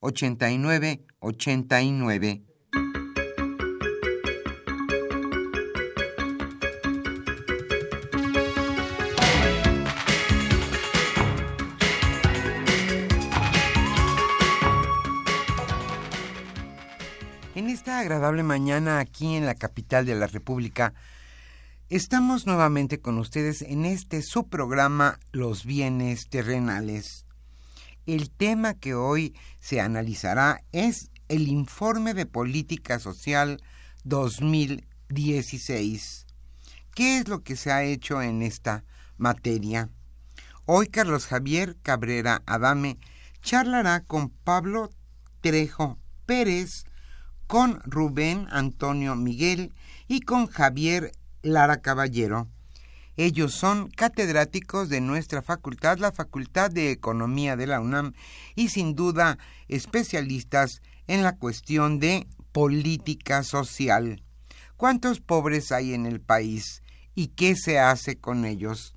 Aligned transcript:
89 0.00 1.04
89. 1.20 2.42
En 17.54 17.70
esta 17.70 17.98
agradable 17.98 18.42
mañana 18.42 18.98
aquí 19.00 19.34
en 19.34 19.46
la 19.46 19.54
capital 19.54 20.04
de 20.04 20.14
la 20.14 20.26
República, 20.26 20.92
estamos 21.88 22.46
nuevamente 22.46 23.00
con 23.00 23.18
ustedes 23.18 23.62
en 23.62 23.86
este 23.86 24.22
subprograma 24.22 25.18
Los 25.32 25.64
bienes 25.64 26.28
terrenales. 26.28 27.25
El 28.06 28.30
tema 28.30 28.72
que 28.74 28.94
hoy 28.94 29.34
se 29.58 29.80
analizará 29.80 30.62
es 30.70 31.10
el 31.26 31.48
Informe 31.48 32.14
de 32.14 32.24
Política 32.24 33.00
Social 33.00 33.60
2016. 34.04 36.26
¿Qué 36.94 37.18
es 37.18 37.26
lo 37.26 37.42
que 37.42 37.56
se 37.56 37.72
ha 37.72 37.82
hecho 37.82 38.22
en 38.22 38.42
esta 38.42 38.84
materia? 39.16 39.90
Hoy 40.66 40.86
Carlos 40.86 41.26
Javier 41.26 41.76
Cabrera 41.82 42.44
Adame 42.46 43.00
charlará 43.42 44.02
con 44.02 44.30
Pablo 44.30 44.92
Trejo 45.40 45.98
Pérez, 46.26 46.84
con 47.48 47.80
Rubén 47.82 48.46
Antonio 48.50 49.16
Miguel 49.16 49.74
y 50.06 50.20
con 50.20 50.46
Javier 50.46 51.10
Lara 51.42 51.82
Caballero. 51.82 52.46
Ellos 53.16 53.54
son 53.54 53.88
catedráticos 53.88 54.90
de 54.90 55.00
nuestra 55.00 55.40
facultad, 55.40 55.98
la 55.98 56.12
Facultad 56.12 56.70
de 56.70 56.90
Economía 56.90 57.56
de 57.56 57.66
la 57.66 57.80
UNAM, 57.80 58.12
y 58.54 58.68
sin 58.68 58.94
duda 58.94 59.38
especialistas 59.68 60.82
en 61.06 61.22
la 61.22 61.36
cuestión 61.36 61.98
de 61.98 62.26
política 62.52 63.42
social. 63.42 64.22
¿Cuántos 64.76 65.20
pobres 65.20 65.72
hay 65.72 65.94
en 65.94 66.04
el 66.04 66.20
país 66.20 66.82
y 67.14 67.28
qué 67.28 67.56
se 67.56 67.78
hace 67.78 68.18
con 68.18 68.44
ellos? 68.44 68.94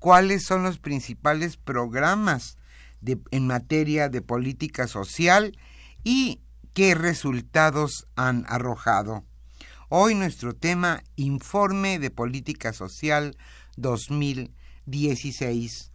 ¿Cuáles 0.00 0.44
son 0.44 0.64
los 0.64 0.78
principales 0.78 1.56
programas 1.56 2.56
en 3.04 3.46
materia 3.46 4.08
de 4.08 4.22
política 4.22 4.88
social 4.88 5.56
y 6.02 6.40
qué 6.72 6.96
resultados 6.96 8.08
han 8.16 8.44
arrojado? 8.48 9.24
Hoy 9.92 10.14
nuestro 10.14 10.54
tema, 10.54 11.02
Informe 11.16 11.98
de 11.98 12.10
Política 12.10 12.72
Social 12.72 13.36
2016. 13.76 15.92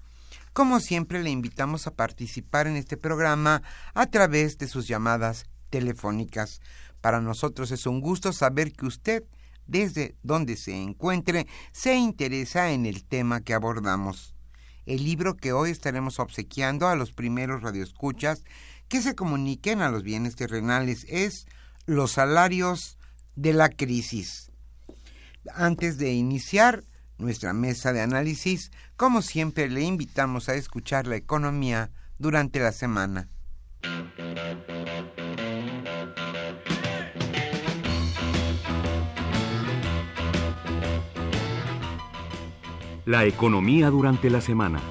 Como 0.53 0.79
siempre, 0.79 1.21
le 1.21 1.29
invitamos 1.29 1.85
a 1.85 1.95
participar 1.95 2.67
en 2.67 2.77
este 2.77 2.95
programa 2.95 3.61
a 3.93 4.05
través 4.05 4.57
de 4.57 4.67
sus 4.67 4.87
llamadas 4.87 5.45
telefónicas. 5.69 6.61
Para 7.01 7.19
nosotros 7.19 7.71
es 7.71 7.85
un 7.85 7.99
gusto 7.99 8.31
saber 8.31 8.71
que 8.71 8.85
usted, 8.85 9.23
desde 9.67 10.15
donde 10.23 10.55
se 10.55 10.75
encuentre, 10.75 11.47
se 11.73 11.95
interesa 11.95 12.71
en 12.71 12.85
el 12.85 13.03
tema 13.03 13.41
que 13.41 13.53
abordamos. 13.53 14.33
El 14.85 15.03
libro 15.03 15.35
que 15.35 15.51
hoy 15.51 15.71
estaremos 15.71 16.19
obsequiando 16.19 16.87
a 16.87 16.95
los 16.95 17.11
primeros 17.11 17.61
radioescuchas 17.61 18.43
que 18.87 19.01
se 19.01 19.15
comuniquen 19.15 19.81
a 19.81 19.89
los 19.89 20.03
bienes 20.03 20.35
terrenales 20.35 21.05
es 21.09 21.47
Los 21.85 22.13
salarios 22.13 22.97
de 23.35 23.53
la 23.53 23.69
crisis. 23.69 24.51
Antes 25.53 25.97
de 25.97 26.13
iniciar, 26.13 26.83
nuestra 27.17 27.53
mesa 27.53 27.93
de 27.93 28.01
análisis, 28.01 28.71
como 28.97 29.21
siempre 29.21 29.69
le 29.69 29.81
invitamos 29.81 30.49
a 30.49 30.55
escuchar 30.55 31.07
la 31.07 31.15
economía 31.15 31.91
durante 32.17 32.59
la 32.59 32.71
semana. 32.71 33.29
La 43.05 43.25
economía 43.25 43.89
durante 43.91 44.29
la 44.29 44.41
semana. 44.41 44.81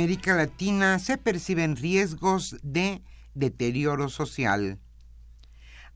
América 0.00 0.34
Latina 0.34 0.98
se 0.98 1.18
perciben 1.18 1.76
riesgos 1.76 2.56
de 2.62 3.02
deterioro 3.34 4.08
social. 4.08 4.78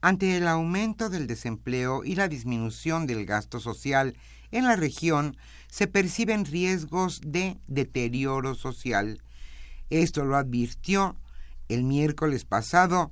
Ante 0.03 0.37
el 0.37 0.47
aumento 0.47 1.09
del 1.09 1.27
desempleo 1.27 2.05
y 2.05 2.15
la 2.15 2.29
disminución 2.29 3.07
del 3.07 3.25
gasto 3.25 3.61
social 3.61 4.15
en 4.51 4.65
la 4.65 4.77
región, 4.77 5.39
se 5.71 5.87
perciben 5.87 6.45
riesgos 6.45 7.23
de 7.25 7.57
deterioro 7.67 8.55
social. 8.55 9.23
Esto 9.89 10.27
lo 10.27 10.37
advirtió 10.37 11.17
el 11.71 11.83
miércoles 11.83 12.45
pasado 12.45 13.11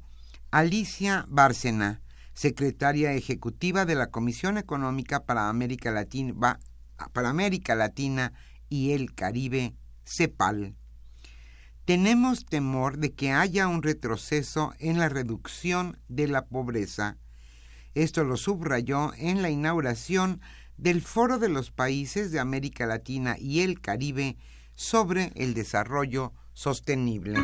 Alicia 0.50 1.25
Bárcena, 1.26 2.02
secretaria 2.34 3.14
ejecutiva 3.14 3.87
de 3.87 3.94
la 3.94 4.08
Comisión 4.08 4.58
Económica 4.58 5.25
para 5.25 5.49
América 5.49 5.90
Latina, 5.90 6.61
para 7.14 7.31
América 7.31 7.75
Latina 7.75 8.34
y 8.69 8.90
el 8.90 9.14
Caribe 9.14 9.75
CEPAL. 10.05 10.76
Tenemos 11.84 12.46
temor 12.46 12.99
de 12.99 13.12
que 13.12 13.32
haya 13.32 13.67
un 13.67 13.82
retroceso 13.82 14.73
en 14.79 14.99
la 14.99 15.08
reducción 15.08 15.99
de 16.08 16.29
la 16.29 16.46
pobreza. 16.46 17.17
Esto 17.94 18.23
lo 18.23 18.37
subrayó 18.37 19.12
en 19.17 19.43
la 19.43 19.50
inauguración 19.50 20.40
del 20.76 21.02
Foro 21.02 21.38
de 21.38 21.49
los 21.49 21.73
Países 21.73 22.31
de 22.31 22.38
América 22.38 22.87
Latina 22.87 23.37
y 23.37 23.62
el 23.62 23.81
Caribe 23.81 24.37
sobre 24.76 25.32
el 25.34 25.55
desarrollo 25.55 26.32
sostenible. 26.52 27.38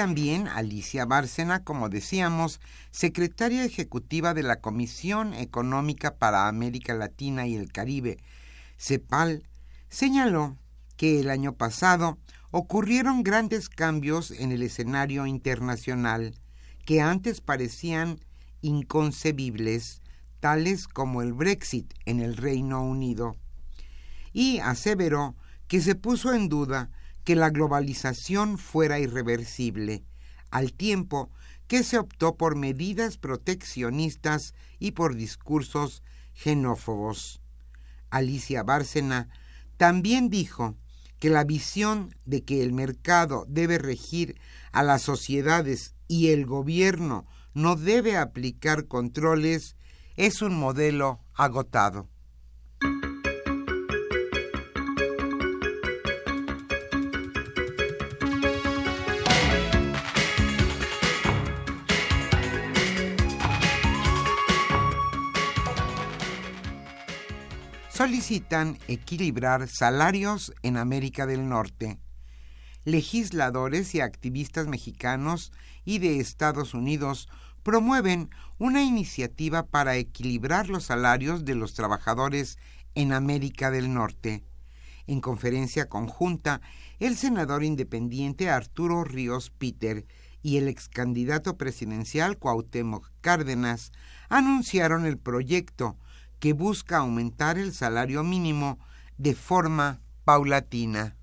También 0.00 0.48
Alicia 0.48 1.04
Bárcena, 1.04 1.62
como 1.62 1.90
decíamos, 1.90 2.58
secretaria 2.90 3.66
ejecutiva 3.66 4.32
de 4.32 4.42
la 4.42 4.62
Comisión 4.62 5.34
Económica 5.34 6.16
para 6.16 6.48
América 6.48 6.94
Latina 6.94 7.46
y 7.46 7.54
el 7.54 7.70
Caribe, 7.70 8.16
CEPAL, 8.78 9.46
señaló 9.90 10.56
que 10.96 11.20
el 11.20 11.28
año 11.28 11.52
pasado 11.52 12.16
ocurrieron 12.50 13.22
grandes 13.22 13.68
cambios 13.68 14.30
en 14.30 14.52
el 14.52 14.62
escenario 14.62 15.26
internacional 15.26 16.34
que 16.86 17.02
antes 17.02 17.42
parecían 17.42 18.20
inconcebibles, 18.62 20.00
tales 20.40 20.88
como 20.88 21.20
el 21.20 21.34
Brexit 21.34 21.92
en 22.06 22.20
el 22.20 22.38
Reino 22.38 22.82
Unido, 22.82 23.36
y 24.32 24.60
aseveró 24.60 25.36
que 25.68 25.82
se 25.82 25.94
puso 25.94 26.32
en 26.32 26.48
duda 26.48 26.88
que 27.30 27.36
la 27.36 27.50
globalización 27.50 28.58
fuera 28.58 28.98
irreversible, 28.98 30.02
al 30.50 30.72
tiempo 30.72 31.30
que 31.68 31.84
se 31.84 31.96
optó 31.96 32.34
por 32.34 32.56
medidas 32.56 33.18
proteccionistas 33.18 34.52
y 34.80 34.90
por 34.90 35.14
discursos 35.14 36.02
xenófobos. 36.34 37.40
Alicia 38.10 38.64
Bárcena 38.64 39.28
también 39.76 40.28
dijo 40.28 40.74
que 41.20 41.30
la 41.30 41.44
visión 41.44 42.16
de 42.24 42.42
que 42.42 42.64
el 42.64 42.72
mercado 42.72 43.44
debe 43.46 43.78
regir 43.78 44.34
a 44.72 44.82
las 44.82 45.02
sociedades 45.02 45.94
y 46.08 46.30
el 46.30 46.46
gobierno 46.46 47.28
no 47.54 47.76
debe 47.76 48.16
aplicar 48.16 48.88
controles 48.88 49.76
es 50.16 50.42
un 50.42 50.58
modelo 50.58 51.20
agotado. 51.34 52.09
Solicitan 68.30 68.78
equilibrar 68.86 69.66
salarios 69.66 70.52
en 70.62 70.76
América 70.76 71.26
del 71.26 71.48
Norte. 71.48 71.98
Legisladores 72.84 73.92
y 73.96 74.00
activistas 74.00 74.68
mexicanos 74.68 75.50
y 75.84 75.98
de 75.98 76.20
Estados 76.20 76.72
Unidos 76.72 77.28
promueven 77.64 78.30
una 78.56 78.84
iniciativa 78.84 79.66
para 79.66 79.96
equilibrar 79.96 80.68
los 80.68 80.84
salarios 80.84 81.44
de 81.44 81.56
los 81.56 81.74
trabajadores 81.74 82.56
en 82.94 83.12
América 83.12 83.72
del 83.72 83.92
Norte. 83.92 84.44
En 85.08 85.20
conferencia 85.20 85.88
conjunta, 85.88 86.60
el 87.00 87.16
senador 87.16 87.64
independiente 87.64 88.48
Arturo 88.48 89.02
Ríos 89.02 89.50
Peter 89.50 90.06
y 90.40 90.58
el 90.58 90.68
ex 90.68 90.88
candidato 90.88 91.56
presidencial 91.56 92.38
Cuauhtémoc 92.38 93.10
Cárdenas 93.22 93.90
anunciaron 94.28 95.04
el 95.04 95.18
proyecto 95.18 95.98
que 96.40 96.54
busca 96.54 96.96
aumentar 96.96 97.58
el 97.58 97.72
salario 97.72 98.24
mínimo 98.24 98.78
de 99.18 99.34
forma 99.34 100.00
paulatina. 100.24 101.16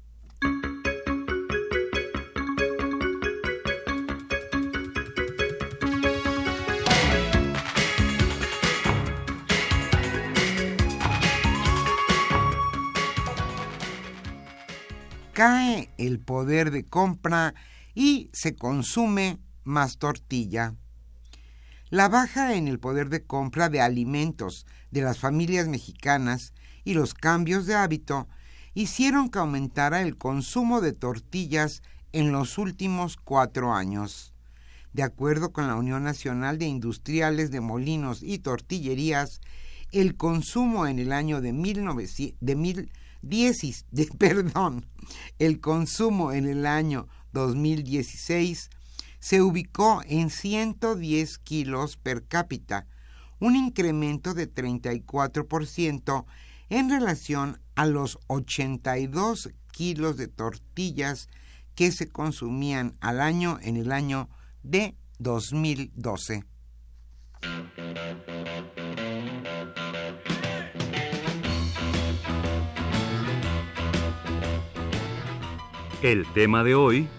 Cae 15.33 15.91
el 15.97 16.19
poder 16.19 16.71
de 16.71 16.83
compra 16.83 17.53
y 17.93 18.29
se 18.33 18.55
consume 18.55 19.39
más 19.63 19.97
tortilla. 19.97 20.75
La 21.89 22.09
baja 22.09 22.55
en 22.55 22.67
el 22.67 22.79
poder 22.79 23.07
de 23.07 23.23
compra 23.23 23.69
de 23.69 23.79
alimentos 23.79 24.65
de 24.91 25.01
las 25.01 25.19
familias 25.19 25.69
mexicanas 25.69 26.53
y 26.83 26.95
los 26.95 27.13
cambios 27.13 27.65
de 27.65 27.75
hábito 27.75 28.27
hicieron 28.73 29.29
que 29.29 29.39
aumentara 29.39 30.01
el 30.01 30.17
consumo 30.17 30.81
de 30.81 30.91
tortillas 30.91 31.81
en 32.11 32.33
los 32.33 32.57
últimos 32.57 33.15
cuatro 33.15 33.73
años. 33.73 34.33
De 34.91 35.01
acuerdo 35.01 35.53
con 35.53 35.67
la 35.67 35.75
Unión 35.75 36.03
Nacional 36.03 36.57
de 36.57 36.65
Industriales 36.65 37.51
de 37.51 37.61
Molinos 37.61 38.21
y 38.21 38.39
Tortillerías, 38.39 39.39
el 39.93 40.17
consumo 40.17 40.87
en 40.87 40.99
el 40.99 41.13
año 41.13 41.39
de, 41.39 41.53
1910, 41.53 43.85
de 43.91 44.05
perdón, 44.17 44.85
el 45.39 45.61
consumo 45.61 46.33
en 46.33 46.47
el 46.47 46.65
año 46.65 47.07
2016 47.31 48.71
se 49.27 49.41
ubicó 49.41 50.01
en 50.05 50.29
110 50.29 51.39
kilos 51.39 51.97
per 51.97 52.25
cápita, 52.25 52.87
un 53.39 53.57
incremento 53.57 54.33
de 54.33 54.49
34% 54.49 56.25
en 56.69 56.89
relación 56.89 57.59
a 57.75 57.87
los 57.87 58.19
82 58.27 59.49
kilos 59.73 60.15
de 60.15 60.29
tortillas 60.29 61.27
que 61.75 61.91
se 61.91 62.07
consumían 62.07 62.95
al 63.01 63.19
año 63.19 63.59
en 63.61 63.75
el 63.75 63.91
año 63.91 64.29
de 64.63 64.95
2012. 65.19 66.45
El 76.01 76.25
tema 76.33 76.63
de 76.63 76.75
hoy 76.75 77.09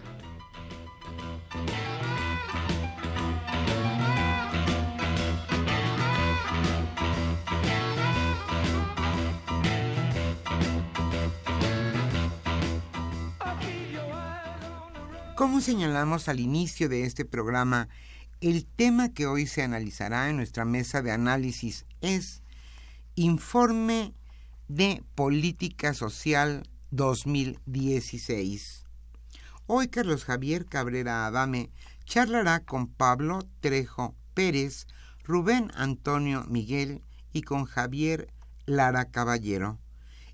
Como 15.39 15.61
señalamos 15.61 16.29
al 16.29 16.41
inicio 16.41 16.89
de 16.89 17.05
este 17.05 17.25
programa, 17.25 17.89
el 18.41 18.67
tema 18.67 19.15
que 19.15 19.29
hoy 19.29 19.47
se 19.47 19.63
analizará 19.63 20.29
en 20.29 20.37
nuestra 20.37 20.65
mesa 20.65 21.01
de 21.01 21.13
análisis 21.13 21.87
es 22.01 22.43
Informe 23.15 24.15
de 24.67 25.05
Política 25.15 25.95
Social 25.95 26.69
2016. 26.91 28.85
Hoy 29.69 29.87
Carlos 29.87 30.25
Javier 30.25 30.67
Cabrera 30.67 31.27
Adame 31.27 31.71
charlará 32.05 32.59
con 32.59 32.89
Pablo 32.89 33.39
Trejo 33.61 34.17
Pérez, 34.35 34.89
Rubén 35.23 35.71
Antonio 35.77 36.47
Miguel 36.49 37.05
y 37.33 37.43
con 37.43 37.65
Javier 37.65 38.35
Lara 38.67 39.05
Caballero. 39.05 39.79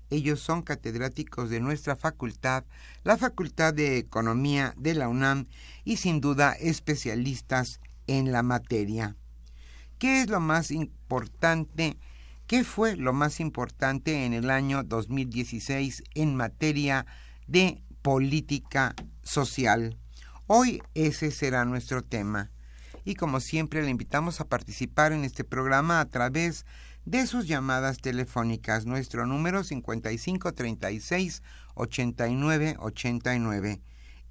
Ellos 0.09 0.39
son 0.39 0.61
catedráticos 0.61 1.49
de 1.49 1.59
nuestra 1.59 1.95
facultad, 1.95 2.63
la 3.03 3.17
Facultad 3.17 3.73
de 3.73 3.97
Economía 3.97 4.73
de 4.77 4.93
la 4.93 5.07
UNAM 5.07 5.47
y 5.83 5.97
sin 5.97 6.21
duda 6.21 6.53
especialistas 6.53 7.79
en 8.07 8.31
la 8.31 8.43
materia. 8.43 9.15
¿Qué 9.97 10.21
es 10.21 10.29
lo 10.29 10.39
más 10.39 10.71
importante? 10.71 11.97
¿Qué 12.47 12.63
fue 12.63 12.95
lo 12.95 13.13
más 13.13 13.39
importante 13.39 14.25
en 14.25 14.33
el 14.33 14.51
año 14.51 14.83
2016 14.83 16.03
en 16.13 16.35
materia 16.35 17.07
de 17.47 17.81
política 18.01 18.93
social? 19.23 19.97
Hoy 20.45 20.83
ese 20.93 21.31
será 21.31 21.65
nuestro 21.65 22.03
tema. 22.03 22.51
Y 23.03 23.15
como 23.15 23.39
siempre 23.39 23.81
le 23.81 23.89
invitamos 23.89 24.41
a 24.41 24.47
participar 24.47 25.11
en 25.11 25.23
este 25.23 25.43
programa 25.43 25.99
a 26.01 26.05
través 26.05 26.61
de 26.61 26.84
sus 27.27 27.47
llamadas 27.47 27.99
telefónicas. 27.99 28.85
Nuestro 28.85 29.27
número 29.27 29.63
5536 29.63 31.43
8989. 31.75 33.81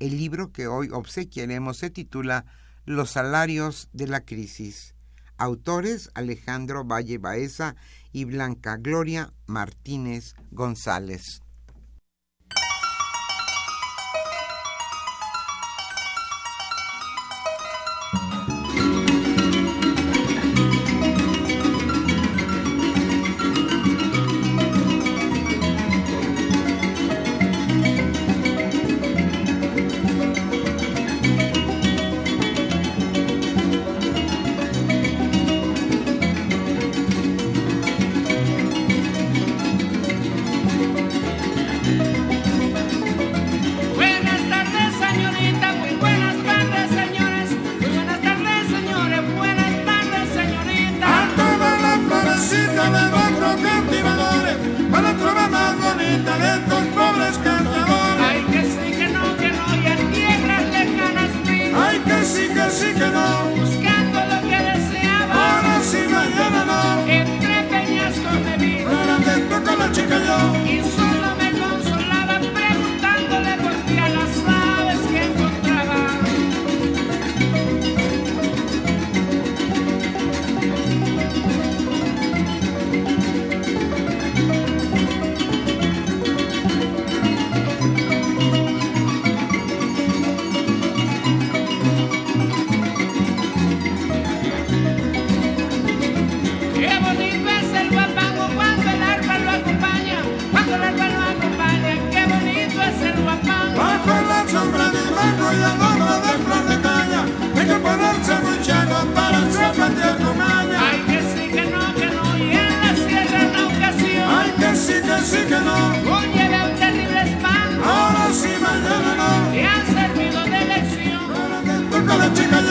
El 0.01 0.19
libro 0.19 0.53
que 0.53 0.67
hoy 0.67 0.91
obsequiaremos 0.91 1.79
se 1.79 1.91
titula 1.91 2.45
Los 2.85 3.13
salarios 3.13 3.89
de 3.93 4.09
la 4.09 4.25
crisis. 4.25 4.97
Autores 5.39 6.11
Alejandro 6.15 6.85
Valle 6.85 7.19
Baeza 7.19 7.77
y 8.13 8.25
Blanca 8.25 8.77
Gloria 8.77 9.33
Martínez 9.47 10.35
González. 10.51 11.44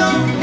La 0.04 0.43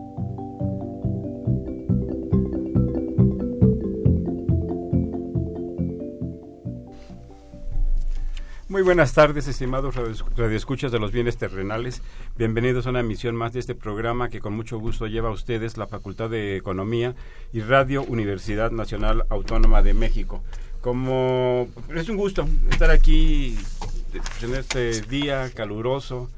Muy 8.71 8.83
buenas 8.83 9.11
tardes, 9.13 9.49
estimados 9.49 9.95
radio- 9.95 10.25
radioescuchas 10.37 10.93
de 10.93 10.99
los 10.99 11.11
bienes 11.11 11.35
terrenales. 11.35 12.01
Bienvenidos 12.37 12.87
a 12.87 12.91
una 12.91 13.01
emisión 13.01 13.35
más 13.35 13.51
de 13.51 13.59
este 13.59 13.75
programa 13.75 14.29
que 14.29 14.39
con 14.39 14.53
mucho 14.53 14.79
gusto 14.79 15.07
lleva 15.07 15.27
a 15.27 15.33
ustedes 15.33 15.75
la 15.75 15.87
Facultad 15.87 16.29
de 16.29 16.55
Economía 16.55 17.13
y 17.51 17.59
Radio 17.59 18.01
Universidad 18.01 18.71
Nacional 18.71 19.25
Autónoma 19.27 19.81
de 19.81 19.93
México. 19.93 20.41
Como 20.79 21.67
es 21.93 22.07
un 22.07 22.15
gusto 22.15 22.47
estar 22.69 22.91
aquí 22.91 23.57
eh, 24.13 24.19
en 24.41 24.55
este 24.55 25.01
día 25.01 25.51
caluroso, 25.53 26.29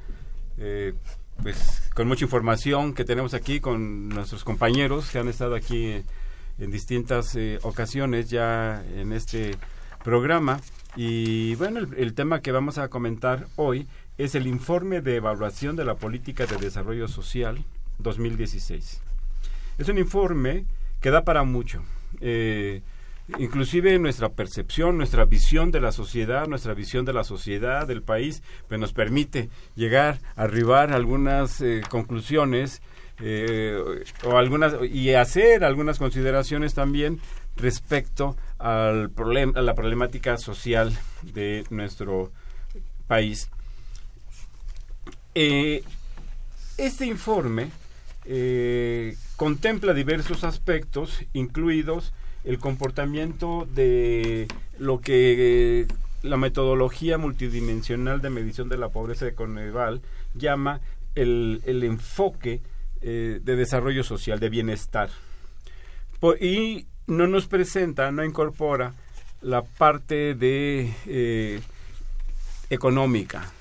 eh, 0.58 0.96
pues 1.44 1.88
con 1.94 2.08
mucha 2.08 2.25
información 2.25 2.96
que 2.96 3.06
tenemos 3.06 3.36
aquí 3.36 3.60
con 3.60 4.10
nuestros 4.10 4.44
compañeros 4.44 5.12
que 5.12 5.20
han 5.20 5.28
estado 5.28 5.54
aquí 5.54 6.02
en 6.58 6.72
distintas 6.72 7.36
eh, 7.36 7.60
ocasiones 7.62 8.32
ya 8.32 8.84
en 8.96 9.13
este 9.13 9.56
programa. 10.04 10.60
Y 10.95 11.55
bueno, 11.55 11.79
el, 11.79 12.13
tema 12.13 12.41
que 12.41 12.51
vamos 12.51 12.77
a 12.77 12.89
comentar 12.89 13.47
hoy 13.55 13.88
es 14.17 14.35
el 14.35 14.45
informe 14.45 15.01
de 15.01 15.15
evaluación 15.15 15.75
de 15.75 15.85
la 15.85 15.95
política 15.95 16.45
de 16.45 16.57
desarrollo 16.57 17.07
social 17.07 17.63
2016. 17.97 19.01
Es 19.79 19.89
un 19.89 19.97
informe 19.97 20.65
que 21.01 21.09
da 21.09 21.23
para 21.23 21.43
mucho. 21.43 21.83
Eh, 22.21 22.83
inclusive 23.39 23.97
nuestra 23.97 24.29
percepción, 24.29 24.97
nuestra 24.97 25.25
visión 25.25 25.71
de 25.71 25.81
la 25.81 25.91
sociedad, 25.91 26.47
nuestra 26.47 26.75
visión 26.75 27.05
de 27.05 27.13
la 27.13 27.23
sociedad, 27.23 27.88
del 27.88 28.03
país, 28.03 28.43
pues 28.67 28.79
nos 28.79 28.93
permite 28.93 29.50
llegar, 29.75 30.19
arribar 30.35 30.91
a 30.91 30.95
algunas 30.95 31.59
eh, 31.62 31.81
conclusiones 31.89 32.83
eh, 33.19 33.79
o 34.25 34.38
algunas 34.38 34.75
y 34.91 35.13
hacer 35.13 35.63
algunas 35.63 35.97
consideraciones 35.97 36.73
también 36.73 37.19
respecto 37.57 38.36
al 38.57 39.10
problem- 39.10 39.55
a 39.57 39.62
la 39.62 39.75
problemática 39.75 40.38
social 40.38 40.98
de 41.22 41.65
nuestro 41.69 42.31
país. 43.07 43.50
Eh, 45.36 45.83
este 46.77 47.05
informe 47.05 47.69
eh, 48.25 49.15
contempla 49.36 49.93
diversos 49.93 50.43
aspectos, 50.43 51.24
incluidos 51.33 52.13
el 52.43 52.60
comportamiento 52.60 53.67
de 53.74 54.48
lo 54.77 55.00
que 55.01 55.81
eh, 55.81 55.88
la 56.22 56.38
metodología 56.38 57.17
multidimensional 57.17 58.22
de 58.22 58.29
medición 58.29 58.69
de 58.69 58.77
la 58.77 58.89
pobreza 58.89 59.25
de 59.25 59.36
Coneval 59.36 60.01
llama 60.36 60.81
el, 61.15 61.62
enfoque 61.65 62.62
de 63.01 63.39
desarrollo 63.41 64.05
social, 64.05 64.39
de 64.39 64.50
bienestar. 64.50 65.10
Y 66.39 66.88
no 67.07 67.27
nos 67.27 67.48
presenta, 67.48 68.12
no 68.12 68.24
incorpora 68.24 68.93
la 69.41 69.62
parte 69.62 70.36
de 70.36 70.93
eh, 71.05 71.62
económica, 72.69 73.51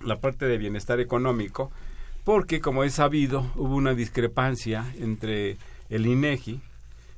la 0.00 0.16
parte 0.16 0.46
de 0.46 0.58
bienestar 0.58 1.00
económico, 1.00 1.70
porque 2.24 2.60
como 2.60 2.84
es 2.84 2.94
sabido, 2.94 3.50
hubo 3.54 3.76
una 3.76 3.94
discrepancia 3.94 4.86
entre 4.98 5.58
el 5.90 6.06
INEGI, 6.06 6.60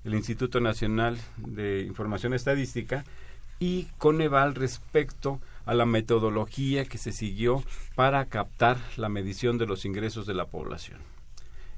el 0.04 0.14
Instituto 0.14 0.60
Nacional 0.60 1.18
de 1.36 1.82
Información 1.82 2.34
Estadística, 2.34 3.04
y 3.58 3.84
Coneval 3.98 4.54
respecto 4.54 5.40
a 5.64 5.74
la 5.74 5.86
metodología 5.86 6.84
que 6.84 6.98
se 6.98 7.12
siguió 7.12 7.62
para 7.94 8.24
captar 8.26 8.76
la 8.96 9.08
medición 9.08 9.58
de 9.58 9.66
los 9.66 9.84
ingresos 9.84 10.26
de 10.26 10.34
la 10.34 10.46
población. 10.46 11.00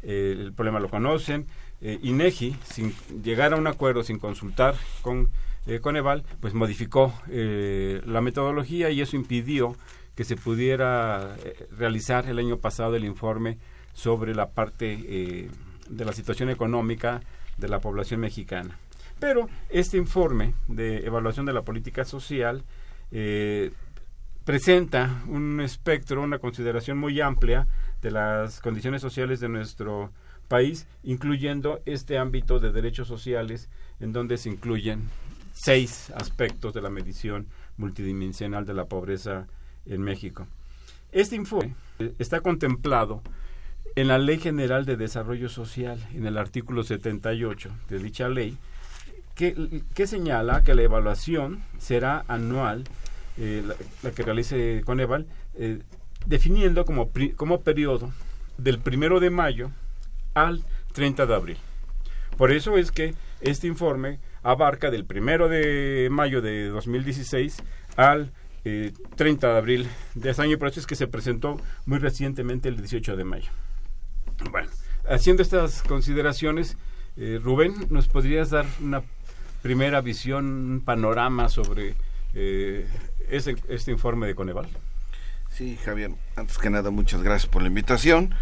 El 0.03 0.53
problema 0.53 0.81
lo 0.81 0.91
conocen. 0.91 1.47
Eh, 1.81 1.99
INEGI, 2.03 2.57
sin 2.65 2.93
llegar 3.23 3.53
a 3.53 3.57
un 3.57 3.67
acuerdo, 3.67 4.03
sin 4.03 4.19
consultar 4.19 4.75
con 5.03 5.31
eh, 5.67 5.81
Coneval, 5.81 6.25
pues 6.41 6.55
modificó 6.55 7.13
eh, 7.29 8.01
la 8.07 8.21
metodología 8.21 8.91
y 8.91 9.01
eso 9.01 9.17
impidió 9.17 9.77
que 10.17 10.25
se 10.25 10.37
pudiera 10.37 11.37
eh, 11.45 11.69
realizar 11.77 12.27
el 12.27 12.39
año 12.39 12.57
pasado 12.57 12.97
el 12.97 13.05
informe 13.05 13.59
sobre 13.93 14.35
la 14.35 14.51
parte 14.51 14.99
eh, 15.07 15.51
de 15.89 16.05
la 16.05 16.13
situación 16.13 16.51
económica 16.51 17.21
de 17.59 17.69
la 17.69 17.81
población 17.81 18.21
mexicana. 18.21 18.79
Pero 19.21 19.49
este 19.69 19.97
informe 19.99 20.55
de 20.69 21.07
evaluación 21.07 21.45
de 21.47 21.53
la 21.53 21.63
política 21.63 22.05
social 22.05 22.63
presenta 24.45 25.23
un 25.27 25.61
espectro, 25.61 26.23
una 26.23 26.39
consideración 26.39 26.99
muy 26.99 27.21
amplia 27.21 27.67
de 28.01 28.11
las 28.11 28.61
condiciones 28.61 29.03
sociales 29.03 29.41
de 29.41 29.49
nuestro 29.49 30.11
país, 30.11 30.19
incluyendo 31.03 31.81
este 31.85 32.19
ámbito 32.19 32.59
de 32.59 32.73
derechos 32.73 33.09
sociales, 33.09 33.69
en 34.01 34.13
donde 34.13 34.39
se 34.39 34.49
incluyen 34.49 35.09
seis 35.53 36.11
aspectos 36.15 36.73
de 36.73 36.81
la 36.81 36.91
medición 36.91 37.47
multidimensional 37.77 38.65
de 38.65 38.75
la 38.75 38.87
pobreza 38.87 39.47
en 39.87 40.03
México. 40.03 40.47
Este 41.13 41.37
informe 41.37 41.75
está 42.19 42.41
contemplado 42.41 43.23
en 43.97 44.09
la 44.09 44.19
Ley 44.19 44.39
General 44.39 44.85
de 44.85 44.97
Desarrollo 44.97 45.49
Social, 45.49 45.99
en 46.15 46.27
el 46.27 46.39
artículo 46.39 46.83
78 46.83 47.71
de 47.89 47.99
dicha 47.99 48.29
ley, 48.29 48.57
que, 49.35 50.07
señala 50.07 50.65
que 50.65 50.75
la 50.75 50.83
evaluación 50.83 51.63
será 51.79 52.25
anual, 52.29 52.85
eh, 53.39 53.63
la, 54.03 54.11
que 54.11 54.23
realice 54.23 54.83
Coneval, 54.85 55.27
eh, 55.55 55.81
definiendo 56.27 56.85
como, 56.85 57.11
como 57.37 57.61
periodo 57.61 58.13
del 58.57 58.79
primero 58.81 59.21
de 59.21 59.31
mayo 59.31 59.71
al 60.47 60.63
30 60.93 61.27
de 61.27 61.35
abril. 61.35 61.57
Por 62.37 62.53
eso 62.53 62.79
es 62.79 62.93
que 62.93 63.15
este 63.41 63.67
informe 63.67 64.21
abarca 64.43 64.91
del 64.91 65.05
primero 65.05 65.49
de 65.49 66.09
mayo 66.11 66.41
de 66.41 66.69
2016 66.69 67.57
al 67.97 68.33
eh, 68.65 68.93
30 69.17 69.53
de 69.53 69.59
abril 69.59 69.89
de 70.15 70.31
ese 70.31 70.43
año, 70.43 70.59
por 70.59 70.69
eso 70.69 70.81
es 70.81 70.87
que 70.87 70.95
se 70.95 71.07
presentó 71.07 71.61
muy 71.87 71.99
recientemente 71.99 72.69
el 72.69 72.77
18 72.77 73.17
de 73.17 73.25
mayo. 73.25 73.51
Bueno, 74.51 74.69
haciendo 75.09 75.43
estas 75.43 75.83
consideraciones, 75.83 76.77
eh, 77.17 77.41
Rubén, 77.43 77.75
¿nos 77.91 78.09
podrías 78.09 78.51
dar 78.51 78.67
una 78.81 79.03
primera 79.63 80.01
visión, 80.01 80.47
un 80.47 80.81
panorama 80.81 81.49
sobre 81.49 81.95
eh, 82.35 82.87
este, 83.29 83.57
este 83.69 83.91
informe 83.91 84.27
de 84.27 84.35
Coneval? 84.35 84.69
Sí, 85.51 85.77
Javier, 85.85 86.13
antes 86.37 86.59
que 86.59 86.71
nada, 86.71 86.91
muchas 86.91 87.23
gracias 87.23 87.51
por 87.51 87.63
la 87.63 87.69
invitación. 87.69 88.35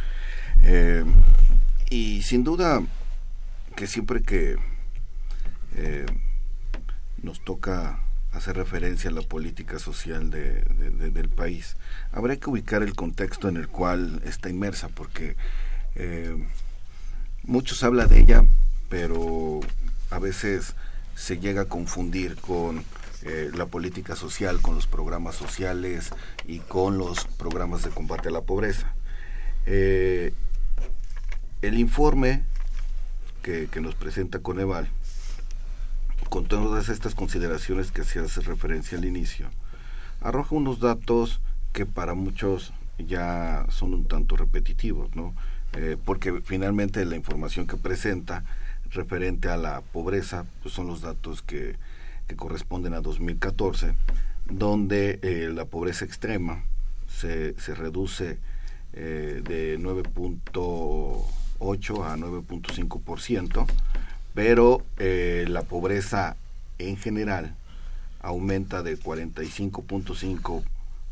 Eh, 0.63 1.05
y 1.91 2.23
sin 2.23 2.45
duda 2.45 2.83
que 3.77 3.87
siempre 3.87 4.23
que 4.23 4.57
eh, 5.77 6.07
nos 7.23 7.45
toca 7.45 8.01
hacer 8.33 8.57
referencia 8.57 9.11
a 9.11 9.13
la 9.13 9.23
política 9.23 9.79
social 9.79 10.31
de, 10.31 10.63
de- 10.63 11.11
del 11.11 11.29
país, 11.29 11.77
habrá 12.13 12.37
que 12.37 12.51
ubicar 12.51 12.83
el 12.83 12.95
contexto 12.95 13.49
en 13.49 13.57
el 13.57 13.69
cual 13.69 14.21
está 14.25 14.49
inmersa, 14.51 14.89
porque 14.89 15.37
eh, 15.95 16.37
muchos 17.45 17.83
hablan 17.83 18.09
de 18.09 18.21
ella, 18.21 18.45
pero 18.89 19.61
a 20.11 20.19
veces 20.19 20.75
se 21.15 21.39
llega 21.39 21.63
a 21.63 21.65
confundir 21.67 22.37
con 22.37 22.85
eh, 23.23 23.51
la 23.55 23.67
política 23.67 24.15
social, 24.17 24.61
con 24.61 24.75
los 24.75 24.87
programas 24.87 25.35
sociales 25.35 26.11
y 26.47 26.59
con 26.59 26.99
los 26.99 27.25
programas 27.25 27.83
de 27.83 27.91
combate 27.91 28.29
a 28.29 28.33
la 28.33 28.43
pobreza. 28.43 28.93
Eh, 29.65 30.33
el 31.63 31.79
informe 31.79 32.43
que, 33.43 33.69
nos 33.81 33.95
presenta 33.95 34.41
Coneval, 34.41 34.89
con 36.29 36.47
todas 36.47 36.89
estas 36.89 37.15
consideraciones 37.15 37.93
que 37.93 38.03
se 38.03 38.19
hace 38.19 38.41
referencia 38.41 38.99
al 38.99 39.05
inicio, 39.05 39.49
arroja 40.21 40.57
unos 40.57 40.81
datos 40.81 41.41
que 41.73 41.87
para 41.87 42.15
muchos 42.15 42.73
ya 42.99 43.67
son 43.69 43.95
un 43.95 44.07
tanto 44.07 44.37
repetitivos, 44.37 45.15
¿no? 45.15 45.35
Eh, 45.75 45.97
porque 46.05 46.41
finalmente 46.43 47.05
la 47.05 47.17
información 47.17 47.67
que 47.67 47.77
presenta 47.77 48.45
referente 48.91 49.49
a 49.49 49.57
la 49.57 49.81
pobreza 49.81 50.45
pues 50.63 50.75
son 50.75 50.87
los 50.87 51.03
datos 51.03 51.43
que, 51.43 51.77
corresponden 52.35 52.95
a 52.95 53.01
2014, 53.01 53.95
donde 54.51 55.21
eh, 55.23 55.49
la 55.55 55.67
pobreza 55.67 56.05
extrema 56.05 56.65
se, 57.07 57.55
reduce 57.77 58.39
eh, 58.93 59.43
de 59.45 59.79
9.8 61.59 62.05
a 62.05 62.17
9.5%, 62.17 63.67
pero 64.35 64.85
eh, 64.99 65.45
la 65.49 65.63
pobreza 65.63 66.37
en 66.79 66.97
general 66.97 67.55
aumenta 68.21 68.83
de 68.83 68.99
45.5 68.99 70.63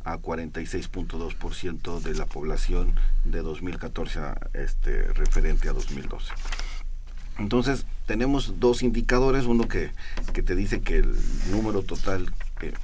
a 0.05 0.19
46.2% 0.19 2.01
de 2.01 2.15
la 2.15 2.27
población 2.27 2.95
de 3.25 3.41
2014 3.41 4.19
a, 4.19 4.37
este, 4.53 5.05
referente 5.15 5.69
a 5.69 5.73
2012. 5.73 6.33
Entonces, 7.39 7.87
tenemos 8.07 8.61
dos 8.61 8.83
indicadores, 8.83 9.47
uno 9.47 9.67
que, 9.67 9.91
que 10.33 10.43
te 10.43 10.55
dice 10.55 10.83
que 10.83 10.99
el 10.99 11.17
número 11.51 11.83
total, 11.83 12.33
eh, 12.61 12.75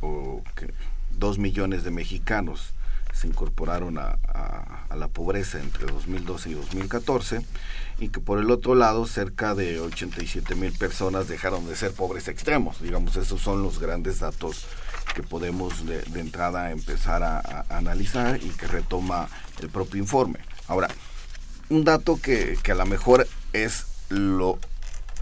o 0.00 0.44
que 0.54 0.72
dos 1.18 1.38
millones 1.38 1.82
de 1.82 1.90
mexicanos 1.90 2.74
se 3.12 3.26
incorporaron 3.26 3.98
a, 3.98 4.18
a- 4.28 4.86
la 4.96 5.08
pobreza 5.08 5.58
entre 5.60 5.86
2012 5.86 6.50
y 6.50 6.54
2014, 6.54 7.40
y 8.00 8.08
que 8.08 8.20
por 8.20 8.38
el 8.38 8.50
otro 8.50 8.74
lado 8.74 9.06
cerca 9.06 9.54
de 9.54 9.80
87 9.80 10.54
mil 10.56 10.72
personas 10.72 11.28
dejaron 11.28 11.66
de 11.66 11.76
ser 11.76 11.92
pobres 11.92 12.28
extremos. 12.28 12.80
Digamos, 12.82 13.16
esos 13.16 13.40
son 13.40 13.62
los 13.62 13.78
grandes 13.78 14.18
datos 14.18 14.66
que 15.14 15.22
podemos 15.22 15.86
de, 15.86 16.02
de 16.02 16.20
entrada 16.20 16.70
empezar 16.70 17.22
a, 17.22 17.38
a 17.40 17.64
analizar 17.78 18.42
y 18.42 18.48
que 18.50 18.66
retoma 18.66 19.28
el 19.60 19.68
propio 19.70 20.00
informe. 20.00 20.38
Ahora, 20.68 20.88
un 21.68 21.84
dato 21.84 22.18
que, 22.20 22.58
que 22.62 22.72
a 22.72 22.76
lo 22.76 22.84
mejor 22.86 23.26
es 23.52 23.86
lo, 24.08 24.58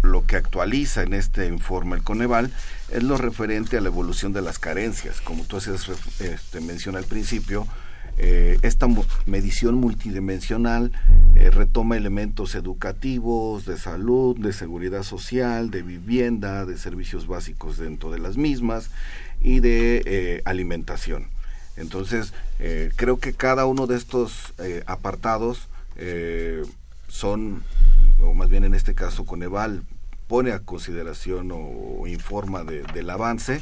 lo 0.02 0.24
que 0.26 0.37
actualiza 0.37 1.02
en 1.02 1.14
este 1.14 1.46
informe 1.46 1.96
el 1.96 2.02
Coneval 2.02 2.50
es 2.90 3.02
lo 3.02 3.16
referente 3.16 3.76
a 3.76 3.80
la 3.80 3.88
evolución 3.88 4.32
de 4.32 4.42
las 4.42 4.58
carencias. 4.58 5.20
Como 5.20 5.44
tú 5.44 5.56
ref- 5.88 6.20
este, 6.20 6.61
al 6.96 7.04
principio, 7.04 7.66
eh, 8.20 8.58
esta 8.62 8.88
medición 9.26 9.76
multidimensional 9.76 10.90
eh, 11.37 11.50
retoma 11.50 11.96
elementos 11.96 12.54
educativos, 12.56 13.64
de 13.64 13.76
salud, 13.78 14.37
de 14.37 14.52
seguridad 14.52 15.04
social, 15.04 15.70
de 15.70 15.82
vivienda, 15.82 16.66
de 16.66 16.78
servicios 16.78 17.26
básicos 17.28 17.76
dentro 17.78 18.11
de 18.11 18.18
las 18.18 18.37
mismas 18.37 18.90
y 19.40 19.61
de 19.61 20.02
eh, 20.04 20.42
alimentación. 20.44 21.28
Entonces, 21.76 22.32
creo 22.96 23.20
que 23.20 23.34
cada 23.34 23.66
uno 23.66 23.87
de 23.87 23.96
estos 23.96 24.52
apartados 24.87 25.68
son, 27.06 27.62
o 28.20 28.35
más 28.35 28.48
bien 28.48 28.64
en 28.64 28.74
este 28.74 28.94
caso 28.94 29.24
Coneval, 29.24 29.83
pone 30.26 30.52
a 30.52 30.61
consideración 30.61 31.50
o, 31.52 31.57
o 32.00 32.07
informa 32.07 32.62
de- 32.64 32.83
del 32.94 33.09
avance, 33.11 33.61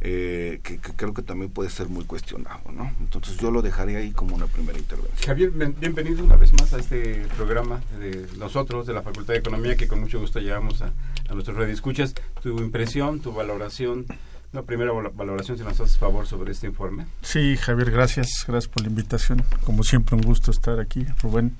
eh, 0.00 0.60
que, 0.62 0.78
que 0.78 0.92
creo 0.92 1.12
que 1.12 1.22
también 1.22 1.50
puede 1.50 1.70
ser 1.70 1.88
muy 1.88 2.04
cuestionado, 2.04 2.70
¿no? 2.72 2.90
Entonces 3.00 3.36
yo 3.36 3.50
lo 3.50 3.62
dejaría 3.62 3.98
ahí 3.98 4.12
como 4.12 4.36
una 4.36 4.46
primera 4.46 4.78
intervención. 4.78 5.26
Javier, 5.26 5.50
bien- 5.50 5.74
bienvenido 5.78 6.22
una 6.24 6.36
vez 6.36 6.52
más 6.52 6.72
a 6.72 6.78
este 6.78 7.26
programa 7.36 7.80
de 7.98 8.26
nosotros, 8.38 8.86
de 8.86 8.92
la 8.94 9.02
Facultad 9.02 9.34
de 9.34 9.40
Economía, 9.40 9.76
que 9.76 9.88
con 9.88 10.00
mucho 10.00 10.20
gusto 10.20 10.38
llevamos 10.38 10.82
a, 10.82 10.92
a 11.28 11.32
nuestros 11.34 11.56
radioescuchas. 11.56 12.14
Tu 12.42 12.56
impresión, 12.60 13.18
tu 13.20 13.32
valoración, 13.32 14.06
una 14.52 14.62
primera 14.62 14.92
val- 14.92 15.10
valoración, 15.14 15.58
si 15.58 15.64
nos 15.64 15.80
haces 15.80 15.98
favor 15.98 16.26
sobre 16.28 16.52
este 16.52 16.68
informe. 16.68 17.06
Sí, 17.22 17.56
Javier, 17.56 17.90
gracias, 17.90 18.44
gracias 18.46 18.72
por 18.72 18.82
la 18.84 18.88
invitación. 18.90 19.42
Como 19.64 19.82
siempre, 19.82 20.14
un 20.14 20.22
gusto 20.22 20.52
estar 20.52 20.78
aquí, 20.78 21.04
Rubén. 21.22 21.56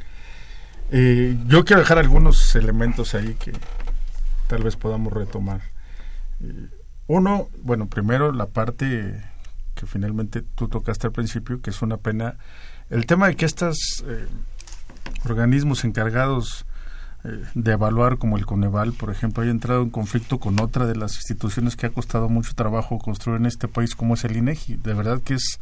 Eh, 0.90 1.37
yo 1.46 1.64
quiero 1.64 1.83
dejar 1.83 1.98
algunos 1.98 2.55
elementos 2.55 3.14
ahí 3.14 3.35
que 3.35 3.53
tal 4.46 4.62
vez 4.62 4.77
podamos 4.77 5.12
retomar. 5.12 5.61
Eh, 6.40 6.68
uno, 7.07 7.48
bueno, 7.62 7.88
primero 7.88 8.33
la 8.33 8.46
parte 8.46 9.22
que 9.74 9.87
finalmente 9.87 10.42
tú 10.42 10.68
tocaste 10.68 11.07
al 11.07 11.12
principio, 11.12 11.61
que 11.61 11.70
es 11.70 11.83
una 11.83 11.98
pena, 11.98 12.37
el 12.90 13.07
tema 13.07 13.29
de 13.29 13.37
que 13.37 13.44
estos 13.44 14.05
organismos 15.24 15.85
encargados 15.85 16.66
eh, 17.24 17.42
de 17.55 17.72
evaluar, 17.72 18.18
como 18.18 18.37
el 18.37 18.46
Coneval, 18.46 18.92
por 18.92 19.11
ejemplo, 19.11 19.42
haya 19.42 19.51
entrado 19.51 19.83
en 19.83 19.90
conflicto 19.90 20.38
con 20.38 20.61
otra 20.61 20.87
de 20.87 20.94
las 20.94 21.16
instituciones 21.16 21.74
que 21.74 21.87
ha 21.87 21.90
costado 21.90 22.29
mucho 22.29 22.55
trabajo 22.55 22.98
construir 22.98 23.40
en 23.40 23.46
este 23.46 23.66
país, 23.66 23.96
como 23.96 24.14
es 24.14 24.24
el 24.24 24.37
INEGI. 24.37 24.77
De 24.77 24.94
verdad 24.94 25.20
que 25.20 25.35
es 25.35 25.59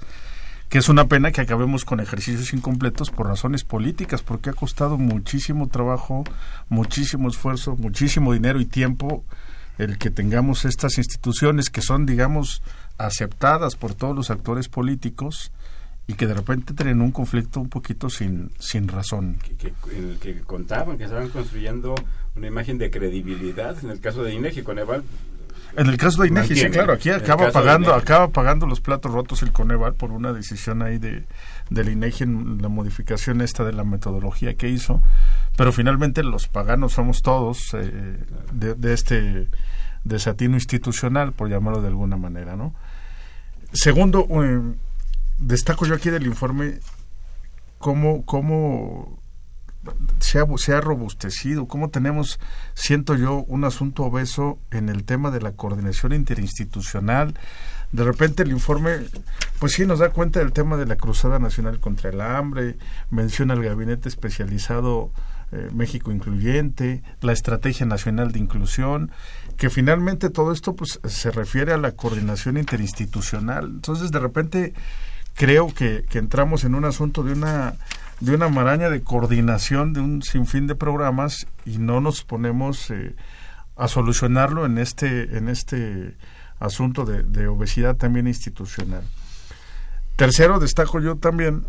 que 0.68 0.78
es 0.78 0.88
una 0.88 1.06
pena 1.06 1.30
que 1.32 1.40
acabemos 1.40 1.84
con 1.84 2.00
ejercicios 2.00 2.52
incompletos 2.52 3.10
por 3.10 3.28
razones 3.28 3.62
políticas, 3.64 4.22
porque 4.22 4.50
ha 4.50 4.52
costado 4.52 4.98
muchísimo 4.98 5.68
trabajo, 5.68 6.24
muchísimo 6.68 7.28
esfuerzo, 7.28 7.76
muchísimo 7.76 8.32
dinero 8.32 8.60
y 8.60 8.66
tiempo 8.66 9.24
el 9.78 9.98
que 9.98 10.10
tengamos 10.10 10.64
estas 10.64 10.98
instituciones 10.98 11.68
que 11.70 11.82
son, 11.82 12.06
digamos, 12.06 12.62
aceptadas 12.98 13.76
por 13.76 13.94
todos 13.94 14.16
los 14.16 14.30
actores 14.30 14.68
políticos 14.68 15.52
y 16.08 16.14
que 16.14 16.26
de 16.26 16.34
repente 16.34 16.72
tienen 16.72 17.00
un 17.02 17.10
conflicto 17.12 17.60
un 17.60 17.68
poquito 17.68 18.08
sin, 18.08 18.50
sin 18.58 18.88
razón. 18.88 19.38
que, 19.44 19.54
que- 19.56 19.74
en 19.96 20.10
el 20.10 20.18
que 20.18 20.40
contaban, 20.40 20.96
que 20.98 21.04
estaban 21.04 21.28
construyendo 21.28 21.94
una 22.36 22.46
imagen 22.46 22.78
de 22.78 22.90
credibilidad. 22.90 23.76
En 23.84 23.90
el 23.90 24.00
caso 24.00 24.22
de 24.22 24.32
INEGI, 24.34 24.62
Coneval, 24.62 25.02
En 25.76 25.86
el 25.88 25.96
caso 25.96 26.22
de 26.22 26.28
INEGI, 26.28 26.56
sí, 26.56 26.70
claro, 26.70 26.92
aquí 26.92 27.10
acaba 27.10 27.50
pagando, 27.50 27.94
acaba 27.94 28.28
pagando 28.28 28.66
los 28.66 28.80
platos 28.80 29.12
rotos 29.12 29.42
el 29.42 29.52
Coneval 29.52 29.94
por 29.94 30.10
una 30.10 30.32
decisión 30.32 30.82
ahí 30.82 30.98
de 30.98 31.24
del 31.70 31.88
INEGI 31.88 32.24
en 32.24 32.62
la 32.62 32.68
modificación 32.68 33.40
esta 33.40 33.64
de 33.64 33.72
la 33.72 33.84
metodología 33.84 34.54
que 34.54 34.68
hizo, 34.68 35.02
pero 35.56 35.72
finalmente 35.72 36.22
los 36.22 36.48
paganos 36.48 36.92
somos 36.92 37.22
todos 37.22 37.74
eh, 37.74 38.18
de, 38.52 38.74
de 38.74 38.92
este 38.94 39.48
desatino 40.04 40.54
institucional, 40.54 41.32
por 41.32 41.48
llamarlo 41.48 41.82
de 41.82 41.88
alguna 41.88 42.16
manera, 42.16 42.56
¿no? 42.56 42.74
Segundo, 43.72 44.26
eh, 44.42 44.60
destaco 45.38 45.84
yo 45.86 45.94
aquí 45.94 46.10
del 46.10 46.26
informe 46.26 46.78
cómo, 47.78 48.24
cómo 48.24 49.18
se 50.18 50.38
ha, 50.38 50.46
se 50.56 50.74
ha 50.74 50.80
robustecido, 50.80 51.66
cómo 51.66 51.90
tenemos, 51.90 52.38
siento 52.74 53.14
yo, 53.14 53.44
un 53.48 53.64
asunto 53.64 54.04
obeso 54.04 54.58
en 54.70 54.88
el 54.88 55.04
tema 55.04 55.30
de 55.30 55.40
la 55.40 55.52
coordinación 55.52 56.12
interinstitucional. 56.12 57.34
De 57.92 58.04
repente 58.04 58.42
el 58.42 58.50
informe, 58.50 58.98
pues 59.58 59.72
sí, 59.72 59.86
nos 59.86 60.00
da 60.00 60.10
cuenta 60.10 60.40
del 60.40 60.52
tema 60.52 60.76
de 60.76 60.86
la 60.86 60.96
Cruzada 60.96 61.38
Nacional 61.38 61.80
contra 61.80 62.10
el 62.10 62.20
Hambre, 62.20 62.76
menciona 63.10 63.54
el 63.54 63.62
Gabinete 63.62 64.08
Especializado 64.08 65.12
eh, 65.52 65.68
México 65.72 66.10
Incluyente, 66.10 67.04
la 67.20 67.32
Estrategia 67.32 67.86
Nacional 67.86 68.32
de 68.32 68.40
Inclusión, 68.40 69.12
que 69.56 69.70
finalmente 69.70 70.28
todo 70.28 70.50
esto 70.50 70.74
pues 70.74 70.98
se 71.04 71.30
refiere 71.30 71.72
a 71.72 71.76
la 71.76 71.92
coordinación 71.92 72.56
interinstitucional. 72.56 73.66
Entonces, 73.66 74.10
de 74.10 74.18
repente 74.18 74.74
creo 75.34 75.72
que, 75.72 76.04
que 76.10 76.18
entramos 76.18 76.64
en 76.64 76.74
un 76.74 76.84
asunto 76.84 77.22
de 77.22 77.32
una 77.32 77.76
de 78.20 78.34
una 78.34 78.48
maraña 78.48 78.88
de 78.90 79.02
coordinación 79.02 79.92
de 79.92 80.00
un 80.00 80.22
sinfín 80.22 80.66
de 80.66 80.74
programas 80.74 81.46
y 81.64 81.78
no 81.78 82.00
nos 82.00 82.22
ponemos 82.24 82.90
eh, 82.90 83.14
a 83.76 83.88
solucionarlo 83.88 84.64
en 84.64 84.78
este 84.78 85.36
en 85.36 85.48
este 85.48 86.16
asunto 86.58 87.04
de, 87.04 87.22
de 87.22 87.48
obesidad 87.48 87.96
también 87.96 88.26
institucional. 88.26 89.02
Tercero, 90.16 90.58
destaco 90.58 91.00
yo 91.00 91.16
también 91.16 91.66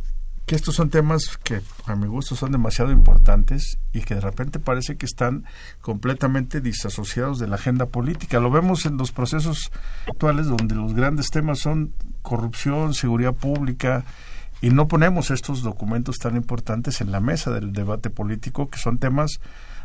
que 0.47 0.55
estos 0.55 0.75
son 0.75 0.89
temas 0.89 1.37
que 1.43 1.61
a 1.87 1.95
mi 1.97 2.07
gusto 2.07 2.33
son 2.37 2.53
demasiado 2.53 2.93
importantes 2.93 3.79
y 3.91 3.99
que 3.99 4.15
de 4.15 4.21
repente 4.21 4.59
parece 4.59 4.95
que 4.95 5.05
están 5.05 5.43
completamente 5.81 6.61
disasociados 6.61 7.37
de 7.37 7.47
la 7.47 7.57
agenda 7.57 7.87
política. 7.87 8.39
Lo 8.39 8.49
vemos 8.49 8.85
en 8.85 8.95
los 8.95 9.11
procesos 9.11 9.73
actuales 10.07 10.47
donde 10.47 10.73
los 10.73 10.93
grandes 10.93 11.31
temas 11.31 11.59
son 11.59 11.91
corrupción, 12.21 12.93
seguridad 12.93 13.33
pública, 13.33 14.05
y 14.61 14.69
no 14.69 14.87
ponemos 14.87 15.31
estos 15.31 15.61
documentos 15.61 16.17
tan 16.17 16.35
importantes 16.35 17.01
en 17.01 17.11
la 17.11 17.19
mesa 17.19 17.51
del 17.51 17.73
debate 17.73 18.09
político, 18.09 18.69
que 18.69 18.79
son 18.79 18.97
temas 18.97 19.39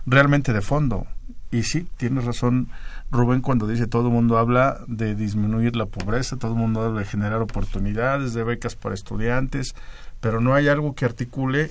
realmente 0.06 0.52
de 0.52 0.62
fondo. 0.62 1.06
Y 1.50 1.64
sí, 1.64 1.86
tiene 1.98 2.22
razón 2.22 2.68
Rubén 3.10 3.42
cuando 3.42 3.66
dice 3.66 3.86
todo 3.86 4.08
el 4.08 4.14
mundo 4.14 4.38
habla 4.38 4.80
de 4.86 5.14
disminuir 5.14 5.76
la 5.76 5.84
pobreza, 5.84 6.38
todo 6.38 6.52
el 6.52 6.58
mundo 6.58 6.80
habla 6.80 7.00
de 7.00 7.06
generar 7.06 7.42
oportunidades, 7.42 8.32
de 8.32 8.42
becas 8.42 8.74
para 8.74 8.94
estudiantes, 8.94 9.74
pero 10.20 10.40
no 10.40 10.54
hay 10.54 10.68
algo 10.68 10.94
que 10.94 11.04
articule 11.04 11.70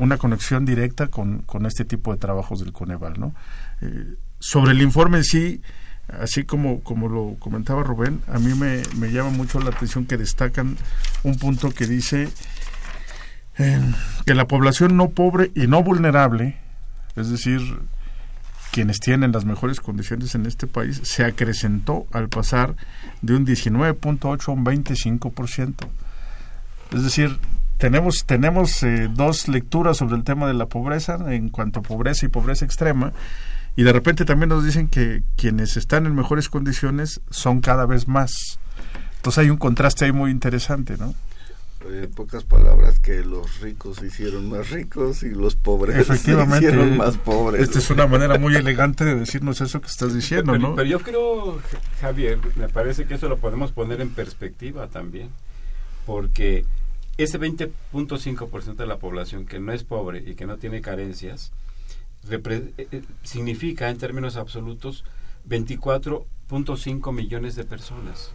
una 0.00 0.16
conexión 0.16 0.64
directa 0.64 1.06
con, 1.06 1.42
con 1.42 1.66
este 1.66 1.84
tipo 1.84 2.12
de 2.12 2.18
trabajos 2.18 2.60
del 2.60 2.72
Coneval. 2.72 3.14
¿no? 3.18 3.34
Eh, 3.80 4.16
sobre 4.40 4.72
el 4.72 4.82
informe 4.82 5.18
en 5.18 5.24
sí, 5.24 5.62
así 6.08 6.44
como, 6.44 6.80
como 6.82 7.08
lo 7.08 7.36
comentaba 7.38 7.82
Rubén, 7.82 8.20
a 8.28 8.38
mí 8.38 8.54
me, 8.54 8.82
me 8.96 9.10
llama 9.10 9.30
mucho 9.30 9.60
la 9.60 9.70
atención 9.70 10.06
que 10.06 10.16
destacan 10.16 10.76
un 11.22 11.38
punto 11.38 11.70
que 11.70 11.86
dice 11.86 12.28
eh, 13.58 13.80
que 14.26 14.34
la 14.34 14.46
población 14.46 14.96
no 14.96 15.10
pobre 15.10 15.50
y 15.54 15.66
no 15.66 15.82
vulnerable, 15.82 16.56
es 17.16 17.30
decir, 17.30 17.60
quienes 18.72 18.98
tienen 18.98 19.30
las 19.30 19.44
mejores 19.44 19.78
condiciones 19.80 20.34
en 20.34 20.46
este 20.46 20.66
país, 20.66 21.00
se 21.04 21.24
acrecentó 21.24 22.06
al 22.12 22.28
pasar 22.28 22.74
de 23.22 23.36
un 23.36 23.46
19.8 23.46 24.48
a 24.48 24.50
un 24.50 24.64
25%. 24.64 25.86
Es 26.92 27.04
decir, 27.04 27.38
tenemos, 27.78 28.24
tenemos 28.26 28.82
eh, 28.82 29.08
dos 29.12 29.46
lecturas 29.46 29.98
sobre 29.98 30.16
el 30.16 30.24
tema 30.24 30.48
de 30.48 30.54
la 30.54 30.66
pobreza 30.66 31.18
en 31.32 31.50
cuanto 31.50 31.80
a 31.80 31.82
pobreza 31.82 32.26
y 32.26 32.28
pobreza 32.28 32.64
extrema, 32.64 33.12
y 33.76 33.82
de 33.82 33.92
repente 33.92 34.24
también 34.24 34.48
nos 34.48 34.64
dicen 34.64 34.88
que 34.88 35.22
quienes 35.36 35.76
están 35.76 36.06
en 36.06 36.14
mejores 36.14 36.48
condiciones 36.48 37.20
son 37.30 37.60
cada 37.60 37.86
vez 37.86 38.08
más. 38.08 38.58
Entonces 39.16 39.38
hay 39.38 39.50
un 39.50 39.56
contraste 39.56 40.04
ahí 40.04 40.12
muy 40.12 40.30
interesante, 40.30 40.96
¿no? 40.98 41.14
en 41.90 42.10
pocas 42.10 42.44
palabras 42.44 42.98
que 42.98 43.24
los 43.24 43.60
ricos 43.60 43.98
se 43.98 44.06
hicieron 44.06 44.48
más 44.48 44.70
ricos 44.70 45.22
y 45.22 45.30
los 45.30 45.54
pobres 45.54 46.06
se 46.06 46.14
hicieron 46.14 46.96
más 46.96 47.18
pobres. 47.18 47.62
Esta 47.62 47.78
es 47.78 47.90
una 47.90 48.06
manera 48.06 48.38
muy 48.38 48.54
elegante 48.54 49.04
de 49.04 49.14
decirnos 49.14 49.60
eso 49.60 49.80
que 49.80 49.88
estás 49.88 50.14
diciendo, 50.14 50.52
pero, 50.52 50.68
¿no? 50.68 50.74
Pero 50.76 50.88
yo 50.88 51.00
creo, 51.00 51.60
Javier, 52.00 52.38
me 52.56 52.68
parece 52.68 53.04
que 53.04 53.14
eso 53.14 53.28
lo 53.28 53.38
podemos 53.38 53.72
poner 53.72 54.00
en 54.00 54.10
perspectiva 54.10 54.88
también, 54.88 55.28
porque 56.06 56.64
ese 57.18 57.38
20.5% 57.38 58.76
de 58.76 58.86
la 58.86 58.96
población 58.96 59.46
que 59.46 59.60
no 59.60 59.72
es 59.72 59.84
pobre 59.84 60.22
y 60.26 60.34
que 60.34 60.46
no 60.46 60.56
tiene 60.56 60.80
carencias, 60.80 61.52
eh, 61.52 61.52
eh, 61.52 61.63
significa 63.22 63.90
en 63.90 63.98
términos 63.98 64.36
absolutos 64.36 65.04
24.5 65.48 67.12
millones 67.12 67.56
de 67.56 67.64
personas. 67.64 68.32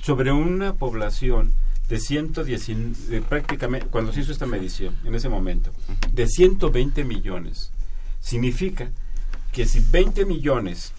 Sobre 0.00 0.32
una 0.32 0.74
población 0.74 1.52
de 1.88 1.98
110, 1.98 3.08
de 3.08 3.22
prácticamente, 3.22 3.88
cuando 3.88 4.12
se 4.12 4.20
hizo 4.20 4.32
esta 4.32 4.46
medición, 4.46 4.94
en 5.04 5.14
ese 5.14 5.28
momento, 5.28 5.70
de 6.12 6.26
120 6.26 7.04
millones, 7.04 7.72
significa 8.20 8.90
que 9.52 9.66
si 9.66 9.80
20 9.80 10.26
millones, 10.26 10.92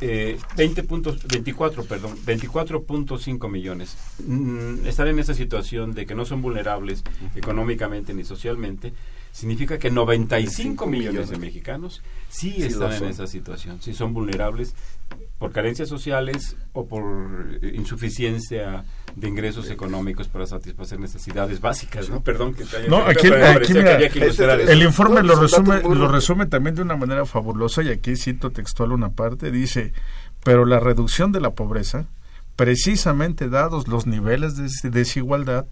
eh, 0.00 0.38
20 0.56 0.84
puntos, 0.84 1.26
24, 1.26 1.84
perdón, 1.84 2.16
24.5 2.24 3.50
millones 3.50 3.96
mm, 4.24 4.86
están 4.86 5.08
en 5.08 5.18
esa 5.18 5.34
situación 5.34 5.92
de 5.92 6.06
que 6.06 6.14
no 6.14 6.24
son 6.24 6.40
vulnerables 6.40 7.02
económicamente 7.34 8.14
ni 8.14 8.24
socialmente, 8.24 8.94
significa 9.32 9.78
que 9.78 9.90
95 9.90 10.86
millones 10.86 11.30
de 11.30 11.38
mexicanos 11.38 12.02
sí, 12.28 12.62
están 12.62 12.92
en 12.92 13.04
esa 13.10 13.26
situación, 13.26 13.80
sí 13.80 13.94
son 13.94 14.12
vulnerables 14.12 14.74
por 15.38 15.52
carencias 15.52 15.88
sociales 15.88 16.56
o 16.72 16.86
por 16.86 17.58
eh, 17.62 17.72
insuficiencia 17.74 18.84
de 19.16 19.28
ingresos 19.28 19.70
económicos 19.70 20.28
para 20.28 20.46
satisfacer 20.46 21.00
necesidades 21.00 21.60
básicas, 21.60 22.08
¿no? 22.10 22.20
Perdón 22.22 22.54
que 22.54 22.64
te 22.64 22.76
haya 22.76 22.88
No, 22.88 22.98
aquí, 22.98 23.28
aquí 23.32 23.72
mira, 23.74 23.98
Este- 23.98 24.72
el 24.72 24.82
informe 24.82 25.22
lo 25.22 25.34
resume, 25.40 25.80
lo 25.82 26.08
resume 26.08 26.46
también 26.46 26.74
de 26.76 26.82
una 26.82 26.96
manera 26.96 27.24
fabulosa 27.26 27.82
y 27.82 27.88
aquí 27.88 28.16
cito 28.16 28.50
textual 28.50 28.92
una 28.92 29.10
parte, 29.10 29.50
dice, 29.50 29.92
pero 30.44 30.64
la 30.66 30.78
reducción 30.80 31.32
de 31.32 31.40
la 31.40 31.50
pobreza, 31.50 32.06
precisamente 32.56 33.48
dados 33.48 33.88
los 33.88 34.06
niveles 34.06 34.56
de 34.56 34.64
des- 34.64 34.82
desigualdad, 34.92 35.66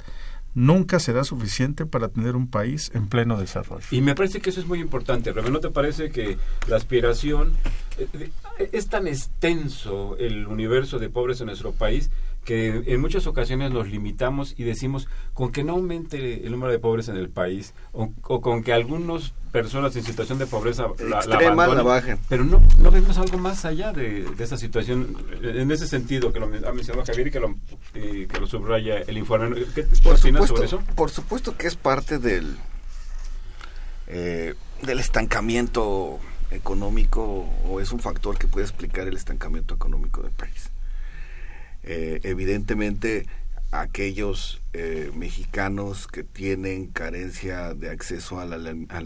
nunca 0.59 0.99
será 0.99 1.23
suficiente 1.23 1.87
para 1.87 2.09
tener 2.09 2.35
un 2.35 2.49
país 2.49 2.91
en 2.93 3.07
pleno 3.07 3.39
desarrollo. 3.39 3.87
Y 3.93 4.01
me 4.01 4.17
parece 4.17 4.41
que 4.41 4.51
eso 4.51 4.61
es 4.61 4.67
muy 4.67 4.81
importante, 4.81 5.33
Rubén, 5.33 5.53
¿no 5.53 5.61
te 5.61 5.71
parece 5.71 6.11
que 6.11 6.37
la 6.67 6.77
aspiración 6.77 7.53
eh, 7.97 8.31
es 8.73 8.89
tan 8.89 9.07
extenso 9.07 10.17
el 10.19 10.49
universo 10.49 10.99
de 10.99 11.09
pobres 11.11 11.41
en 11.41 11.47
nuestro 11.47 11.71
país 11.73 12.11
que 12.49 12.83
en 12.87 12.99
muchas 13.03 13.27
ocasiones 13.27 13.71
nos 13.73 13.89
limitamos 13.89 14.55
y 14.57 14.65
decimos 14.65 15.07
con 15.35 15.53
que 15.53 15.65
no 15.65 15.75
aumente 15.75 16.47
el 16.47 16.51
número 16.51 16.73
de 16.73 16.79
pobres 16.79 17.11
en 17.11 17.19
el 17.19 17.29
país 17.29 17.75
o, 17.93 18.11
o 18.23 18.41
con 18.41 18.63
que 18.63 18.73
algunas 18.73 19.35
personas 19.53 19.95
en 19.97 20.03
situación 20.03 20.39
de 20.39 20.47
pobreza 20.47 20.87
la, 21.07 21.19
Extrema 21.19 21.67
la 21.67 21.83
bajen. 21.83 22.19
pero 22.27 22.45
no, 22.45 22.63
no 22.79 22.91
vemos 22.91 23.19
algo 23.19 23.37
más 23.37 23.67
allá 23.67 23.93
de, 23.93 24.23
de 24.23 24.45
esa 24.45 24.57
situación 24.57 25.15
en 25.43 25.71
ese 25.71 25.87
sentido 25.87 26.33
que 26.33 26.41
lo 26.41 26.47
ha 26.47 26.73
mencionado 26.73 27.05
Javier 27.05 27.27
y 27.27 27.31
que 27.31 27.39
lo, 27.39 27.55
eh, 27.93 28.27
que 28.33 28.41
lo 28.41 28.47
subraya 28.47 28.97
el 28.97 29.19
informe. 29.19 29.55
¿Qué, 29.75 29.85
qué 29.85 29.97
Por 30.03 30.17
supuesto, 30.17 30.47
sobre 30.47 30.65
eso? 30.65 30.83
por 30.95 31.11
supuesto 31.11 31.55
que 31.55 31.67
es 31.67 31.77
parte 31.77 32.19
del 32.19 32.57
eh, 34.07 34.55
del 34.81 35.01
estancamiento 35.01 36.19
económico 36.51 37.47
o 37.69 37.79
es 37.79 37.93
un 37.93 38.01
factor 38.01 38.39
que 38.39 38.47
puede 38.47 38.65
explicar 38.65 39.07
el 39.07 39.19
estancamiento 39.19 39.75
económico 39.75 40.23
del 40.23 40.33
país. 40.33 40.71
Eh, 41.85 42.21
evidentemente, 42.25 43.27
aquellos 43.71 44.61
eh, 44.73 45.11
mexicanos 45.15 46.07
que 46.07 46.25
tienen 46.25 46.87
carencia 46.87 47.75
de 47.75 47.91
acceso 47.91 48.41
a 48.41 48.47
la, 48.47 48.57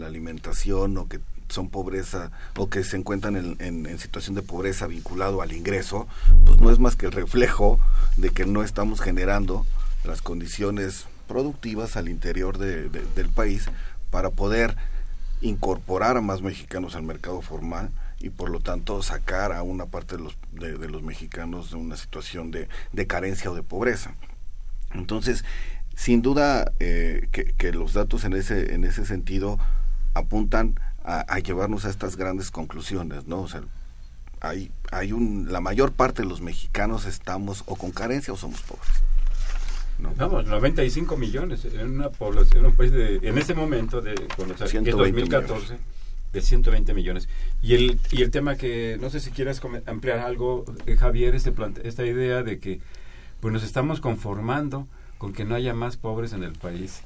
alimentación 0.05 0.97
o 0.97 1.07
que 1.07 1.19
son 1.49 1.69
pobreza 1.69 2.31
o 2.57 2.69
que 2.69 2.83
se 2.83 2.97
encuentran 2.97 3.35
en, 3.35 3.85
en- 3.87 3.99
situación 3.99 4.35
de 4.35 4.41
pobreza 4.41 4.87
vinculado 4.87 5.41
al 5.41 5.51
ingreso, 5.51 6.07
pues 6.45 6.59
no 6.59 6.71
es 6.71 6.79
más 6.79 6.95
que 6.95 7.05
el 7.05 7.11
reflejo 7.11 7.79
de 8.17 8.29
que 8.31 8.45
no 8.45 8.63
estamos 8.63 9.01
generando 9.01 9.65
las 10.03 10.21
condiciones 10.21 11.05
productivas 11.27 11.95
al 11.95 12.09
interior 12.09 12.57
de- 12.57 12.89
del 12.89 13.29
país 13.29 13.65
para 14.09 14.29
poder 14.29 14.75
incorporar 15.41 16.17
a 16.17 16.21
más 16.21 16.41
mexicanos 16.41 16.95
al 16.95 17.03
mercado 17.03 17.41
formal 17.41 17.89
y 18.23 18.29
por 18.29 18.49
lo 18.49 18.59
tanto 18.61 19.03
sacar 19.03 19.51
a 19.51 19.61
una 19.61 19.85
parte 19.85 20.17
de 20.17 20.23
los, 20.23 20.35
de, 20.53 20.77
de 20.79 20.89
los 20.89 21.03
mexicanos 21.03 21.69
de 21.71 21.75
una 21.75 21.97
situación 21.97 22.49
de, 22.49 22.67
de 22.91 23.05
carencia 23.05 23.51
o 23.51 23.55
de 23.55 23.61
pobreza. 23.63 24.15
Entonces, 24.93 25.43
sin 25.95 26.21
duda 26.23 26.71
eh, 26.79 27.27
que, 27.31 27.53
que 27.57 27.71
los 27.73 27.93
datos 27.93 28.23
en 28.23 28.33
ese, 28.33 28.73
en 28.73 28.83
ese 28.85 29.05
sentido 29.05 29.59
apuntan 30.15 30.79
a, 31.03 31.19
a 31.21 31.39
llevarnos 31.39 31.85
a 31.85 31.89
estas 31.89 32.15
grandes 32.15 32.49
conclusiones, 32.49 33.27
¿no? 33.27 33.41
O 33.41 33.47
sea, 33.47 33.61
hay, 34.39 34.71
hay 34.91 35.11
un, 35.11 35.51
la 35.51 35.59
mayor 35.61 35.91
parte 35.91 36.21
de 36.23 36.27
los 36.29 36.41
mexicanos 36.41 37.05
estamos 37.05 37.63
o 37.65 37.75
con 37.75 37.91
carencia 37.91 38.33
o 38.33 38.37
somos 38.37 38.61
pobres. 38.61 38.87
¿no? 39.99 40.13
Vamos, 40.15 40.45
95 40.45 41.17
millones 41.17 41.65
en 41.65 41.91
una 41.99 42.09
población, 42.09 42.59
en 42.59 42.65
un 42.71 42.75
país 42.75 42.91
de, 42.91 43.17
en 43.21 43.37
ese 43.37 43.53
momento, 43.53 44.01
de, 44.01 44.15
cuando 44.35 44.53
se- 44.55 44.59
que 44.59 44.65
es 44.65 44.71
120 44.71 44.91
2014, 44.91 45.77
de 46.33 46.41
120 46.41 46.93
millones. 46.93 47.29
Y 47.61 47.75
el, 47.75 47.99
y 48.11 48.21
el 48.23 48.31
tema 48.31 48.55
que, 48.57 48.97
no 48.99 49.09
sé 49.09 49.19
si 49.19 49.31
quieres 49.31 49.59
come- 49.59 49.83
ampliar 49.85 50.19
algo, 50.19 50.65
eh, 50.85 50.95
Javier, 50.97 51.35
este 51.35 51.53
esta 51.83 52.05
idea 52.05 52.43
de 52.43 52.59
que 52.59 52.81
pues 53.39 53.53
nos 53.53 53.63
estamos 53.63 54.01
conformando 54.01 54.87
con 55.17 55.31
que 55.33 55.45
no 55.45 55.55
haya 55.55 55.73
más 55.73 55.95
pobres 55.97 56.33
en 56.33 56.43
el 56.43 56.53
país. 56.53 57.01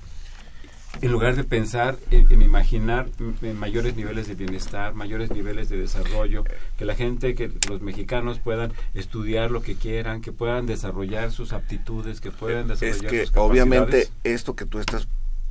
En 1.01 1.11
lugar 1.11 1.35
de 1.35 1.43
pensar 1.43 1.97
en, 2.09 2.31
en 2.31 2.41
imaginar 2.41 3.07
en 3.43 3.59
mayores 3.59 3.95
niveles 3.95 4.27
de 4.27 4.33
bienestar, 4.35 4.95
mayores 4.95 5.29
niveles 5.29 5.69
de 5.69 5.77
desarrollo, 5.77 6.43
que 6.77 6.85
la 6.85 6.95
gente, 6.95 7.35
que 7.35 7.51
los 7.69 7.81
mexicanos 7.81 8.39
puedan 8.39 8.71
estudiar 8.95 9.51
lo 9.51 9.61
que 9.61 9.75
quieran, 9.75 10.21
que 10.21 10.31
puedan 10.31 10.65
desarrollar 10.65 11.31
sus 11.31 11.53
aptitudes, 11.53 12.19
que 12.21 12.31
puedan 12.31 12.71
Es 12.71 12.79
desarrollar 12.79 13.11
que 13.11 13.19
sus 13.25 13.31
capacidades. 13.31 13.51
obviamente 13.51 14.07
esto 14.23 14.55
que 14.55 14.65
tú 14.65 14.79
estás 14.79 15.07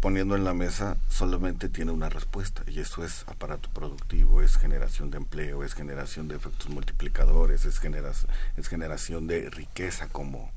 poniendo 0.07 0.37
en 0.37 0.45
la 0.45 0.55
mesa 0.55 0.97
solamente 1.09 1.69
tiene 1.69 1.91
una 1.91 2.09
respuesta 2.09 2.63
y 2.69 2.79
eso 2.79 3.03
es 3.05 3.25
aparato 3.27 3.69
productivo, 3.71 4.41
es 4.41 4.57
generación 4.57 5.11
de 5.11 5.17
empleo, 5.17 5.65
es 5.65 5.75
generación 5.75 6.29
de 6.29 6.37
efectos 6.37 6.69
multiplicadores, 6.69 7.65
es, 7.65 7.81
genera- 7.81 8.13
es 8.57 8.69
generación 8.69 9.27
de 9.27 9.51
riqueza 9.51 10.07
como 10.07 10.53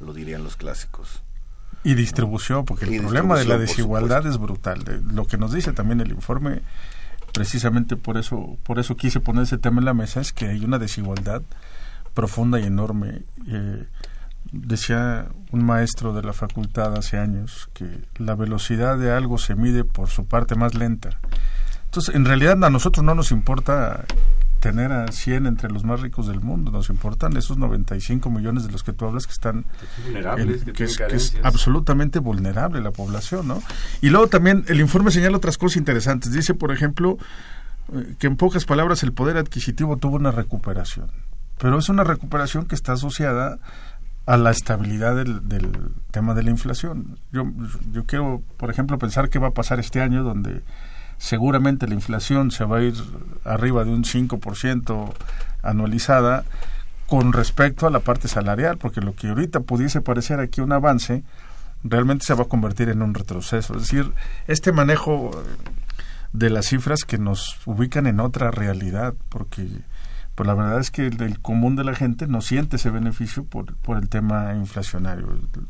lo 0.00 0.14
dirían 0.14 0.42
los 0.42 0.56
clásicos. 0.56 1.20
Y 1.82 1.92
distribución, 1.92 2.64
porque 2.64 2.86
el 2.86 3.02
problema 3.02 3.36
de 3.38 3.44
la 3.44 3.58
desigualdad 3.58 4.26
es 4.26 4.38
brutal. 4.38 4.84
De- 4.84 5.02
lo 5.02 5.26
que 5.26 5.36
nos 5.36 5.52
dice 5.52 5.74
también 5.74 6.00
el 6.00 6.10
informe, 6.10 6.62
precisamente 7.34 7.96
por 7.96 8.16
eso, 8.16 8.56
por 8.62 8.78
eso 8.78 8.96
quise 8.96 9.20
poner 9.20 9.42
ese 9.42 9.58
tema 9.58 9.80
en 9.80 9.84
la 9.84 9.92
mesa, 9.92 10.22
es 10.22 10.32
que 10.32 10.46
hay 10.46 10.64
una 10.64 10.78
desigualdad 10.78 11.42
profunda 12.14 12.58
y 12.58 12.64
enorme. 12.64 13.20
Eh, 13.48 13.86
decía 14.54 15.26
un 15.52 15.64
maestro 15.64 16.12
de 16.12 16.22
la 16.22 16.32
facultad 16.32 16.94
hace 16.96 17.18
años 17.18 17.68
que 17.74 18.02
la 18.16 18.34
velocidad 18.34 18.98
de 18.98 19.12
algo 19.12 19.38
se 19.38 19.54
mide 19.54 19.84
por 19.84 20.08
su 20.08 20.26
parte 20.26 20.54
más 20.54 20.74
lenta. 20.74 21.18
Entonces, 21.86 22.14
en 22.14 22.24
realidad 22.24 22.62
a 22.64 22.70
nosotros 22.70 23.04
no 23.04 23.14
nos 23.14 23.30
importa 23.30 24.04
tener 24.60 24.92
a 24.92 25.12
100 25.12 25.46
entre 25.46 25.70
los 25.70 25.84
más 25.84 26.00
ricos 26.00 26.26
del 26.26 26.40
mundo, 26.40 26.70
nos 26.70 26.88
importan 26.88 27.36
esos 27.36 27.58
95 27.58 28.30
millones 28.30 28.64
de 28.64 28.72
los 28.72 28.82
que 28.82 28.94
tú 28.94 29.04
hablas 29.04 29.26
que 29.26 29.32
están 29.32 29.66
Vulnerables, 30.04 30.60
en- 30.60 30.64
que 30.64 30.72
que, 30.72 30.84
es, 30.84 30.96
que 30.96 31.16
es 31.16 31.36
absolutamente 31.42 32.18
vulnerable 32.18 32.80
la 32.80 32.90
población, 32.90 33.46
¿no? 33.46 33.62
Y 34.00 34.08
luego 34.08 34.28
también 34.28 34.64
el 34.68 34.80
informe 34.80 35.10
señala 35.10 35.36
otras 35.36 35.58
cosas 35.58 35.76
interesantes. 35.76 36.32
Dice, 36.32 36.54
por 36.54 36.72
ejemplo, 36.72 37.18
eh, 37.92 38.14
que 38.18 38.26
en 38.26 38.36
pocas 38.36 38.64
palabras 38.64 39.02
el 39.02 39.12
poder 39.12 39.36
adquisitivo 39.36 39.98
tuvo 39.98 40.16
una 40.16 40.30
recuperación, 40.30 41.10
pero 41.58 41.78
es 41.78 41.90
una 41.90 42.02
recuperación 42.02 42.64
que 42.64 42.74
está 42.74 42.94
asociada 42.94 43.58
a 44.26 44.36
la 44.36 44.50
estabilidad 44.50 45.16
del, 45.16 45.48
del 45.48 45.70
tema 46.10 46.34
de 46.34 46.42
la 46.42 46.50
inflación. 46.50 47.18
Yo, 47.32 47.46
yo 47.92 48.04
quiero, 48.04 48.42
por 48.56 48.70
ejemplo, 48.70 48.98
pensar 48.98 49.28
qué 49.28 49.38
va 49.38 49.48
a 49.48 49.54
pasar 49.54 49.80
este 49.80 50.00
año, 50.00 50.22
donde 50.22 50.62
seguramente 51.18 51.86
la 51.86 51.94
inflación 51.94 52.50
se 52.50 52.64
va 52.64 52.78
a 52.78 52.82
ir 52.82 52.94
arriba 53.44 53.84
de 53.84 53.90
un 53.90 54.04
5% 54.04 55.12
anualizada 55.62 56.44
con 57.06 57.32
respecto 57.32 57.86
a 57.86 57.90
la 57.90 58.00
parte 58.00 58.28
salarial, 58.28 58.78
porque 58.78 59.00
lo 59.00 59.14
que 59.14 59.28
ahorita 59.28 59.60
pudiese 59.60 60.00
parecer 60.00 60.40
aquí 60.40 60.60
un 60.60 60.72
avance, 60.72 61.22
realmente 61.82 62.24
se 62.24 62.34
va 62.34 62.44
a 62.44 62.48
convertir 62.48 62.88
en 62.88 63.02
un 63.02 63.14
retroceso. 63.14 63.74
Es 63.74 63.82
decir, 63.82 64.12
este 64.46 64.72
manejo 64.72 65.30
de 66.32 66.50
las 66.50 66.66
cifras 66.66 67.04
que 67.04 67.18
nos 67.18 67.58
ubican 67.66 68.06
en 68.06 68.20
otra 68.20 68.50
realidad, 68.50 69.14
porque 69.28 69.68
pues 70.34 70.46
la 70.46 70.54
verdad 70.54 70.80
es 70.80 70.90
que 70.90 71.06
el, 71.06 71.20
el 71.22 71.40
común 71.40 71.76
de 71.76 71.84
la 71.84 71.94
gente 71.94 72.26
no 72.26 72.40
siente 72.40 72.76
ese 72.76 72.90
beneficio 72.90 73.44
por, 73.44 73.74
por 73.76 73.96
el 73.98 74.08
tema 74.08 74.54
inflacionario. 74.54 75.28
El, 75.30 75.66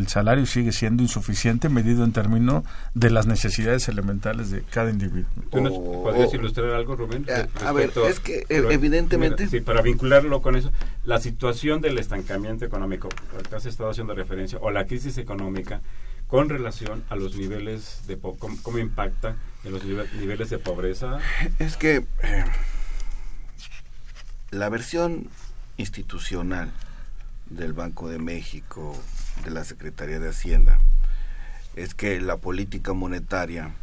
el 0.00 0.06
salario 0.06 0.46
sigue 0.46 0.70
siendo 0.70 1.02
insuficiente 1.02 1.68
medido 1.68 2.04
en 2.04 2.12
términos 2.12 2.62
de 2.94 3.10
las 3.10 3.26
necesidades 3.26 3.88
elementales 3.88 4.50
de 4.50 4.62
cada 4.62 4.88
individuo. 4.90 5.28
¿Tú 5.50 5.60
nos 5.60 5.72
O- 5.74 6.04
podrías 6.04 6.32
o- 6.32 6.36
ilustrar 6.36 6.70
algo, 6.70 6.94
Rubén? 6.94 7.26
A- 7.28 7.38
Respecto 7.42 7.66
a 7.66 7.72
ver, 7.72 7.90
es 8.12 8.20
que, 8.20 8.46
eh, 8.48 8.64
evidentemente- 8.70 9.44
Mira, 9.46 9.50
sí, 9.50 9.60
para 9.60 9.82
vincularlo 9.82 10.42
con 10.42 10.54
eso, 10.54 10.70
la 11.04 11.18
situación 11.18 11.80
del 11.80 11.98
estancamiento 11.98 12.64
económico, 12.64 13.08
al 13.36 13.42
que 13.48 13.56
has 13.56 13.66
estado 13.66 13.90
haciendo 13.90 14.14
referencia, 14.14 14.58
o 14.62 14.70
la 14.70 14.86
crisis 14.86 15.18
económica, 15.18 15.80
con 16.28 16.48
relación 16.48 17.02
a 17.10 17.16
los 17.16 17.36
niveles 17.36 18.02
de... 18.06 18.16
po- 18.16 18.36
¿Cómo, 18.38 18.56
cómo 18.62 18.78
impacta 18.78 19.34
en 19.64 19.72
los 19.72 19.84
nive- 19.84 20.06
niveles 20.20 20.50
de 20.50 20.58
pobreza? 20.58 21.18
Es 21.58 21.76
que 21.76 21.96
eh, 22.22 22.44
la 24.50 24.68
versión 24.68 25.28
institucional 25.76 26.70
del 27.48 27.72
Banco 27.72 28.08
de 28.08 28.18
México, 28.18 28.96
de 29.44 29.50
la 29.50 29.64
Secretaría 29.64 30.18
de 30.18 30.28
Hacienda, 30.28 30.78
es 31.76 31.94
que 31.94 32.20
la 32.20 32.36
política 32.36 32.92
monetaria 32.92 33.74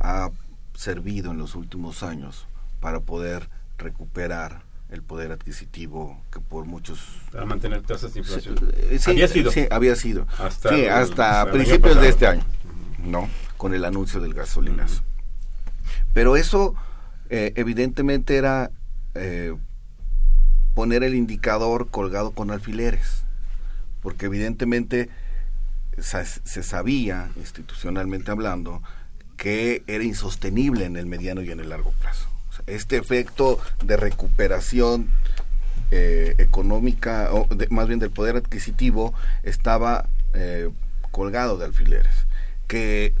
ha 0.00 0.30
servido 0.74 1.30
en 1.30 1.38
los 1.38 1.54
últimos 1.54 2.02
años 2.02 2.46
para 2.80 3.00
poder 3.00 3.48
recuperar 3.78 4.62
el 4.90 5.02
poder 5.02 5.32
adquisitivo 5.32 6.22
que 6.32 6.40
por 6.40 6.66
muchos 6.66 7.00
Para 7.32 7.44
mantener 7.44 7.82
tasas 7.82 8.14
de 8.14 8.20
inflación. 8.20 8.56
Sí, 8.98 9.10
Había 9.10 9.28
sido. 9.28 9.50
sí, 9.50 9.66
había 9.70 9.96
sido. 9.96 10.26
Hasta 10.38 11.44
sí, 11.44 11.50
principios 11.50 12.00
de 12.00 12.08
este 12.08 12.26
año, 12.26 12.44
¿no? 13.04 13.28
Con 13.56 13.74
el 13.74 13.84
anuncio 13.84 14.20
del 14.20 14.34
gasolinazo. 14.34 15.02
Pero 16.12 16.36
eso, 16.36 16.74
eh, 17.28 17.52
evidentemente, 17.56 18.36
era 18.36 18.70
eh, 19.14 19.54
poner 20.74 21.02
el 21.02 21.14
indicador 21.14 21.88
colgado 21.90 22.32
con 22.32 22.50
alfileres. 22.50 23.24
Porque, 24.02 24.26
evidentemente, 24.26 25.08
se 25.98 26.62
sabía, 26.62 27.30
institucionalmente 27.36 28.30
hablando, 28.30 28.82
que 29.36 29.82
era 29.86 30.04
insostenible 30.04 30.84
en 30.84 30.96
el 30.96 31.06
mediano 31.06 31.42
y 31.42 31.50
en 31.50 31.60
el 31.60 31.70
largo 31.70 31.92
plazo. 32.00 32.28
Este 32.66 32.96
efecto 32.96 33.58
de 33.84 33.96
recuperación 33.96 35.08
eh, 35.90 36.34
económica, 36.38 37.28
o 37.32 37.48
más 37.70 37.86
bien 37.86 38.00
del 38.00 38.10
poder 38.10 38.36
adquisitivo, 38.36 39.14
estaba 39.42 40.08
eh, 40.34 40.70
colgado 41.10 41.58
de 41.58 41.66
alfileres, 41.66 42.26
que 42.66 43.14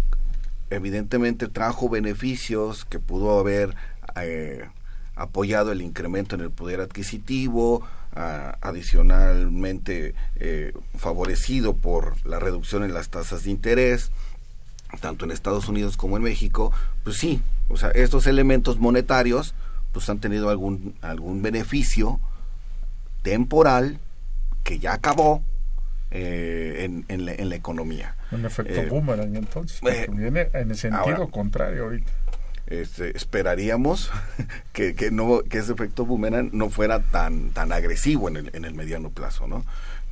evidentemente 0.70 1.48
trajo 1.48 1.88
beneficios, 1.88 2.84
que 2.84 2.98
pudo 2.98 3.38
haber 3.38 3.74
eh, 4.16 4.68
apoyado 5.16 5.72
el 5.72 5.80
incremento 5.82 6.34
en 6.34 6.40
el 6.42 6.50
poder 6.50 6.80
adquisitivo, 6.80 7.82
a- 8.14 8.56
adicionalmente 8.60 10.14
eh, 10.36 10.72
favorecido 10.96 11.74
por 11.76 12.24
la 12.26 12.38
reducción 12.38 12.84
en 12.84 12.94
las 12.94 13.08
tasas 13.08 13.44
de 13.44 13.50
interés, 13.50 14.10
tanto 15.00 15.24
en 15.24 15.30
Estados 15.32 15.68
Unidos 15.68 15.96
como 15.96 16.16
en 16.16 16.22
México, 16.22 16.72
pues 17.02 17.16
sí, 17.16 17.40
o 17.68 17.76
sea, 17.76 17.90
estos 17.90 18.26
elementos 18.26 18.78
monetarios 18.78 19.54
pues 19.92 20.08
han 20.10 20.18
tenido 20.18 20.50
algún 20.50 20.94
algún 21.02 21.42
beneficio 21.42 22.20
temporal 23.22 23.98
que 24.62 24.78
ya 24.78 24.94
acabó 24.94 25.42
eh, 26.10 26.82
en, 26.84 27.04
en 27.08 27.24
la, 27.26 27.32
en 27.34 27.48
la 27.48 27.56
economía. 27.56 28.14
Un 28.30 28.44
efecto 28.44 28.72
Eh, 28.80 28.86
boomerang 28.88 29.34
entonces, 29.36 29.78
porque 29.80 30.02
eh, 30.02 30.08
viene 30.10 30.48
en 30.52 30.70
el 30.70 30.76
sentido 30.76 31.02
ahora- 31.16 31.26
contrario 31.30 31.84
ahorita. 31.84 32.12
Este, 32.66 33.14
esperaríamos 33.16 34.10
que, 34.72 34.94
que 34.94 35.10
no 35.10 35.40
que 35.42 35.58
ese 35.58 35.72
efecto 35.72 36.06
boomerang 36.06 36.50
no 36.52 36.70
fuera 36.70 37.00
tan 37.00 37.50
tan 37.50 37.72
agresivo 37.72 38.28
en 38.28 38.36
el, 38.36 38.50
en 38.54 38.64
el 38.64 38.74
mediano 38.74 39.10
plazo, 39.10 39.46
¿no? 39.46 39.64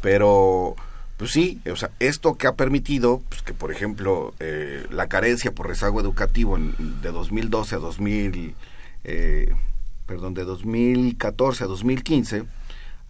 Pero 0.02 0.76
pues 1.16 1.30
sí, 1.30 1.60
o 1.70 1.76
sea, 1.76 1.90
esto 2.00 2.36
que 2.36 2.46
ha 2.48 2.56
permitido 2.56 3.22
pues, 3.28 3.42
que, 3.42 3.54
por 3.54 3.70
ejemplo, 3.70 4.34
eh, 4.40 4.84
la 4.90 5.06
carencia 5.08 5.52
por 5.52 5.68
rezago 5.68 6.00
educativo 6.00 6.56
en- 6.56 6.74
de 7.00 7.12
2012 7.12 7.76
a 7.76 7.78
2000, 7.78 8.54
eh, 9.04 9.54
perdón, 10.06 10.34
de 10.34 10.42
2014 10.44 11.62
a 11.64 11.66
2015 11.68 12.42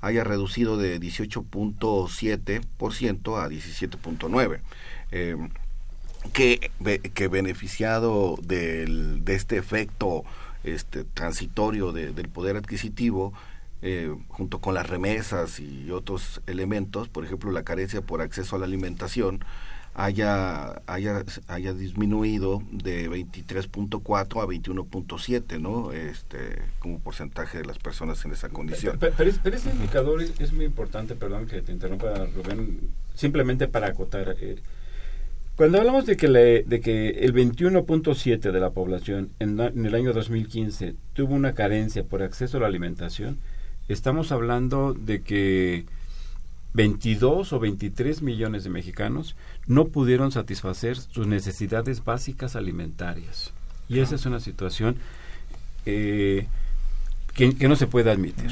haya 0.02 0.24
reducido 0.24 0.76
de 0.76 1.00
18.7% 1.00 3.36
a 3.40 3.48
17.9%. 3.48 4.60
Eh, 5.10 5.36
que, 6.32 6.70
que 7.14 7.28
beneficiado 7.28 8.36
del, 8.42 9.24
de 9.24 9.34
este 9.34 9.56
efecto 9.56 10.24
este, 10.64 11.04
transitorio 11.04 11.92
de- 11.92 12.12
del 12.12 12.28
poder 12.28 12.56
adquisitivo, 12.56 13.32
eh, 13.82 14.14
junto 14.28 14.60
con 14.60 14.74
las 14.74 14.88
remesas 14.88 15.58
y 15.58 15.90
otros 15.90 16.40
elementos, 16.46 17.08
por 17.08 17.24
ejemplo, 17.24 17.50
la 17.50 17.64
carencia 17.64 18.00
por 18.00 18.20
acceso 18.22 18.54
a 18.56 18.58
la 18.60 18.66
alimentación, 18.66 19.44
haya, 19.94 20.80
haya, 20.86 21.22
haya 21.48 21.74
disminuido 21.74 22.62
de 22.70 23.10
23.4 23.10 24.40
a 24.42 24.46
21.7, 24.46 25.60
¿no? 25.60 25.92
Este, 25.92 26.62
como 26.78 26.98
porcentaje 27.00 27.58
de 27.58 27.64
las 27.66 27.78
personas 27.78 28.24
en 28.24 28.32
esa 28.32 28.48
condición. 28.48 28.98
Pe- 28.98 29.12
Pero, 29.16 29.32
pero 29.42 29.56
ese 29.56 29.70
indicador 29.70 30.22
es, 30.22 30.32
es 30.38 30.52
muy 30.52 30.64
importante, 30.64 31.14
perdón 31.14 31.46
que 31.46 31.60
te 31.60 31.72
interrumpa, 31.72 32.14
Rubén, 32.34 32.78
simplemente 33.14 33.68
para 33.68 33.88
acotar. 33.88 34.36
eh, 34.40 34.56
cuando 35.62 35.78
hablamos 35.78 36.06
de 36.06 36.16
que, 36.16 36.26
le- 36.26 36.64
de 36.64 36.80
que 36.80 37.10
el 37.10 37.32
21.7 37.32 38.50
de 38.50 38.58
la 38.58 38.70
población 38.70 39.30
en, 39.38 39.60
el 39.60 39.94
año 39.94 40.12
2015 40.12 40.96
tuvo 41.12 41.36
una 41.36 41.54
carencia 41.54 42.02
por 42.02 42.20
acceso 42.20 42.56
a 42.56 42.62
la 42.62 42.66
alimentación, 42.66 43.38
estamos 43.86 44.32
hablando 44.32 44.92
de 44.92 45.20
que 45.22 45.84
22 46.74 47.52
o 47.52 47.60
23 47.60 48.22
millones 48.22 48.64
de 48.64 48.70
mexicanos 48.70 49.36
no 49.68 49.86
pudieron 49.86 50.32
satisfacer 50.32 50.96
sus 50.96 51.28
necesidades 51.28 52.02
básicas 52.02 52.56
alimentarias. 52.56 53.52
Y 53.88 54.00
esa 54.00 54.16
es 54.16 54.26
una 54.26 54.40
situación 54.40 54.96
eh, 55.86 56.48
que, 57.34 57.54
que 57.54 57.68
no 57.68 57.76
se 57.76 57.86
puede 57.86 58.10
admitir 58.10 58.50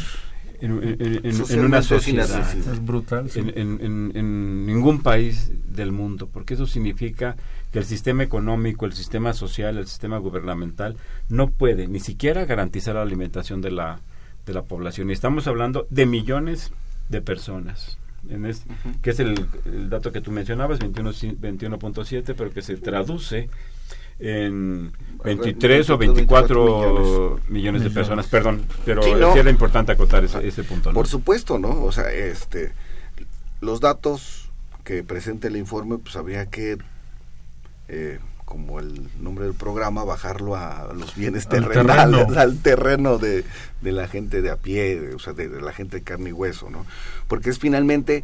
en, 0.60 0.82
en- 0.82 1.20
en- 1.24 1.60
una 1.64 1.82
sociedad. 1.82 2.54
Es 2.54 2.84
brutal. 2.84 3.30
sí. 3.30 3.38
en, 3.40 3.48
en- 3.56 3.78
en- 3.80 4.12
en 4.14 4.66
ningún 4.66 5.02
país 5.02 5.50
del 5.74 5.92
mundo, 5.92 6.28
porque 6.32 6.54
eso 6.54 6.66
significa 6.66 7.36
que 7.72 7.78
el 7.78 7.84
sistema 7.84 8.22
económico, 8.22 8.84
el 8.86 8.92
sistema 8.92 9.32
social, 9.32 9.78
el 9.78 9.86
sistema 9.86 10.18
gubernamental 10.18 10.96
no 11.28 11.48
puede 11.50 11.86
ni 11.88 12.00
siquiera 12.00 12.44
garantizar 12.44 12.94
la 12.96 13.02
alimentación 13.02 13.60
de 13.60 13.70
la, 13.70 14.00
de 14.46 14.52
la 14.52 14.62
población. 14.62 15.10
Y 15.10 15.12
estamos 15.12 15.46
hablando 15.46 15.86
de 15.90 16.06
millones 16.06 16.72
de 17.08 17.20
personas. 17.22 17.96
En 18.28 18.44
es- 18.44 18.64
que 19.02 19.10
es 19.10 19.20
el, 19.20 19.46
el 19.64 19.88
dato 19.88 20.12
que 20.12 20.20
tú 20.20 20.30
mencionabas, 20.30 20.78
21 20.80 21.10
ci- 21.12 21.36
21.7, 21.38 22.34
pero 22.36 22.50
que 22.52 22.60
se 22.62 22.76
traduce 22.76 23.48
en 24.20 24.92
23 25.24 25.90
o 25.90 25.98
24 25.98 26.64
millones, 26.66 27.50
millones. 27.50 27.82
de 27.84 27.90
personas, 27.90 28.26
perdón, 28.26 28.62
pero 28.84 29.02
Sí, 29.02 29.10
era 29.10 29.50
importante 29.50 29.92
acotar 29.92 30.24
ese, 30.24 30.46
ese 30.46 30.62
punto. 30.64 30.90
¿no? 30.90 30.94
Por 30.94 31.08
supuesto, 31.08 31.58
¿no? 31.58 31.82
O 31.84 31.90
sea, 31.92 32.12
este, 32.12 32.72
los 33.60 33.80
datos 33.80 34.50
que 34.84 35.02
presenta 35.02 35.48
el 35.48 35.56
informe, 35.56 35.98
pues 35.98 36.16
habría 36.16 36.46
que, 36.46 36.76
eh, 37.88 38.18
como 38.44 38.80
el 38.80 39.08
nombre 39.20 39.44
del 39.44 39.54
programa, 39.54 40.04
bajarlo 40.04 40.56
a 40.56 40.92
los 40.94 41.14
bienes 41.14 41.44
Al 41.46 41.50
terrenales, 41.50 42.16
terreno. 42.26 42.40
al 42.40 42.58
terreno 42.58 43.18
de, 43.18 43.44
de 43.80 43.92
la 43.92 44.08
gente 44.08 44.42
de 44.42 44.50
a 44.50 44.56
pie, 44.56 45.00
de- 45.00 45.14
o 45.14 45.18
sea, 45.18 45.32
de, 45.32 45.48
de 45.48 45.60
la 45.60 45.72
gente 45.72 45.96
de 45.98 46.02
carne 46.02 46.30
y 46.30 46.32
hueso, 46.32 46.68
¿no? 46.70 46.84
Porque 47.28 47.50
es 47.50 47.58
finalmente 47.58 48.22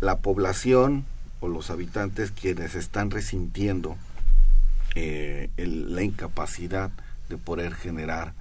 la 0.00 0.18
población 0.18 1.04
o 1.40 1.48
los 1.48 1.70
habitantes 1.70 2.30
quienes 2.32 2.74
están 2.76 3.10
resintiendo 3.10 3.96
eh, 4.94 5.50
el- 5.56 5.94
la 5.94 6.02
incapacidad 6.02 6.90
de 7.28 7.38
poder 7.38 7.74
generar 7.74 8.34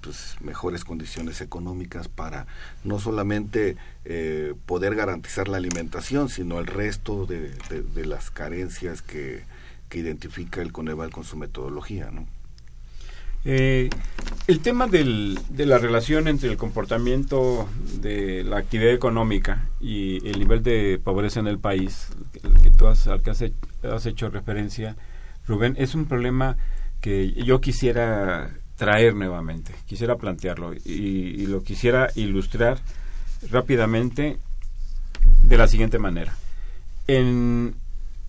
pues, 0.00 0.34
mejores 0.40 0.84
condiciones 0.84 1.40
económicas 1.40 2.08
para 2.08 2.46
no 2.82 2.98
solamente 2.98 3.76
eh, 4.04 4.52
poder 4.66 4.96
garantizar 4.96 5.46
la 5.46 5.58
alimentación, 5.58 6.28
sino 6.28 6.58
el 6.58 6.66
resto 6.66 7.24
de, 7.26 7.50
de- 7.94 8.04
las 8.06 8.30
carencias 8.32 9.00
que, 9.00 9.44
identifica 9.94 10.62
el 10.62 10.72
Coneval 10.72 11.10
con 11.10 11.22
su 11.22 11.36
metodología. 11.36 12.10
¿no? 12.10 12.26
Eh, 13.44 13.90
el 14.46 14.60
tema 14.60 14.86
del- 14.86 15.38
de 15.50 15.66
la 15.66 15.76
relación 15.78 16.28
entre 16.28 16.48
el 16.48 16.56
comportamiento 16.56 17.68
de 18.00 18.42
la 18.42 18.56
actividad 18.58 18.92
económica 18.92 19.68
y 19.80 20.26
el 20.28 20.38
nivel 20.38 20.62
de 20.62 20.98
pobreza 21.02 21.40
en 21.40 21.46
el 21.46 21.58
país, 21.58 22.06
al 23.06 23.22
que 23.22 23.30
has 23.30 23.42
hecho, 23.42 23.54
has 23.84 24.06
hecho 24.06 24.30
referencia, 24.30 24.96
Rubén, 25.46 25.74
es 25.78 25.94
un 25.94 26.06
problema 26.06 26.56
que 27.00 27.32
yo 27.32 27.60
quisiera 27.60 28.50
traer 28.76 29.14
nuevamente, 29.14 29.74
quisiera 29.86 30.16
plantearlo 30.16 30.72
y, 30.74 31.46
lo 31.46 31.62
quisiera 31.62 32.08
ilustrar 32.14 32.78
rápidamente 33.50 34.38
de 35.42 35.56
la 35.58 35.68
siguiente 35.68 35.98
manera. 35.98 36.34
En, 37.06 37.74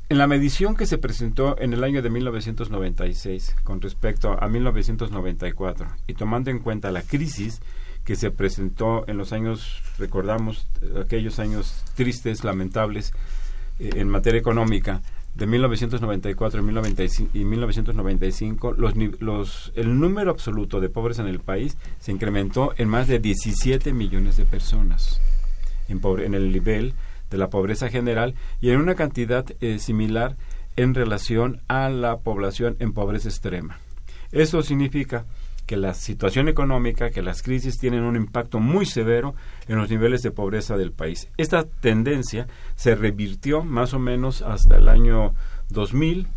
la 0.10 0.28
medición 0.28 0.76
que 0.76 0.86
se 0.86 0.99
presentó 0.99 1.60
en 1.60 1.73
el 1.73 1.84
año 1.84 2.04
de 2.04 2.12
1996 2.12 3.56
con 3.63 3.82
respecto 3.82 4.38
a 4.39 4.47
1994 4.47 5.88
y 6.06 6.13
tomando 6.13 6.52
en 6.52 6.60
cuenta 6.60 6.91
la 6.91 7.02
crisis 7.02 7.62
que 8.04 8.15
se 8.15 8.30
presentó 8.30 9.08
en 9.08 9.17
los 9.17 9.34
años, 9.34 9.82
recordamos 9.97 10.67
aquellos 11.04 11.39
años 11.39 11.84
tristes, 11.95 12.43
lamentables 12.43 13.12
eh, 13.80 13.89
en 13.95 14.08
materia 14.08 14.39
económica, 14.39 15.02
de 15.35 15.47
1994 15.47 16.59
y 16.59 16.63
1995 16.63 17.31
y 17.37 17.43
1995, 17.43 18.73
los, 18.73 18.93
los, 19.19 19.71
el 19.75 19.99
número 19.99 20.29
absoluto 20.31 20.79
de 20.79 20.89
pobres 20.89 21.19
en 21.19 21.27
el 21.27 21.39
país 21.39 21.77
se 21.99 22.11
incrementó 22.11 22.73
en 22.77 22.87
más 22.89 23.07
de 23.07 23.19
17 23.19 23.93
millones 23.93 24.37
de 24.37 24.45
personas 24.45 25.19
en, 25.89 25.99
pobre- 26.01 26.25
en 26.25 26.33
el 26.35 26.51
nivel 26.51 26.93
de 27.31 27.37
la 27.37 27.49
pobreza 27.49 27.89
general 27.89 28.35
y 28.61 28.69
en 28.69 28.79
una 28.79 28.93
cantidad 28.95 29.45
eh, 29.59 29.79
similar 29.79 30.35
en 30.75 30.93
relación 30.93 31.61
a 31.67 31.89
la 31.89 32.17
población 32.17 32.75
en 32.79 32.93
pobreza 32.93 33.29
extrema. 33.29 33.79
Eso 34.31 34.61
significa 34.63 35.25
que 35.65 35.78
la 35.78 35.93
situación 35.93 36.49
económica, 36.49 37.10
que 37.10 37.21
las 37.21 37.41
crisis 37.41 37.78
tienen 37.78 38.04
un 38.04 38.15
impacto 38.15 38.60
muy 38.60 38.86
severo 38.86 39.36
en 39.67 39.78
los 39.78 39.89
niveles 39.89 40.21
de 40.21 40.32
pobreza 40.32 40.78
del 40.78 40.91
país. 40.91 41.30
Esta 41.38 41.63
tendencia 41.63 42.47
se 42.76 42.95
revirtió 42.95 43.63
más 43.63 43.93
o 43.93 43.99
menos 43.99 44.41
hasta 44.41 44.78
el 44.78 44.89
año 44.89 45.34
2000. 45.69 46.28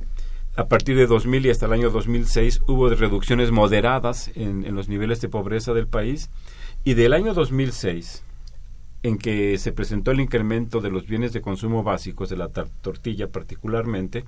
A 0.57 0.69
partir 0.69 0.97
de 0.97 1.07
2000 1.07 1.47
y 1.47 1.51
hasta 1.51 1.67
el 1.67 1.73
año 1.73 1.91
2006 1.91 2.63
hubo 2.67 2.89
reducciones 2.89 3.51
moderadas 3.51 4.31
en, 4.35 4.65
en 4.65 4.75
los 4.75 4.89
niveles 4.89 5.21
de 5.21 5.29
pobreza 5.29 5.75
del 5.75 5.89
país. 5.89 6.31
Y 6.85 6.95
del 6.95 7.13
año 7.13 7.35
2006 7.35 8.23
en 9.03 9.19
que 9.19 9.57
se 9.59 9.73
presentó 9.73 10.11
el 10.11 10.21
incremento 10.21 10.81
de 10.81 10.91
los 10.91 11.07
bienes 11.07 11.33
de 11.33 11.41
consumo 11.41 11.83
básicos, 11.83 12.29
de 12.29 12.37
la 12.37 12.49
tortilla 12.49 13.29
particularmente, 13.29 14.25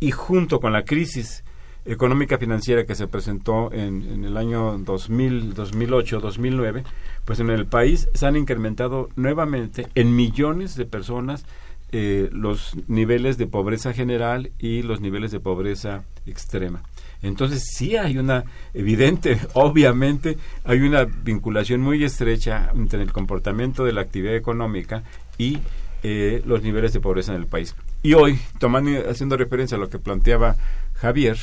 y 0.00 0.12
junto 0.12 0.60
con 0.60 0.72
la 0.72 0.84
crisis 0.84 1.42
económica 1.88 2.38
financiera 2.38 2.84
que 2.84 2.94
se 2.94 3.08
presentó 3.08 3.72
en, 3.72 4.02
en 4.02 4.24
el 4.24 4.36
año 4.36 4.78
2000, 4.78 5.54
2008, 5.54 6.20
2009, 6.20 6.84
pues 7.24 7.40
en 7.40 7.50
el 7.50 7.66
país 7.66 8.08
se 8.14 8.26
han 8.26 8.36
incrementado 8.36 9.08
nuevamente 9.16 9.88
en 9.94 10.14
millones 10.14 10.76
de 10.76 10.84
personas 10.84 11.44
eh, 11.90 12.28
los 12.32 12.76
niveles 12.86 13.38
de 13.38 13.46
pobreza 13.46 13.94
general 13.94 14.50
y 14.58 14.82
los 14.82 15.00
niveles 15.00 15.30
de 15.30 15.40
pobreza 15.40 16.04
extrema. 16.26 16.82
Entonces 17.22 17.64
sí 17.74 17.96
hay 17.96 18.18
una 18.18 18.44
evidente, 18.74 19.38
obviamente, 19.54 20.36
hay 20.64 20.80
una 20.80 21.04
vinculación 21.04 21.80
muy 21.80 22.04
estrecha 22.04 22.70
entre 22.74 23.00
el 23.00 23.10
comportamiento 23.10 23.86
de 23.86 23.94
la 23.94 24.02
actividad 24.02 24.36
económica 24.36 25.02
y 25.38 25.60
eh, 26.02 26.42
los 26.44 26.62
niveles 26.62 26.92
de 26.92 27.00
pobreza 27.00 27.34
en 27.34 27.40
el 27.40 27.46
país. 27.46 27.74
Y 28.02 28.12
hoy, 28.12 28.38
tomando 28.58 28.90
haciendo 29.08 29.38
referencia 29.38 29.78
a 29.78 29.80
lo 29.80 29.88
que 29.88 29.98
planteaba 29.98 30.56
Javier 30.92 31.38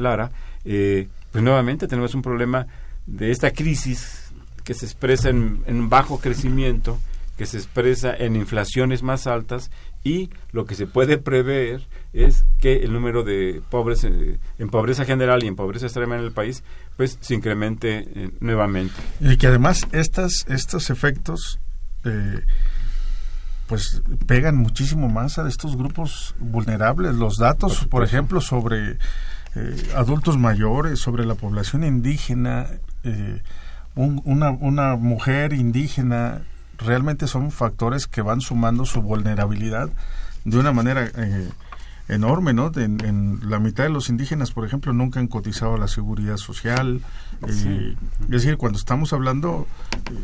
Lara, 0.00 0.30
eh, 0.64 1.08
pues 1.32 1.44
nuevamente 1.44 1.88
tenemos 1.88 2.14
un 2.14 2.22
problema 2.22 2.66
de 3.06 3.30
esta 3.30 3.50
crisis 3.50 4.32
que 4.64 4.74
se 4.74 4.86
expresa 4.86 5.30
en, 5.30 5.62
en 5.66 5.88
bajo 5.88 6.20
crecimiento, 6.20 6.98
que 7.36 7.46
se 7.46 7.56
expresa 7.56 8.14
en 8.14 8.36
inflaciones 8.36 9.02
más 9.02 9.26
altas 9.26 9.70
y 10.04 10.30
lo 10.52 10.64
que 10.64 10.74
se 10.74 10.86
puede 10.86 11.18
prever 11.18 11.86
es 12.12 12.44
que 12.60 12.78
el 12.78 12.92
número 12.92 13.22
de 13.22 13.62
pobres 13.70 14.04
eh, 14.04 14.38
en 14.58 14.68
pobreza 14.70 15.04
general 15.04 15.42
y 15.44 15.46
en 15.46 15.56
pobreza 15.56 15.86
extrema 15.86 16.16
en 16.16 16.24
el 16.24 16.32
país 16.32 16.62
pues 16.96 17.18
se 17.20 17.34
incremente 17.34 17.98
eh, 17.98 18.30
nuevamente. 18.40 18.94
Y 19.20 19.36
que 19.36 19.46
además 19.46 19.80
estas, 19.92 20.44
estos 20.48 20.90
efectos 20.90 21.60
eh, 22.04 22.40
pues 23.66 24.02
pegan 24.26 24.56
muchísimo 24.56 25.08
más 25.08 25.38
a 25.38 25.46
estos 25.46 25.76
grupos 25.76 26.34
vulnerables. 26.38 27.14
Los 27.14 27.36
datos, 27.36 27.86
por, 27.86 28.02
ejemplo, 28.02 28.40
sobre 28.40 28.98
eh, 29.54 29.90
adultos 29.96 30.38
mayores, 30.38 30.98
sobre 31.00 31.24
la 31.24 31.34
población 31.34 31.84
indígena, 31.84 32.66
eh, 33.04 33.42
un- 33.94 34.20
una, 34.24 34.50
una 34.50 34.96
mujer 34.96 35.52
indígena, 35.52 36.42
realmente 36.78 37.26
son 37.26 37.50
factores 37.50 38.06
que 38.06 38.22
van 38.22 38.40
sumando 38.40 38.84
su 38.84 39.02
vulnerabilidad 39.02 39.90
de 40.44 40.58
una 40.58 40.72
manera 40.72 41.10
eh, 41.16 41.48
enorme, 42.08 42.52
¿no? 42.52 42.70
De- 42.70 42.84
En, 42.84 43.04
en 43.04 43.40
la 43.50 43.58
mitad 43.58 43.84
de 43.84 43.90
los 43.90 44.08
indígenas, 44.08 44.52
por 44.52 44.64
ejemplo, 44.66 44.92
nunca 44.92 45.18
han 45.20 45.26
cotizado 45.28 45.74
a 45.74 45.78
la 45.78 45.88
seguridad 45.88 46.36
social. 46.36 47.00
eh, 47.46 47.52
Sí. 47.52 47.96
Es 48.24 48.28
decir, 48.28 48.56
cuando 48.56 48.78
estamos 48.78 49.12
hablando 49.12 49.66
eh, 50.10 50.14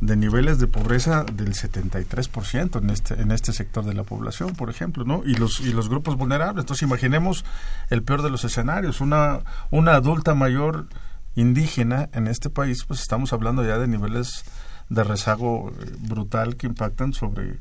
de 0.00 0.16
niveles 0.16 0.58
de 0.58 0.66
pobreza 0.66 1.24
del 1.24 1.54
73% 1.54 2.82
en 2.82 2.90
este 2.90 3.14
en 3.14 3.32
este 3.32 3.52
sector 3.52 3.84
de 3.84 3.94
la 3.94 4.02
población, 4.02 4.54
por 4.54 4.68
ejemplo, 4.68 5.04
¿no? 5.04 5.22
Y 5.24 5.34
los 5.34 5.60
y 5.60 5.72
los 5.72 5.88
grupos 5.88 6.16
vulnerables. 6.16 6.62
Entonces, 6.62 6.82
imaginemos 6.82 7.44
el 7.88 8.02
peor 8.02 8.22
de 8.22 8.30
los 8.30 8.44
escenarios, 8.44 9.00
una 9.00 9.40
una 9.70 9.94
adulta 9.94 10.34
mayor 10.34 10.86
indígena 11.34 12.08
en 12.12 12.26
este 12.26 12.50
país, 12.50 12.84
pues 12.84 13.00
estamos 13.00 13.32
hablando 13.32 13.64
ya 13.64 13.78
de 13.78 13.88
niveles 13.88 14.44
de 14.88 15.04
rezago 15.04 15.70
eh, 15.70 15.92
brutal 15.98 16.56
que 16.56 16.66
impactan 16.66 17.12
sobre 17.12 17.58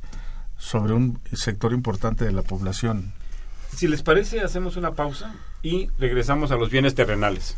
sobre 0.58 0.94
un 0.94 1.20
sector 1.34 1.74
importante 1.74 2.26
de 2.26 2.32
la 2.32 2.42
población. 2.42 3.14
Si 3.76 3.88
les 3.88 4.04
parece, 4.04 4.42
hacemos 4.42 4.78
una 4.78 4.94
pausa 4.94 5.36
y 5.62 5.90
regresamos 6.00 6.52
a 6.52 6.56
los 6.56 6.70
bienes 6.70 6.96
terrenales. 6.96 7.58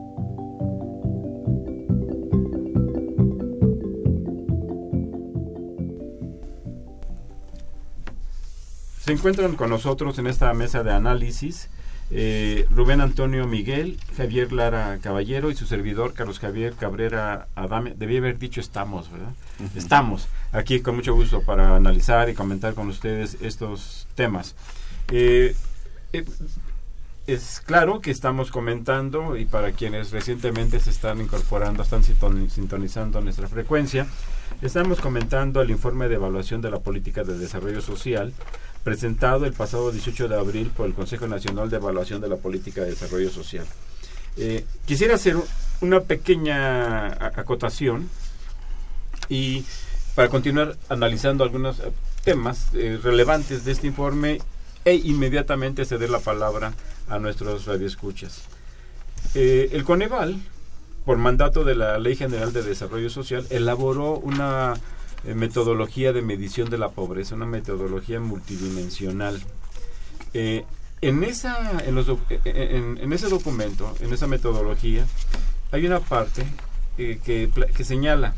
Se 9.03 9.11
encuentran 9.11 9.55
con 9.55 9.71
nosotros 9.71 10.19
en 10.19 10.27
esta 10.27 10.53
mesa 10.53 10.83
de 10.83 10.91
análisis 10.91 11.69
eh, 12.11 12.67
Rubén 12.69 13.01
Antonio 13.01 13.47
Miguel, 13.47 13.97
Javier 14.15 14.51
Lara 14.51 14.99
Caballero 15.01 15.49
y 15.49 15.55
su 15.55 15.65
servidor 15.65 16.13
Carlos 16.13 16.37
Javier 16.39 16.73
Cabrera 16.73 17.47
Adame. 17.55 17.95
Debí 17.97 18.17
haber 18.17 18.37
dicho 18.37 18.61
estamos, 18.61 19.11
¿verdad? 19.11 19.31
Estamos 19.75 20.27
aquí 20.51 20.81
con 20.81 20.97
mucho 20.97 21.15
gusto 21.15 21.41
para 21.41 21.75
analizar 21.75 22.29
y 22.29 22.35
comentar 22.35 22.75
con 22.75 22.89
ustedes 22.89 23.37
estos 23.41 24.07
temas. 24.13 24.55
Eh, 25.09 25.55
eh, 26.13 26.25
es 27.25 27.61
claro 27.65 28.01
que 28.01 28.11
estamos 28.11 28.51
comentando 28.51 29.35
y 29.35 29.45
para 29.45 29.71
quienes 29.71 30.11
recientemente 30.11 30.79
se 30.79 30.91
están 30.91 31.21
incorporando, 31.21 31.81
están 31.81 32.03
sinton- 32.03 32.49
sintonizando 32.49 33.19
nuestra 33.21 33.47
frecuencia, 33.47 34.05
estamos 34.61 34.99
comentando 34.99 35.61
el 35.61 35.71
informe 35.71 36.07
de 36.07 36.15
evaluación 36.15 36.61
de 36.61 36.69
la 36.71 36.79
política 36.79 37.23
de 37.23 37.37
desarrollo 37.37 37.81
social 37.81 38.33
presentado 38.83 39.45
el 39.45 39.53
pasado 39.53 39.91
18 39.91 40.27
de 40.27 40.35
abril 40.35 40.71
por 40.75 40.87
el 40.87 40.93
Consejo 40.93 41.27
Nacional 41.27 41.69
de 41.69 41.77
Evaluación 41.77 42.21
de 42.21 42.29
la 42.29 42.37
Política 42.37 42.81
de 42.81 42.91
Desarrollo 42.91 43.29
Social. 43.29 43.65
Eh, 44.37 44.65
quisiera 44.85 45.15
hacer 45.15 45.35
una 45.81 46.01
pequeña 46.01 47.07
acotación 47.25 48.09
y 49.29 49.65
para 50.15 50.29
continuar 50.29 50.77
analizando 50.89 51.43
algunos 51.43 51.79
eh, 51.79 51.91
temas 52.23 52.69
eh, 52.73 52.99
relevantes 53.01 53.65
de 53.65 53.71
este 53.71 53.87
informe 53.87 54.39
e 54.85 54.95
inmediatamente 54.95 55.85
ceder 55.85 56.09
la 56.09 56.19
palabra 56.19 56.73
a 57.07 57.19
nuestros 57.19 57.65
radioescuchas. 57.65 58.43
El 59.35 59.83
Coneval, 59.83 60.41
por 61.05 61.17
mandato 61.17 61.63
de 61.63 61.75
la 61.75 61.99
Ley 61.99 62.15
General 62.15 62.51
de 62.51 62.63
Desarrollo 62.63 63.09
Social, 63.09 63.45
elaboró 63.51 64.17
una 64.17 64.73
eh, 65.25 65.33
metodología 65.35 66.13
de 66.13 66.21
medición 66.21 66.69
de 66.69 66.77
la 66.77 66.89
pobreza, 66.89 67.35
una 67.35 67.45
metodología 67.45 68.19
multidimensional. 68.19 69.41
Eh, 70.33 70.65
en, 71.01 71.23
esa, 71.23 71.81
en, 71.85 71.95
los 71.95 72.07
doc- 72.07 72.19
eh, 72.29 72.41
en- 72.45 72.97
en 73.01 73.13
ese 73.13 73.29
documento, 73.29 73.93
en 74.01 74.13
esa 74.13 74.27
metodología, 74.27 75.05
hay 75.71 75.85
una 75.85 75.99
parte 75.99 76.45
eh, 76.97 77.19
que, 77.23 77.49
que 77.75 77.83
señala, 77.83 78.33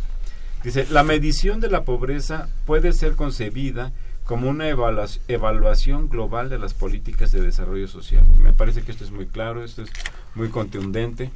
dice, 0.64 0.86
la 0.90 1.04
medición 1.04 1.60
de 1.60 1.70
la 1.70 1.84
pobreza 1.84 2.48
puede 2.66 2.94
ser 2.94 3.16
concebida 3.16 3.92
como 4.26 4.50
una 4.50 4.70
evalua- 4.70 5.20
evaluación 5.28 6.08
global 6.10 6.50
de 6.50 6.58
las 6.58 6.74
políticas 6.74 7.32
de 7.34 7.42
desarrollo 7.42 7.88
social. 7.90 8.24
Me 8.42 8.54
parece 8.54 8.82
que 8.82 8.92
esto 8.92 9.04
es 9.04 9.12
muy 9.12 9.26
claro, 9.26 9.64
esto 9.64 9.82
es 9.82 9.90
muy 10.36 10.48
contundente. 10.50 11.30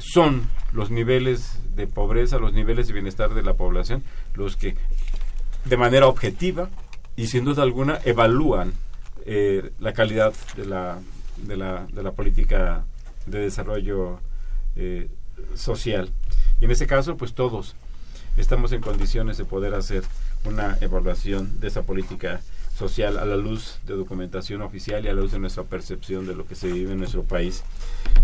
Son 0.00 0.48
los 0.72 0.90
niveles 0.90 1.60
de 1.76 1.86
pobreza, 1.86 2.38
los 2.38 2.52
niveles 2.52 2.88
de 2.88 2.94
bienestar 2.94 3.34
de 3.34 3.42
la 3.42 3.54
población, 3.54 4.02
los 4.34 4.56
que 4.56 4.74
de 5.66 5.76
manera 5.76 6.06
objetiva 6.06 6.70
y 7.16 7.26
sin 7.26 7.44
duda 7.44 7.62
alguna 7.62 8.00
evalúan 8.04 8.72
eh, 9.26 9.70
la 9.78 9.92
calidad 9.92 10.32
de 10.56 10.64
la, 10.64 10.98
de 11.36 11.56
la, 11.56 11.86
de 11.92 12.02
la 12.02 12.12
política 12.12 12.84
de 13.26 13.40
desarrollo 13.40 14.20
eh, 14.74 15.08
social. 15.54 16.10
Y 16.60 16.64
en 16.64 16.70
ese 16.70 16.86
caso, 16.86 17.16
pues 17.16 17.34
todos 17.34 17.76
estamos 18.36 18.72
en 18.72 18.80
condiciones 18.80 19.36
de 19.36 19.44
poder 19.44 19.74
hacer 19.74 20.02
una 20.44 20.78
evaluación 20.80 21.60
de 21.60 21.68
esa 21.68 21.82
política 21.82 22.40
social 22.74 23.18
a 23.18 23.26
la 23.26 23.36
luz 23.36 23.78
de 23.86 23.94
documentación 23.94 24.62
oficial 24.62 25.04
y 25.04 25.08
a 25.08 25.14
la 25.14 25.20
luz 25.20 25.32
de 25.32 25.38
nuestra 25.38 25.64
percepción 25.64 26.26
de 26.26 26.34
lo 26.34 26.46
que 26.46 26.54
se 26.54 26.72
vive 26.72 26.92
en 26.92 26.98
nuestro 26.98 27.22
país. 27.24 27.62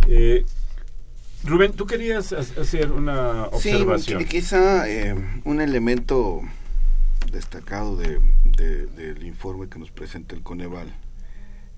Eh, 0.09 0.47
Rubén, 1.47 1.73
tú 1.73 1.87
querías 1.87 2.33
ha- 2.33 2.41
hacer 2.61 2.91
una 2.93 3.45
observación. 3.45 4.21
Sí, 4.21 4.27
quizá 4.29 4.89
eh, 4.89 5.15
un 5.45 5.61
elemento 5.61 6.43
destacado 7.33 7.97
de, 7.97 8.21
de- 8.45 8.87
del 8.87 9.25
informe 9.25 9.69
que 9.69 9.79
nos 9.79 9.91
presenta 9.91 10.35
el 10.35 10.43
Coneval 10.43 10.93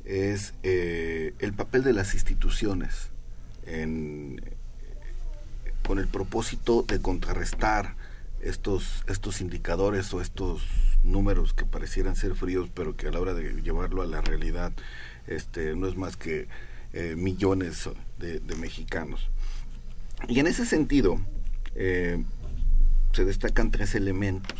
es 0.04 0.54
eh, 0.62 1.34
el 1.38 1.52
papel 1.52 1.82
de 1.84 1.92
las 1.92 2.14
instituciones 2.14 3.10
en, 3.66 4.40
con 5.86 5.98
el 5.98 6.08
propósito 6.08 6.82
de 6.82 7.00
contrarrestar 7.00 7.94
estos, 8.40 9.04
estos 9.06 9.40
indicadores 9.42 10.12
o 10.14 10.20
estos 10.22 10.62
números 11.04 11.52
que 11.52 11.64
parecieran 11.66 12.16
ser 12.16 12.34
fríos, 12.34 12.70
pero 12.72 12.96
que 12.96 13.08
a 13.08 13.10
la 13.10 13.20
hora 13.20 13.34
de 13.34 13.60
llevarlo 13.62 14.00
a 14.02 14.06
la 14.06 14.20
realidad 14.22 14.72
este, 15.26 15.74
no 15.76 15.86
es 15.88 15.96
más 15.96 16.16
que 16.16 16.48
eh, 16.94 17.14
millones 17.16 17.88
de 18.18 18.40
mexicanos. 18.56 19.28
Y 20.26 20.40
en 20.40 20.46
ese 20.46 20.66
sentido, 20.66 21.20
eh, 21.74 22.22
se 23.12 23.24
destacan 23.24 23.70
tres 23.70 23.94
elementos. 23.94 24.58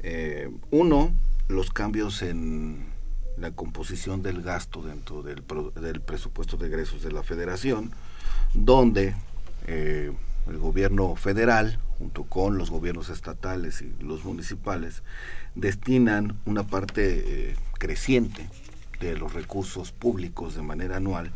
Eh, 0.00 0.50
uno, 0.70 1.12
los 1.48 1.70
cambios 1.70 2.22
en 2.22 2.86
la 3.38 3.52
composición 3.52 4.22
del 4.22 4.42
gasto 4.42 4.82
dentro 4.82 5.22
del, 5.22 5.42
del 5.80 6.00
presupuesto 6.00 6.56
de 6.56 6.66
egresos 6.66 7.02
de 7.02 7.12
la 7.12 7.22
federación, 7.22 7.92
donde 8.52 9.14
eh, 9.66 10.12
el 10.48 10.58
gobierno 10.58 11.16
federal, 11.16 11.78
junto 11.98 12.24
con 12.24 12.58
los 12.58 12.70
gobiernos 12.70 13.08
estatales 13.08 13.80
y 13.80 13.94
los 14.02 14.24
municipales, 14.24 15.02
destinan 15.54 16.36
una 16.44 16.64
parte 16.64 17.56
creciente 17.78 18.48
de 19.00 19.16
los 19.16 19.32
recursos 19.32 19.92
públicos 19.92 20.54
de 20.54 20.62
manera 20.62 20.96
anual 20.96 21.32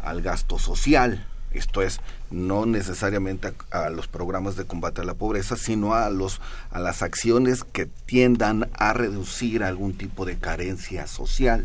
al 0.00 0.20
gasto 0.20 0.58
social. 0.58 1.26
Esto 1.52 1.82
es, 1.82 2.00
no 2.30 2.64
necesariamente 2.64 3.52
a, 3.70 3.90
los 3.90 4.06
programas 4.06 4.56
de 4.56 4.64
combate 4.64 5.00
a 5.00 5.04
la 5.04 5.14
pobreza, 5.14 5.56
sino 5.56 5.94
a, 5.94 6.08
los, 6.10 6.40
a 6.70 6.78
las 6.78 7.02
acciones 7.02 7.64
que 7.64 7.86
tiendan 7.86 8.68
a 8.74 8.92
reducir 8.92 9.64
algún 9.64 9.94
tipo 9.94 10.24
de 10.26 10.38
carencia 10.38 11.06
social. 11.06 11.64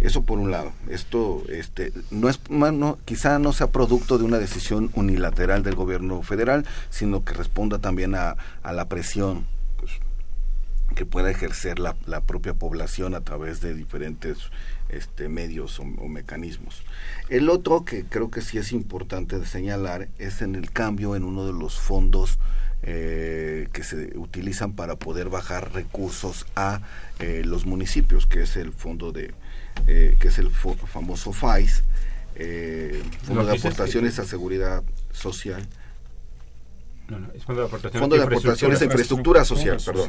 Eso 0.00 0.22
por 0.22 0.38
un 0.38 0.50
lado. 0.50 0.72
Esto 0.88 1.42
este, 1.48 1.92
no 2.10 2.28
es, 2.28 2.38
no, 2.50 2.98
quizá 3.06 3.38
no 3.38 3.52
sea 3.52 3.68
producto 3.68 4.18
de 4.18 4.24
una 4.24 4.38
decisión 4.38 4.90
unilateral 4.94 5.62
del 5.62 5.76
gobierno 5.76 6.22
federal, 6.22 6.66
sino 6.90 7.24
que 7.24 7.32
responda 7.32 7.78
también 7.78 8.14
a, 8.14 8.36
a 8.62 8.72
la 8.74 8.88
presión 8.88 9.46
pues, 9.78 9.92
que 10.94 11.06
pueda 11.06 11.30
ejercer 11.30 11.78
la, 11.78 11.96
la 12.06 12.20
propia 12.20 12.52
población 12.52 13.14
a 13.14 13.22
través 13.22 13.62
de 13.62 13.72
diferentes 13.72 14.38
este, 14.94 15.28
medios 15.28 15.78
o, 15.80 15.82
o 15.82 16.08
mecanismos. 16.08 16.82
El 17.28 17.48
otro 17.50 17.84
que 17.84 18.04
creo 18.04 18.30
que 18.30 18.40
sí 18.40 18.58
es 18.58 18.72
importante 18.72 19.38
de 19.38 19.46
señalar 19.46 20.08
es 20.18 20.42
en 20.42 20.54
el 20.54 20.70
cambio 20.70 21.16
en 21.16 21.24
uno 21.24 21.46
de 21.46 21.52
los 21.52 21.78
fondos 21.78 22.38
eh, 22.86 23.68
que 23.72 23.82
se 23.82 24.16
utilizan 24.18 24.72
para 24.74 24.96
poder 24.96 25.30
bajar 25.30 25.72
recursos 25.72 26.46
a 26.54 26.80
eh, 27.18 27.42
los 27.44 27.64
municipios, 27.64 28.26
que 28.26 28.42
es 28.42 28.56
el 28.56 28.72
fondo 28.72 29.10
de, 29.10 29.32
eh, 29.86 30.16
que 30.20 30.28
es 30.28 30.38
el 30.38 30.50
famoso 30.50 31.32
FAIS, 31.32 31.82
Fondo 33.24 33.44
de 33.44 33.52
que- 33.52 33.58
Aportaciones 33.58 34.18
a 34.18 34.24
Seguridad 34.24 34.82
Social, 35.12 35.66
No, 37.08 37.20
no, 37.20 37.32
es 37.32 37.44
Fondo 37.44 37.62
de 37.62 37.68
Aportaciones, 37.68 38.00
Fondo 38.00 38.16
de 38.16 38.22
Aportaciones 38.22 38.80
a 38.80 38.84
Infraestructura 38.84 39.44
Social, 39.44 39.78
perdón. 39.84 40.08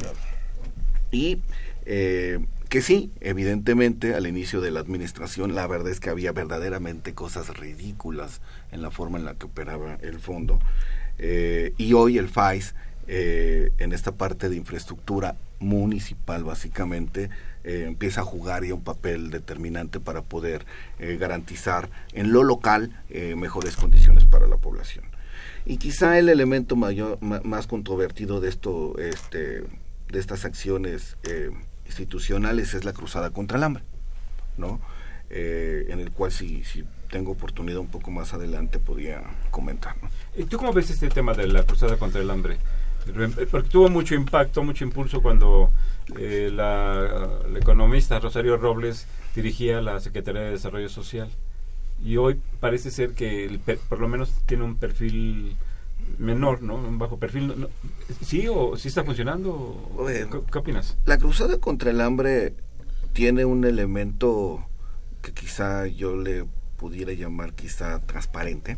Y 1.12 1.40
eh, 1.86 2.40
que 2.70 2.82
sí, 2.82 3.12
evidentemente, 3.22 4.16
al 4.16 4.28
inicio 4.28 4.60
de 4.62 4.72
la 4.72 4.80
administración, 4.80 5.56
la 5.56 5.68
verdad 5.68 5.92
es 5.92 6.00
que 6.00 6.10
había 6.10 6.32
verdaderamente 6.32 7.14
cosas 7.14 7.58
ridículas 7.58 8.42
en 8.72 8.82
la 8.82 8.92
forma 8.92 9.18
en 9.18 9.26
la 9.26 9.36
que 9.36 9.46
operaba 9.46 9.98
el 10.02 10.20
fondo. 10.20 10.60
Eh, 11.20 11.74
y 11.78 11.94
hoy 11.94 12.18
el 12.18 12.28
FAIS 12.28 12.74
eh, 13.08 13.72
en 13.78 13.94
esta 13.94 14.14
parte 14.14 14.50
de 14.50 14.56
infraestructura 14.56 15.36
municipal 15.60 16.44
básicamente 16.44 17.30
empieza 17.64 18.22
a 18.22 18.26
jugar 18.26 18.64
ya 18.64 18.76
un 18.76 18.84
papel 18.84 19.32
determinante 19.32 20.00
para 20.00 20.22
poder 20.22 20.66
garantizar 21.00 21.90
en 22.14 22.32
lo 22.32 22.44
local 22.44 22.92
mejores 23.36 23.76
condiciones 23.76 24.24
para 24.26 24.46
la 24.46 24.58
población. 24.58 25.06
Y 25.66 25.78
quizá 25.78 26.20
el 26.20 26.30
elemento 26.30 26.76
mayor, 26.76 27.18
ma- 27.22 27.42
más 27.44 27.66
controvertido 27.66 28.40
de 28.40 28.50
esto, 28.50 28.96
este, 29.00 29.64
de 30.12 30.20
estas 30.20 30.46
acciones 30.46 31.18
institucionales 31.86 32.74
es 32.74 32.86
la 32.86 32.94
cruzada 32.94 33.32
contra 33.32 33.58
el 33.58 33.64
hambre, 33.64 33.84
¿no? 34.58 34.80
Eh, 35.30 35.88
en 35.90 36.00
el 36.00 36.12
cual 36.12 36.32
si, 36.32 36.64
si 36.64 36.84
tengo 37.10 37.32
oportunidad 37.32 37.80
un 37.80 37.88
poco 37.88 38.12
más 38.12 38.34
adelante 38.34 38.78
podría 38.78 39.24
comentar. 39.50 39.96
¿no? 40.02 40.10
¿Y 40.36 40.44
tú 40.46 40.58
cómo 40.58 40.72
ves 40.72 40.90
este 40.92 41.10
tema 41.10 41.34
de 41.34 41.48
la 41.48 41.64
cruzada 41.64 41.98
contra 41.98 42.22
el 42.22 42.30
hambre? 42.30 42.58
Porque 43.52 43.70
tuvo 43.70 43.90
mucho 43.90 44.16
impacto, 44.16 44.64
mucho 44.64 44.84
impulso 44.84 45.22
cuando 45.22 45.72
eh, 46.18 46.50
la, 46.52 47.30
economista 47.56 48.20
Rosario 48.20 48.58
Robles 48.58 49.08
dirigía 49.36 49.82
la 49.82 50.00
Secretaría 50.00 50.42
de 50.42 50.52
Desarrollo 50.52 50.90
Social. 50.90 51.30
Y 52.04 52.18
hoy 52.18 52.40
parece 52.60 52.92
ser 52.92 53.12
que 53.12 53.46
el 53.46 53.60
por 53.60 54.00
lo 54.00 54.08
menos 54.08 54.32
tiene 54.46 54.64
un 54.64 54.76
perfil 54.76 55.56
menor, 56.18 56.62
¿no? 56.62 56.76
Un 56.76 56.98
bajo 56.98 57.18
perfil. 57.20 57.48
no- 57.48 57.56
no- 57.56 57.70
¿Sí 58.22 58.48
o 58.48 58.78
sí 58.78 58.88
está 58.88 59.04
funcionando? 59.04 59.92
¿Qué, 60.08 60.28
qué 60.52 60.58
opinas? 60.58 60.98
La 61.06 61.18
cruzada 61.18 61.58
contra 61.60 61.92
el 61.92 62.02
hambre 62.02 62.54
tiene 63.14 63.46
un 63.46 63.66
elemento 63.66 64.66
que 65.22 65.32
quizá 65.34 65.88
yo 65.88 66.16
le 66.18 66.46
pudiera 66.78 67.14
llamar 67.14 67.54
quizá 67.54 68.00
transparente, 68.02 68.78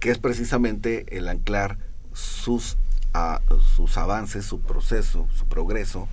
que 0.00 0.10
es 0.10 0.18
precisamente 0.18 1.16
el 1.16 1.28
anclar 1.28 1.78
sus, 2.12 2.76
a- 3.14 3.40
sus 3.74 3.96
avances, 3.96 4.44
su 4.44 4.60
proceso, 4.60 5.26
su 5.34 5.46
progreso, 5.46 6.08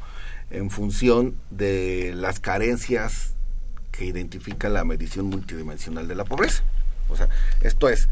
en 0.52 0.70
función 0.70 1.36
de 1.50 2.14
las 2.16 2.40
carencias 2.40 3.34
que 3.92 4.06
identifica 4.06 4.70
la 4.70 4.84
medición 4.84 5.26
multidimensional 5.28 6.08
de 6.08 6.16
la 6.16 6.26
pobreza. 6.26 6.64
O 7.10 7.16
sea, 7.16 7.28
esto 7.62 7.90
es, 7.90 8.08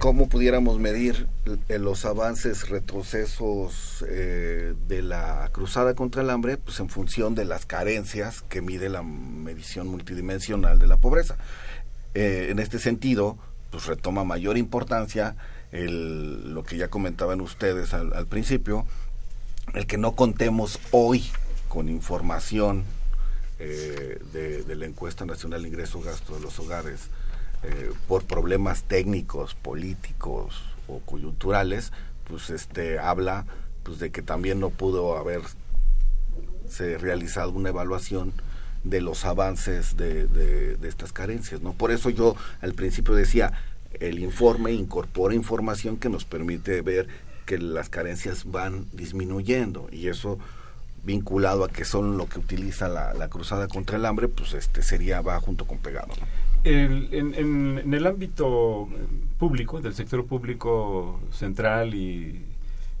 ¿cómo 0.00 0.30
pudiéramos 0.30 0.78
medir 0.78 1.28
eh, 1.68 1.78
los 1.78 2.06
avances, 2.06 2.70
retrocesos 2.70 4.02
eh, 4.08 4.72
de 4.88 5.02
la 5.02 5.50
cruzada 5.52 5.94
contra 5.94 6.22
el 6.22 6.30
hambre? 6.30 6.56
Pues 6.56 6.80
en 6.80 6.88
función 6.88 7.34
de 7.34 7.44
las 7.44 7.66
carencias 7.66 8.40
que 8.48 8.62
mide 8.62 8.88
la 8.88 9.02
medición 9.02 9.88
multidimensional 9.88 10.78
de 10.78 10.86
la 10.86 10.96
pobreza. 10.96 11.36
Eh, 12.14 12.48
en 12.48 12.60
este 12.60 12.78
sentido, 12.78 13.36
pues 13.70 13.84
retoma 13.84 14.24
mayor 14.24 14.56
importancia 14.56 15.36
lo 15.70 16.64
que 16.64 16.78
ya 16.78 16.88
comentaban 16.88 17.42
ustedes 17.42 17.92
al, 17.92 18.14
al 18.14 18.26
principio, 18.26 18.86
el 19.74 19.86
que 19.86 19.98
no 19.98 20.16
contemos 20.16 20.80
hoy 20.90 21.30
con 21.68 21.88
información 21.88 22.84
de, 23.58 24.64
de 24.66 24.74
la 24.74 24.86
encuesta 24.86 25.26
nacional 25.26 25.66
ingreso-gasto 25.66 26.34
de 26.34 26.40
los 26.40 26.58
hogares 26.58 27.10
eh, 27.62 27.90
por 28.08 28.24
problemas 28.24 28.82
técnicos, 28.84 29.54
políticos 29.54 30.62
o 30.88 31.00
coyunturales, 31.00 31.92
pues 32.28 32.50
este 32.50 32.98
habla 32.98 33.44
pues 33.82 33.98
de 33.98 34.10
que 34.10 34.22
también 34.22 34.60
no 34.60 34.70
pudo 34.70 35.16
haber 35.16 35.40
se 36.68 36.98
realizado 36.98 37.50
una 37.50 37.70
evaluación 37.70 38.32
de 38.84 39.00
los 39.00 39.24
avances 39.24 39.96
de, 39.96 40.26
de- 40.26 40.88
estas 40.88 41.12
carencias, 41.12 41.60
¿no? 41.60 41.72
Por 41.72 41.90
eso 41.90 42.10
yo 42.10 42.34
al 42.60 42.74
principio 42.74 43.14
decía, 43.14 43.52
el 43.98 44.18
informe 44.18 44.72
incorpora 44.72 45.34
información 45.34 45.96
que 45.96 46.08
nos 46.08 46.24
permite 46.24 46.80
ver 46.82 47.08
que 47.46 47.58
las 47.58 47.88
carencias 47.88 48.44
van 48.50 48.86
disminuyendo 48.92 49.88
y 49.90 50.08
eso 50.08 50.38
vinculado 51.02 51.64
a 51.64 51.68
que 51.68 51.84
son 51.84 52.16
lo 52.16 52.26
que 52.28 52.38
utiliza 52.38 52.88
la, 52.88 53.12
la 53.14 53.28
cruzada 53.28 53.66
contra 53.68 53.96
el 53.96 54.06
hambre, 54.06 54.28
pues 54.28 54.54
este 54.54 54.82
sería 54.82 55.20
va 55.20 55.40
junto 55.40 55.64
con 55.66 55.78
pegado. 55.78 56.12
El- 56.64 57.08
en, 57.12 57.34
en- 57.34 57.78
en 57.78 57.94
el 57.94 58.06
ámbito 58.06 58.88
eh, 58.92 59.06
público, 59.38 59.80
del 59.80 59.94
sector 59.94 60.26
público 60.26 61.20
central 61.32 61.94
y 61.94 62.44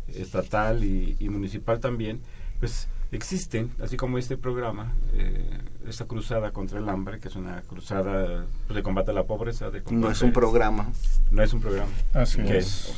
estatal 0.08 0.82
y, 0.84 1.16
y 1.20 1.28
municipal 1.28 1.78
también, 1.80 2.20
pues 2.58 2.88
existen, 3.12 3.70
así 3.82 3.96
como 3.96 4.18
este 4.18 4.36
programa, 4.36 4.92
eh, 5.14 5.58
esta 5.86 6.06
cruzada 6.06 6.52
contra 6.52 6.78
el 6.78 6.88
hambre, 6.88 7.18
que 7.20 7.28
es 7.28 7.36
una 7.36 7.60
cruzada 7.62 8.44
pues, 8.66 8.76
de 8.76 8.82
combate 8.82 9.10
a 9.10 9.14
la 9.14 9.24
pobreza. 9.24 9.70
De 9.70 9.82
No 9.90 10.10
es 10.10 10.22
un 10.22 10.32
programa, 10.32 10.90
No 11.30 11.42
es 11.42 11.52
un 11.52 11.60
programa. 11.60 11.90
Así 12.14 12.40
Ok. 12.40 12.50
es. 12.50 12.94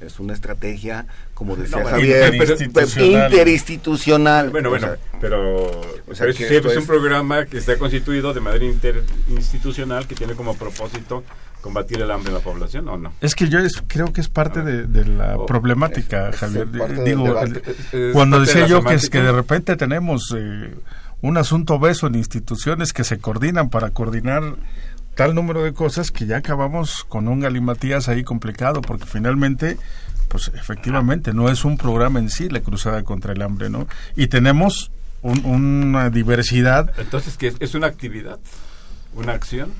Es 0.00 0.18
una 0.20 0.32
estrategia, 0.34 1.06
como 1.34 1.56
decía 1.56 1.76
bueno, 1.76 1.90
Javier, 1.90 2.34
interinstitucional. 2.34 3.30
interinstitucional. 3.32 4.50
Bueno, 4.50 4.68
O 4.68 4.72
bueno, 4.72 4.86
sea, 4.88 4.96
pero, 5.20 5.66
o 5.66 5.82
sea 6.14 6.26
pero 6.26 6.32
que 6.34 6.48
sí, 6.48 6.54
esto 6.56 6.70
es 6.70 6.76
un 6.78 6.86
programa 6.86 7.44
que 7.46 7.58
está 7.58 7.76
constituido 7.78 8.32
de 8.32 8.40
manera 8.40 8.64
interinstitucional 8.64 10.06
que 10.06 10.14
tiene 10.14 10.34
como 10.34 10.54
propósito 10.56 11.22
combatir 11.60 12.00
el 12.00 12.10
hambre 12.10 12.28
en 12.30 12.34
la 12.34 12.40
población, 12.40 12.88
¿o 12.88 12.96
no? 12.96 13.12
Es 13.20 13.34
que 13.34 13.48
yo 13.48 13.58
es- 13.58 13.82
creo 13.86 14.12
que 14.12 14.22
es 14.22 14.28
parte 14.28 14.62
de, 14.62 14.86
de 14.86 15.04
la 15.04 15.36
Oh, 15.36 15.46
problemática, 15.46 16.30
es- 16.30 16.36
Javier. 16.36 16.68
Digo, 17.04 17.24
debate. 17.24 17.62
cuando 18.14 18.40
de 18.40 18.46
decía 18.46 18.66
yo 18.66 18.82
que 18.82 18.94
es 18.94 19.10
que 19.10 19.20
de 19.20 19.32
repente 19.32 19.76
tenemos 19.76 20.34
eh, 20.36 20.74
un 21.20 21.36
asunto 21.36 21.74
obeso 21.74 22.06
en 22.06 22.14
instituciones 22.14 22.94
que 22.94 23.04
se 23.04 23.18
coordinan 23.18 23.68
para 23.68 23.90
coordinar 23.90 24.42
tal 25.20 25.34
número 25.34 25.62
de 25.62 25.74
cosas 25.74 26.10
que 26.10 26.24
ya 26.24 26.38
acabamos 26.38 27.04
con 27.04 27.28
un 27.28 27.40
galimatías 27.40 28.08
ahí 28.08 28.24
complicado 28.24 28.80
porque 28.80 29.04
finalmente 29.04 29.76
pues 30.28 30.50
efectivamente 30.54 31.34
no 31.34 31.50
es 31.50 31.66
un 31.66 31.76
programa 31.76 32.20
en 32.20 32.30
sí 32.30 32.48
la 32.48 32.60
cruzada 32.60 33.02
contra 33.02 33.34
el 33.34 33.42
hambre 33.42 33.68
no 33.68 33.86
y 34.16 34.28
tenemos 34.28 34.90
un- 35.20 35.44
una 35.44 36.08
diversidad 36.08 36.90
Entonces, 36.98 37.36
¿qué 37.36 37.48
es? 37.48 37.56
¿Es 37.60 37.74
una 37.74 37.86
actividad? 37.88 38.38
¿Una 39.14 39.32
acción? 39.34 39.72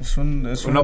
es 0.00 0.16
un 0.16 0.46
es 0.46 0.64
Un 0.64 0.76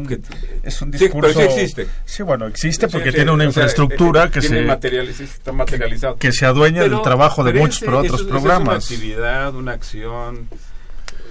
es 0.62 0.82
un 0.82 0.92
Sí, 0.92 0.98
discurso 0.98 1.32
pero 1.38 1.50
sí 1.50 1.60
existe. 1.60 1.86
sí 2.04 2.22
bueno 2.22 2.46
existe 2.46 2.88
porque 2.88 3.06
Sí, 3.06 3.12
sí, 3.12 3.16
tiene 3.16 3.30
una 3.30 3.44
sea, 3.44 3.48
infraestructura 3.48 4.24
eh, 4.24 4.30
que 4.32 4.40
tiene 4.40 4.58
se 4.58 4.64
material- 4.66 5.14
sí, 5.14 5.24
está 5.24 5.52
materializado. 5.52 6.16
que 6.16 6.30
se 6.30 6.44
adueña 6.44 6.82
del 6.82 7.00
trabajo 7.00 7.42
de 7.42 7.54
muchos 7.54 7.80
ese- 7.80 7.88
otros 7.90 8.04
eso- 8.06 8.16
eso 8.16 8.28
programas. 8.28 8.84
Es 8.84 8.90
una 8.90 8.96
actividad, 8.98 9.54
una 9.54 9.72
acción. 9.72 10.48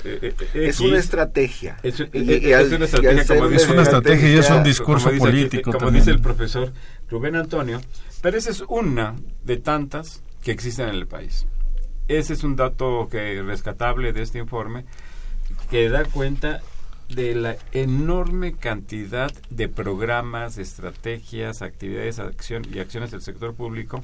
Eh, 0.06 0.34
es 0.54 0.80
una 0.80 0.97
estrategia. 0.97 1.78
Es, 1.84 1.99
Y- 1.99 2.04
es- 2.34 2.43
y 2.43 2.54
al- 2.54 2.66
es 2.68 2.72
una 2.74 2.86
estrategia, 2.86 3.26
como 3.36 3.49
dice- 3.49 3.64
Es 3.64 3.70
una 3.70 3.82
estrategia 3.84 4.30
y 4.30 4.38
es 4.38 4.49
un 4.49 4.64
discurso 4.64 5.06
como 5.10 5.14
dice 5.14 5.28
aquí- 5.28 5.38
político 5.38 5.72
como 5.72 5.86
también. 5.86 6.01
dice 6.04 6.12
el 6.12 6.22
profesor 6.22 6.74
Rubén 7.10 7.36
Antonio, 7.36 7.82
pero 8.22 8.38
esa 8.38 8.51
es 8.51 8.64
una 8.68 9.16
de 9.43 9.58
tantas 9.58 10.22
que 10.43 10.51
existen 10.51 10.89
en 10.89 10.95
el 10.95 11.08
país. 11.08 11.45
Ese 12.08 12.34
es 12.34 12.43
un 12.43 12.56
dato 12.56 13.08
que 13.10 13.41
rescatable 13.41 14.12
de 14.14 14.22
este 14.24 14.39
informe 14.39 14.86
que 15.70 15.88
da 15.89 16.04
cuenta 16.06 16.62
de 17.10 17.36
la 17.36 17.56
enorme 17.74 18.54
cantidad 18.54 19.32
de 19.49 19.70
programas, 19.70 20.58
estrategias, 20.58 21.62
actividades, 21.62 22.18
acción 22.20 22.64
y 22.74 22.80
acciones 22.80 23.12
del 23.12 23.22
sector 23.22 23.54
público 23.54 24.04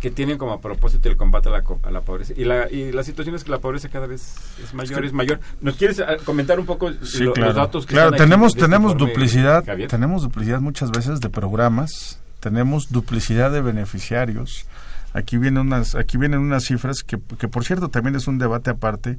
que 0.00 0.10
tienen 0.10 0.36
como 0.36 0.60
propósito 0.60 1.08
el 1.08 1.16
combate 1.16 1.48
a 1.48 1.52
la, 1.52 1.64
a 1.82 1.90
la 1.90 2.00
pobreza. 2.02 2.34
Y 2.36 2.44
la, 2.44 2.70
y 2.70 2.92
la 2.92 3.02
situación 3.02 3.34
es 3.34 3.42
que 3.44 3.50
la 3.50 3.58
pobreza 3.58 3.88
cada 3.88 4.06
vez 4.06 4.34
es 4.62 4.74
mayor, 4.74 5.04
es 5.04 5.12
mayor. 5.14 5.40
¿Nos 5.62 5.76
quieres 5.76 5.98
ah, 6.00 6.16
comentar 6.24 6.60
un 6.60 6.66
poco 6.66 6.92
Sí, 7.02 7.24
lo- 7.24 7.32
claro. 7.32 7.48
los 7.52 7.56
datos 7.56 7.86
que 7.86 7.94
Claro, 7.94 8.08
están 8.10 8.20
aquí 8.20 8.30
tenemos 8.30 8.52
de 8.52 8.58
este 8.58 8.64
tenemos 8.66 8.92
informe, 8.92 9.12
duplicidad, 9.12 9.64
Javier? 9.64 9.88
tenemos 9.88 10.22
duplicidad 10.22 10.60
muchas 10.60 10.90
veces 10.90 11.20
de 11.20 11.30
programas, 11.30 12.20
tenemos 12.40 12.90
duplicidad 12.90 13.50
de 13.50 13.62
beneficiarios. 13.62 14.66
Aquí 15.14 15.38
vienen 15.38 15.60
unas 15.68 15.94
aquí 15.94 16.18
vienen 16.18 16.40
unas 16.40 16.64
cifras 16.64 16.98
que, 17.06 17.18
que 17.38 17.48
por 17.48 17.64
cierto 17.64 17.88
también 17.88 18.14
es 18.16 18.26
un 18.26 18.36
debate 18.38 18.70
aparte. 18.70 19.16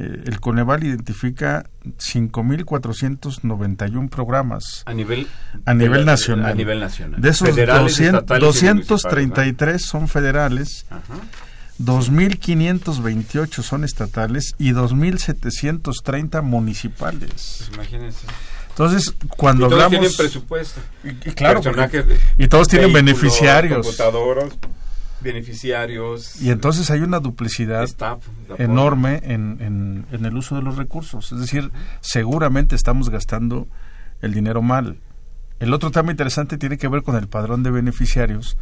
Eh, 0.00 0.22
el 0.26 0.38
Coneval 0.38 0.84
identifica 0.84 1.64
5.491 1.98 4.08
programas 4.08 4.82
A 4.86 4.94
nivel, 4.94 5.26
a 5.64 5.74
nivel 5.74 6.00
de- 6.00 6.04
nacional. 6.06 6.52
A 6.52 6.54
nivel 6.54 6.78
nacional. 6.78 7.20
De 7.20 7.30
esos 7.30 7.48
Federales, 7.50 7.82
200 7.98 8.20
estatales 8.20 8.62
y 8.62 8.66
municipales, 8.66 8.88
233 8.88 9.84
son 9.84 10.06
federales, 10.08 10.86
¿no? 10.90 10.96
Ajá. 10.98 11.14
2.528 11.80 13.62
son 13.62 13.84
estatales 13.84 14.54
y 14.58 14.72
2.730 14.72 16.42
municipales. 16.42 17.56
Pues 17.58 17.70
imagínense. 17.74 18.26
Entonces, 18.70 19.14
cuando 19.36 19.66
y 19.66 19.70
todos 19.70 19.82
hablamos... 19.84 19.90
tienen 20.00 20.16
presupuesto. 20.16 20.80
Y- 21.04 21.08
y 21.08 21.32
claro, 21.32 21.60
porque- 21.62 22.18
y 22.36 22.48
todos 22.48 22.68
tienen 22.68 22.92
beneficiarios. 22.92 23.78
Computadoras, 23.84 24.52
beneficiarios. 25.20 26.40
Y 26.40 26.50
entonces 26.50 26.90
hay 26.90 27.00
una 27.00 27.20
duplicidad 27.20 27.84
staff, 27.84 28.22
apoyo. 28.44 28.62
enorme 28.64 29.20
en, 29.24 29.58
en- 29.60 30.06
en 30.12 30.24
el 30.24 30.36
uso 30.36 30.56
de 30.56 30.62
los 30.62 30.76
recursos. 30.76 31.32
Es 31.32 31.40
decir, 31.40 31.70
seguramente 32.00 32.74
estamos 32.76 33.10
gastando 33.10 33.66
el 34.22 34.32
dinero 34.34 34.62
mal. 34.62 34.98
El 35.60 35.74
otro 35.74 35.90
tema 35.90 36.10
interesante 36.10 36.56
tiene 36.58 36.78
que 36.78 36.88
ver 36.88 37.02
con 37.02 37.16
el 37.16 37.26
padrón 37.28 37.62
de 37.64 37.70
beneficiarios, 37.70 38.56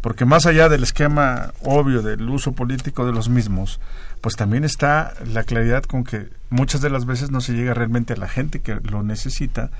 porque 0.00 0.24
más 0.24 0.46
allá 0.46 0.68
del 0.68 0.84
esquema 0.84 1.52
obvio 1.64 2.02
del 2.02 2.28
uso 2.30 2.52
político 2.52 3.04
de 3.04 3.12
los 3.12 3.28
mismos, 3.28 3.80
pues 4.20 4.36
también 4.36 4.62
está 4.64 5.14
la 5.26 5.42
claridad 5.42 5.82
con 5.82 6.04
que 6.04 6.28
muchas 6.50 6.80
de 6.80 6.90
las 6.90 7.06
veces 7.06 7.32
no 7.32 7.40
se 7.40 7.54
llega 7.54 7.74
realmente 7.74 8.12
a 8.12 8.16
la 8.16 8.28
gente 8.28 8.60
que 8.60 8.76
lo 8.76 9.02
necesita 9.02 9.70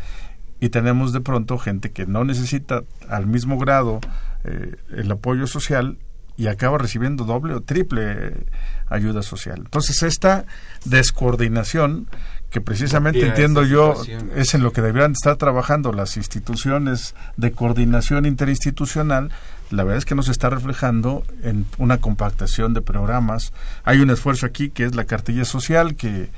y 0.61 0.71
tenemos 0.71 1.13
de 1.13 1.21
pronto 1.21 1.57
gente 1.59 1.93
que 1.93 2.07
no 2.07 2.25
necesita 2.25 2.83
al 3.09 3.29
mismo 3.29 3.59
grado 3.59 4.01
eh, 4.43 4.75
el 4.91 5.11
apoyo 5.13 5.47
social 5.47 5.97
y 6.39 6.47
acaba 6.47 6.79
recibiendo 6.79 7.25
doble 7.25 7.53
o 7.53 7.61
triple 7.61 8.47
ayuda 8.89 9.23
social. 9.23 9.59
Entonces 9.59 10.03
esta 10.03 10.47
descoordinación 10.85 12.07
que 12.51 12.61
precisamente 12.63 13.19
entiendo 13.27 13.63
yo 13.65 13.93
es 14.35 14.55
en 14.55 14.63
lo 14.63 14.73
que 14.73 14.81
deberían 14.81 15.13
estar 15.13 15.37
trabajando 15.37 15.93
las 15.93 16.17
instituciones 16.17 17.15
de 17.37 17.53
coordinación 17.53 18.25
interinstitucional, 18.25 19.31
la 19.71 19.85
verdad 19.85 19.99
es 19.99 20.05
que 20.07 20.15
no 20.15 20.23
se 20.23 20.31
está 20.33 20.49
reflejando 20.49 21.25
en 21.43 21.67
una 21.77 21.99
compactación 21.99 22.73
de 22.73 22.81
programas. 22.81 23.53
Hay 23.85 24.01
un 24.01 24.09
esfuerzo 24.11 24.47
aquí 24.47 24.71
que 24.71 24.85
es 24.85 24.95
la 24.95 25.05
cartilla 25.05 25.45
social 25.45 25.95
que 25.95 26.31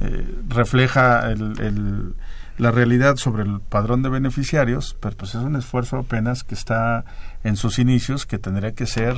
eh, 0.00 0.34
refleja 0.48 1.30
el- 1.30 1.60
el- 1.60 2.14
la 2.58 2.72
realidad 2.72 3.16
sobre 3.16 3.44
el 3.44 3.60
padrón 3.60 4.02
de 4.02 4.08
beneficiarios, 4.08 4.96
pero 5.00 5.16
pues 5.16 5.34
es 5.34 5.42
un 5.42 5.56
esfuerzo 5.56 5.96
apenas 5.98 6.42
que 6.42 6.54
está 6.54 7.04
en 7.44 7.56
sus 7.56 7.78
inicios, 7.78 8.26
que 8.26 8.38
tendría 8.38 8.72
que 8.72 8.84
ser, 8.84 9.14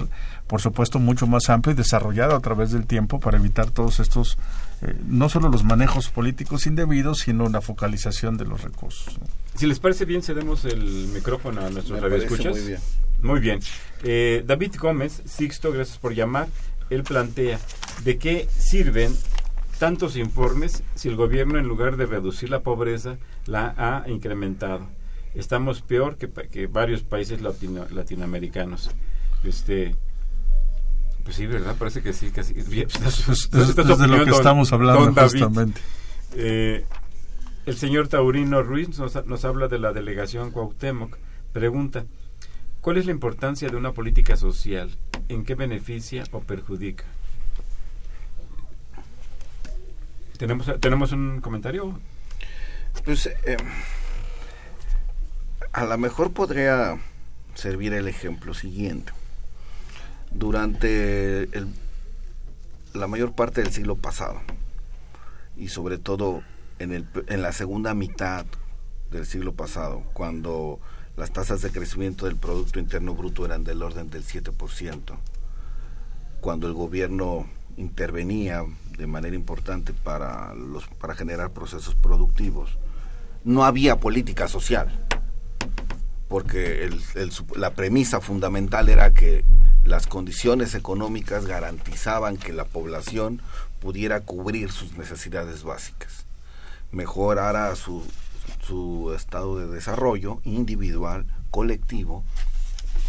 por 0.47 0.61
supuesto, 0.61 0.99
mucho 0.99 1.26
más 1.26 1.49
amplio 1.49 1.72
y 1.72 1.76
desarrollado 1.76 2.36
a 2.36 2.41
través 2.41 2.70
del 2.70 2.86
tiempo 2.86 3.18
para 3.18 3.38
evitar 3.38 3.70
todos 3.70 3.99
estos, 3.99 4.36
eh, 4.82 4.95
no 5.07 5.30
solo 5.30 5.49
los 5.49 5.64
manejos 5.64 6.11
políticos 6.11 6.66
indebidos, 6.66 7.20
sino 7.20 7.49
la 7.49 7.62
focalización 7.62 8.36
de 8.36 8.45
los 8.45 8.62
recursos. 8.62 9.18
Si 9.55 9.66
les 9.66 9.80
parece 9.80 10.05
bien, 10.05 10.22
cedemos 10.22 10.66
el 10.66 11.09
micrófono 11.09 11.64
a 11.64 11.70
nuestros 11.70 12.01
radioescuchas. 12.01 12.53
muy 12.53 12.66
bien. 12.66 12.80
Muy 13.22 13.41
bien. 13.41 13.61
Eh, 14.03 14.45
David 14.47 14.74
Gómez, 14.78 15.22
Sixto, 15.24 15.72
gracias 15.72 15.99
por 15.99 16.14
llamar. 16.14 16.49
Él 16.91 17.05
plantea, 17.05 17.59
¿de 18.05 18.18
qué 18.18 18.49
sirven 18.59 19.14
tantos 19.81 20.16
informes 20.16 20.85
si 20.95 21.09
el 21.09 21.16
gobierno 21.16 21.59
en 21.59 21.66
lugar 21.66 21.97
de 21.97 22.07
reducir 22.07 22.51
la 22.51 22.61
pobreza 22.61 23.16
la 23.47 23.74
ha 23.76 24.09
incrementado? 24.09 24.87
Estamos 25.35 25.81
peor 25.83 26.16
que, 26.16 26.66
varios 26.68 27.03
países 27.03 27.41
latino- 27.41 27.87
latinoamericanos. 27.91 28.91
Este, 29.43 29.97
pues 31.24 31.37
sí, 31.37 31.47
¿verdad? 31.47 31.74
Parece 31.78 32.03
que 32.03 32.12
sí. 32.12 32.31
Casi, 32.31 32.53
bien, 32.55 32.89
Es, 33.07 33.28
es- 33.28 33.28
Esa 33.28 33.62
es 33.62 33.68
es 33.70 33.74
tu 33.74 33.83
de 33.97 34.07
lo 34.07 34.14
que 34.24 34.31
don- 34.31 34.35
estamos 34.41 34.72
hablando 34.72 35.12
justamente. 35.22 35.81
Eh, 36.35 36.85
el 37.66 37.76
señor 37.76 38.09
Taurino 38.09 38.62
Ruiz 38.62 38.99
nos, 38.99 39.24
nos 39.26 39.45
habla 39.45 39.68
de 39.68 39.78
la 39.78 39.93
delegación 39.93 40.51
Cuauhtémoc. 40.51 41.16
Pregunta, 41.53 42.05
¿cuál 42.81 42.97
es 42.99 43.07
la 43.07 43.12
importancia 43.12 43.68
de 43.68 43.76
una 43.76 43.93
política 43.93 44.37
social? 44.37 44.91
¿En 45.28 45.45
qué 45.45 45.55
beneficia 45.55 46.24
o 46.33 46.41
perjudica? 46.41 47.05
¿Tenemos, 50.41 50.66
¿tenemos 50.80 51.12
un 51.12 51.43
comentario? 51.43 52.01
Pues 53.05 53.26
eh, 53.26 53.59
a 55.70 55.84
lo 55.84 55.99
mejor 55.99 56.32
podría 56.32 56.99
servir 57.55 57.93
el 57.93 58.09
ejemplo 58.09 58.55
siguiente. 58.55 59.12
Durante 60.30 61.43
el- 61.43 61.68
la 62.95 63.07
mayor 63.07 63.34
parte 63.34 63.62
del 63.62 63.70
siglo 63.70 63.97
pasado 63.97 64.41
y 65.59 65.68
sobre 65.68 65.99
todo 65.99 66.43
en, 66.78 66.93
el, 66.93 67.07
en 67.26 67.43
la 67.43 67.53
segunda 67.53 67.93
mitad 67.93 68.47
del 69.11 69.26
siglo 69.26 69.53
pasado, 69.53 70.05
cuando 70.14 70.80
las 71.18 71.32
tasas 71.34 71.61
de 71.61 71.70
crecimiento 71.70 72.24
del 72.24 72.36
Producto 72.36 72.78
Interno 72.78 73.14
Bruto 73.14 73.45
eran 73.45 73.62
del 73.62 73.82
orden 73.82 74.09
del 74.09 74.24
7%, 74.24 75.18
cuando 76.41 76.66
el 76.66 76.72
gobierno 76.72 77.47
intervenía 77.76 78.64
de 79.01 79.07
manera 79.07 79.35
importante 79.35 79.95
para, 79.95 80.53
los, 80.55 80.87
para 80.87 81.15
generar 81.15 81.51
procesos 81.53 81.95
productivos, 81.95 82.77
no 83.45 83.65
había 83.65 83.99
política 83.99 84.47
social, 84.47 84.91
porque 86.29 86.91
la 87.57 87.71
premisa 87.71 88.21
fundamental 88.21 88.91
era 88.91 89.15
que 89.15 89.43
las 89.83 90.07
condiciones 90.07 90.75
económicas 90.75 91.47
garantizaban 91.47 92.37
que 92.37 92.53
la 92.53 92.67
población 92.67 93.41
pudiera 93.81 94.21
cubrir 94.21 94.71
sus 94.71 94.99
necesidades 94.99 95.65
básicas, 95.65 96.27
mejorara 96.93 97.75
su, 97.77 98.05
su 98.67 99.15
estado 99.17 99.59
de 99.59 99.75
desarrollo 99.75 100.43
individual, 100.45 101.25
colectivo, 101.51 102.23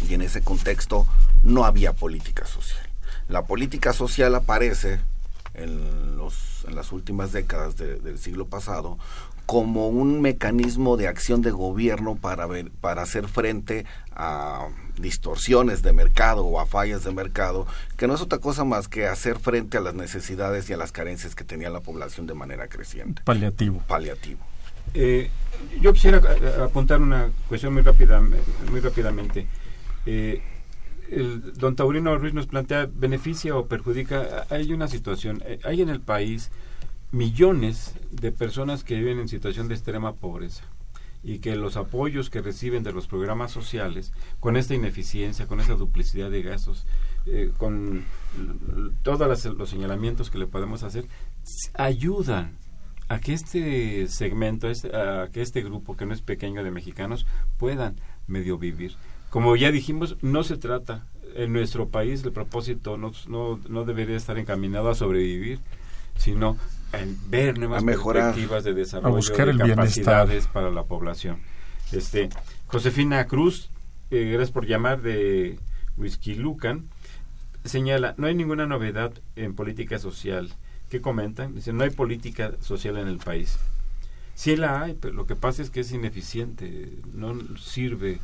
y 0.08 0.14
en 0.14 0.22
ese 0.22 0.40
contexto 0.40 1.06
no 1.42 1.66
había 1.66 1.92
política 1.92 2.46
social. 2.46 2.88
La 3.28 3.42
política 3.42 3.92
social 3.92 4.34
aparece 4.34 5.00
en, 5.54 6.16
los, 6.16 6.64
en 6.68 6.74
las 6.74 6.92
últimas 6.92 7.32
décadas 7.32 7.76
de- 7.76 7.96
del 7.98 8.18
siglo 8.18 8.46
pasado 8.46 8.98
como 9.46 9.88
un 9.88 10.20
mecanismo 10.22 10.96
de 10.96 11.08
acción 11.08 11.42
de 11.42 11.50
gobierno 11.50 12.14
para, 12.14 12.46
ver, 12.46 12.70
para 12.80 13.02
hacer 13.02 13.26
frente 13.28 13.84
a 14.12 14.68
distorsiones 14.98 15.82
de 15.82 15.92
mercado 15.92 16.44
o 16.44 16.60
a 16.60 16.66
fallas 16.66 17.02
de 17.04 17.12
mercado, 17.12 17.66
que 17.96 18.06
no 18.06 18.14
es 18.14 18.20
otra 18.20 18.38
cosa 18.38 18.64
más 18.64 18.86
que 18.88 19.06
hacer 19.08 19.38
frente 19.40 19.76
a 19.76 19.80
las 19.80 19.94
necesidades 19.94 20.70
y 20.70 20.72
a 20.72 20.76
las 20.76 20.92
carencias 20.92 21.34
que 21.34 21.44
tenía 21.44 21.70
la 21.70 21.80
población 21.80 22.26
de 22.26 22.34
manera 22.34 22.68
creciente. 22.68 23.22
Paliativo. 23.24 23.82
Paliativo. 23.88 24.40
Eh, 24.94 25.28
yo 25.80 25.92
quisiera 25.92 26.18
eh, 26.18 26.62
apuntar 26.62 27.00
una 27.00 27.30
cuestión 27.48 27.72
muy, 27.74 27.82
rápida, 27.82 28.20
muy 28.70 28.80
rápidamente. 28.80 29.46
Eh, 30.06 30.40
el 31.12 31.52
don 31.54 31.76
Taurino 31.76 32.16
Ruiz 32.18 32.34
nos 32.34 32.46
plantea, 32.46 32.88
¿beneficia 32.92 33.56
o 33.56 33.66
perjudica? 33.66 34.46
Hay 34.50 34.72
una 34.72 34.88
situación, 34.88 35.42
eh, 35.46 35.58
hay 35.64 35.82
en 35.82 35.88
el 35.88 36.00
país 36.00 36.50
millones 37.10 37.94
de 38.10 38.32
personas 38.32 38.84
que 38.84 38.96
viven 38.96 39.18
en 39.18 39.28
situación 39.28 39.68
de 39.68 39.74
extrema 39.74 40.14
pobreza 40.14 40.64
y 41.22 41.38
que 41.38 41.54
los 41.54 41.76
apoyos 41.76 42.30
que 42.30 42.40
reciben 42.40 42.82
de 42.82 42.92
los 42.92 43.06
programas 43.06 43.52
sociales, 43.52 44.12
con 44.40 44.56
esta 44.56 44.74
ineficiencia, 44.74 45.46
con 45.46 45.60
esta 45.60 45.74
duplicidad 45.74 46.30
de 46.30 46.42
gastos, 46.42 46.86
eh, 47.26 47.52
con 47.58 48.04
todos 49.02 49.44
los 49.44 49.68
señalamientos 49.70 50.30
que 50.30 50.38
le 50.38 50.46
podemos 50.46 50.82
hacer, 50.82 51.04
ayudan 51.74 52.56
a 53.08 53.20
que 53.20 53.34
este 53.34 54.08
segmento, 54.08 54.68
este- 54.70 54.96
a 54.96 55.28
que 55.30 55.42
este 55.42 55.62
grupo, 55.62 55.96
que 55.96 56.06
no 56.06 56.14
es 56.14 56.22
pequeño 56.22 56.64
de 56.64 56.70
mexicanos, 56.70 57.26
puedan 57.58 57.96
medio 58.26 58.58
vivir. 58.58 58.94
Como 59.32 59.56
ya 59.56 59.72
dijimos, 59.72 60.18
no 60.20 60.42
se 60.42 60.58
trata, 60.58 61.06
en 61.34 61.54
nuestro 61.54 61.88
país 61.88 62.22
el 62.22 62.32
propósito 62.32 62.98
no, 62.98 63.12
no, 63.28 63.58
no 63.66 63.84
debería 63.86 64.14
estar 64.14 64.36
encaminado 64.38 64.90
a 64.90 64.94
sobrevivir, 64.94 65.58
sino 66.18 66.58
en 66.92 67.16
ver 67.30 67.58
nuevas 67.58 67.82
A 67.82 67.86
mejorar. 67.86 68.24
perspectivas 68.24 68.62
de 68.62 68.74
desarrollo, 68.74 69.16
buscar 69.16 69.46
de 69.46 69.52
el 69.52 69.62
bienestar. 69.62 70.28
para 70.52 70.70
la 70.70 70.84
población. 70.84 71.38
Este, 71.92 72.28
Josefina 72.66 73.26
Cruz, 73.26 73.70
eh, 74.10 74.28
gracias 74.32 74.50
por 74.50 74.66
llamar 74.66 75.00
de 75.00 75.58
Whisky 75.96 76.34
Lucan, 76.34 76.90
señala, 77.64 78.14
no 78.18 78.26
hay 78.26 78.34
ninguna 78.34 78.66
novedad 78.66 79.14
en 79.34 79.54
política 79.54 79.98
social. 79.98 80.52
¿Qué 80.90 81.00
comentan? 81.00 81.54
Dice, 81.54 81.72
no 81.72 81.84
hay 81.84 81.90
política 81.90 82.52
social 82.60 82.98
en 82.98 83.08
el 83.08 83.16
país. 83.16 83.58
Sí 84.34 84.56
la 84.56 84.82
hay, 84.82 84.92
pero 84.92 85.14
lo 85.14 85.24
que 85.24 85.36
pasa 85.36 85.62
es 85.62 85.70
que 85.70 85.80
es 85.80 85.90
ineficiente, 85.90 86.98
no 87.14 87.34
sirve. 87.56 88.18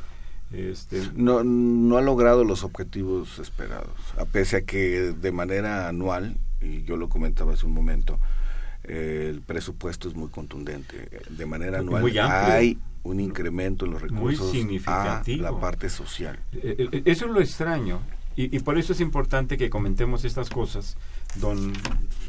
Este, 0.52 1.02
no, 1.14 1.44
no 1.44 1.98
ha 1.98 2.02
logrado 2.02 2.42
los 2.42 2.64
objetivos 2.64 3.38
esperados, 3.38 3.92
a 4.16 4.24
pese 4.24 4.56
a 4.56 4.60
que 4.62 5.12
de 5.12 5.32
manera 5.32 5.88
anual, 5.88 6.38
y 6.60 6.84
yo 6.84 6.96
lo 6.96 7.10
comentaba 7.10 7.52
hace 7.52 7.66
un 7.66 7.74
momento, 7.74 8.18
eh, 8.84 9.26
el 9.28 9.42
presupuesto 9.42 10.08
es 10.08 10.14
muy 10.14 10.30
contundente. 10.30 11.08
De 11.28 11.44
manera 11.44 11.80
anual 11.80 12.04
hay 12.18 12.78
un 13.02 13.20
incremento 13.20 13.84
en 13.84 13.92
los 13.92 14.10
Muy 14.10 14.34
recursos 14.34 14.86
a 14.86 15.22
la 15.26 15.60
parte 15.60 15.90
social. 15.90 16.38
Eh, 16.52 16.88
eh, 16.92 17.02
Eso 17.04 17.26
es 17.26 17.30
lo 17.30 17.40
extraño. 17.40 18.00
Y, 18.34 18.56
y 18.56 18.60
por 18.60 18.78
eso 18.78 18.92
es 18.92 19.00
importante 19.00 19.58
que 19.58 19.68
comentemos 19.68 20.24
estas 20.24 20.48
cosas, 20.48 20.96
don, 21.34 21.72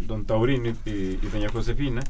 don 0.07 0.25
Taurino 0.25 0.69
y, 0.85 0.89
y 0.89 1.29
doña 1.31 1.49
Josefina, 1.49 2.01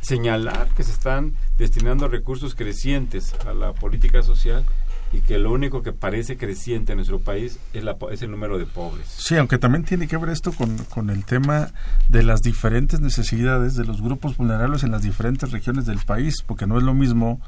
señalar 0.00 0.68
que 0.76 0.84
se 0.84 0.92
están 0.92 1.34
destinando 1.58 2.08
recursos 2.08 2.54
crecientes 2.54 3.34
a 3.44 3.52
la 3.52 3.72
política 3.72 4.22
social 4.22 4.64
y 5.12 5.20
que 5.20 5.38
lo 5.38 5.52
único 5.52 5.82
que 5.82 5.92
parece 5.92 6.36
creciente 6.36 6.92
en 6.92 6.96
nuestro 6.98 7.18
país 7.20 7.58
es, 7.72 7.82
la, 7.82 7.96
es 8.10 8.20
el 8.22 8.30
número 8.30 8.58
de 8.58 8.66
pobres. 8.66 9.06
Sí, 9.08 9.36
aunque 9.36 9.56
también 9.58 9.84
tiene 9.84 10.06
que 10.06 10.16
ver 10.18 10.28
esto 10.30 10.52
con, 10.52 10.76
con 10.84 11.08
el 11.10 11.24
tema 11.24 11.70
de 12.08 12.22
las 12.22 12.42
diferentes 12.42 13.00
necesidades 13.00 13.74
de 13.74 13.84
los 13.84 14.02
grupos 14.02 14.36
vulnerables 14.36 14.82
en 14.82 14.90
las 14.90 15.02
diferentes 15.02 15.50
regiones 15.50 15.86
del 15.86 15.98
país, 16.00 16.42
porque 16.46 16.66
no 16.66 16.76
es 16.76 16.84
lo 16.84 16.92
mismo 16.94 17.40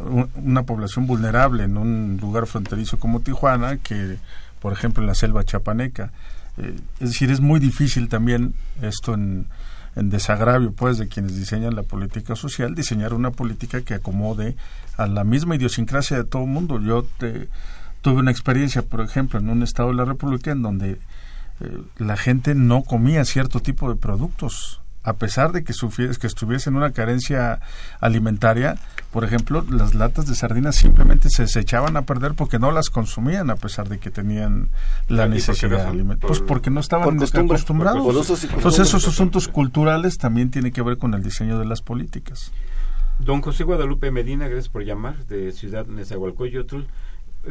uh, 0.00 0.08
un- 0.08 0.30
una 0.36 0.62
población 0.62 1.06
vulnerable 1.06 1.64
en 1.64 1.76
un 1.76 2.18
lugar 2.20 2.46
fronterizo 2.46 2.98
como 2.98 3.20
Tijuana 3.20 3.76
que, 3.76 4.16
por 4.60 4.72
ejemplo, 4.72 5.02
en 5.02 5.06
la 5.08 5.14
selva 5.14 5.44
chapaneca. 5.44 6.10
Eh, 6.56 6.74
es 7.00 7.10
decir, 7.10 7.30
es 7.30 7.40
muy 7.40 7.60
difícil 7.60 8.08
también 8.08 8.54
esto 8.80 9.12
en, 9.12 9.46
en 9.96 10.10
desagravio 10.10 10.72
pues 10.72 10.98
de 10.98 11.08
quienes 11.08 11.36
diseñan 11.36 11.76
la 11.76 11.82
política 11.82 12.36
social, 12.36 12.74
diseñar 12.74 13.14
una 13.14 13.30
política 13.30 13.82
que 13.82 13.94
acomode 13.94 14.56
a 14.96 15.06
la 15.06 15.24
misma 15.24 15.56
idiosincrasia 15.56 16.16
de 16.16 16.24
todo 16.24 16.42
el 16.42 16.48
mundo. 16.48 16.80
Yo 16.80 17.04
te, 17.18 17.48
tuve 18.02 18.20
una 18.20 18.30
experiencia, 18.30 18.82
por 18.82 19.00
ejemplo, 19.00 19.38
en 19.38 19.48
un 19.48 19.62
estado 19.62 19.88
de 19.88 19.94
la 19.96 20.04
República 20.04 20.50
en 20.50 20.62
donde 20.62 20.98
eh, 21.60 21.82
la 21.98 22.16
gente 22.16 22.54
no 22.54 22.82
comía 22.82 23.24
cierto 23.24 23.60
tipo 23.60 23.88
de 23.88 23.96
productos. 23.96 24.80
A 25.04 25.12
pesar 25.12 25.52
de 25.52 25.62
que, 25.64 25.74
que 26.18 26.26
estuviese 26.26 26.70
en 26.70 26.76
una 26.76 26.90
carencia 26.92 27.60
alimentaria, 28.00 28.76
por 29.12 29.22
ejemplo, 29.24 29.64
las 29.70 29.94
latas 29.94 30.26
de 30.26 30.34
sardinas 30.34 30.76
simplemente 30.76 31.28
se, 31.28 31.46
se 31.46 31.60
echaban 31.60 31.96
a 31.96 32.02
perder 32.02 32.32
porque 32.34 32.58
no 32.58 32.70
las 32.70 32.88
consumían 32.88 33.50
a 33.50 33.56
pesar 33.56 33.88
de 33.88 33.98
que 33.98 34.10
tenían 34.10 34.70
la 35.08 35.26
¿Y 35.26 35.28
por 35.28 35.28
qué 35.28 35.30
necesidad. 35.34 35.92
Pues 36.20 36.38
Por- 36.38 36.46
porque 36.46 36.70
no 36.70 36.80
estaban 36.80 37.18
por 37.18 37.38
acostumbrados. 37.38 38.02
por 38.02 38.54
Entonces 38.54 38.88
esos 38.88 39.06
asuntos 39.06 39.46
culturales 39.48 40.16
también 40.16 40.50
tienen 40.50 40.72
que 40.72 40.82
ver 40.82 40.96
con 40.96 41.12
el 41.14 41.22
diseño 41.22 41.58
de 41.58 41.66
las 41.66 41.82
políticas. 41.82 42.50
Don 43.18 43.42
José 43.42 43.64
Guadalupe 43.64 44.10
Medina, 44.10 44.48
gracias 44.48 44.68
por 44.70 44.84
llamar, 44.84 45.26
de 45.26 45.52
Ciudad 45.52 45.86
Nezahualcóyotl, 45.86 46.80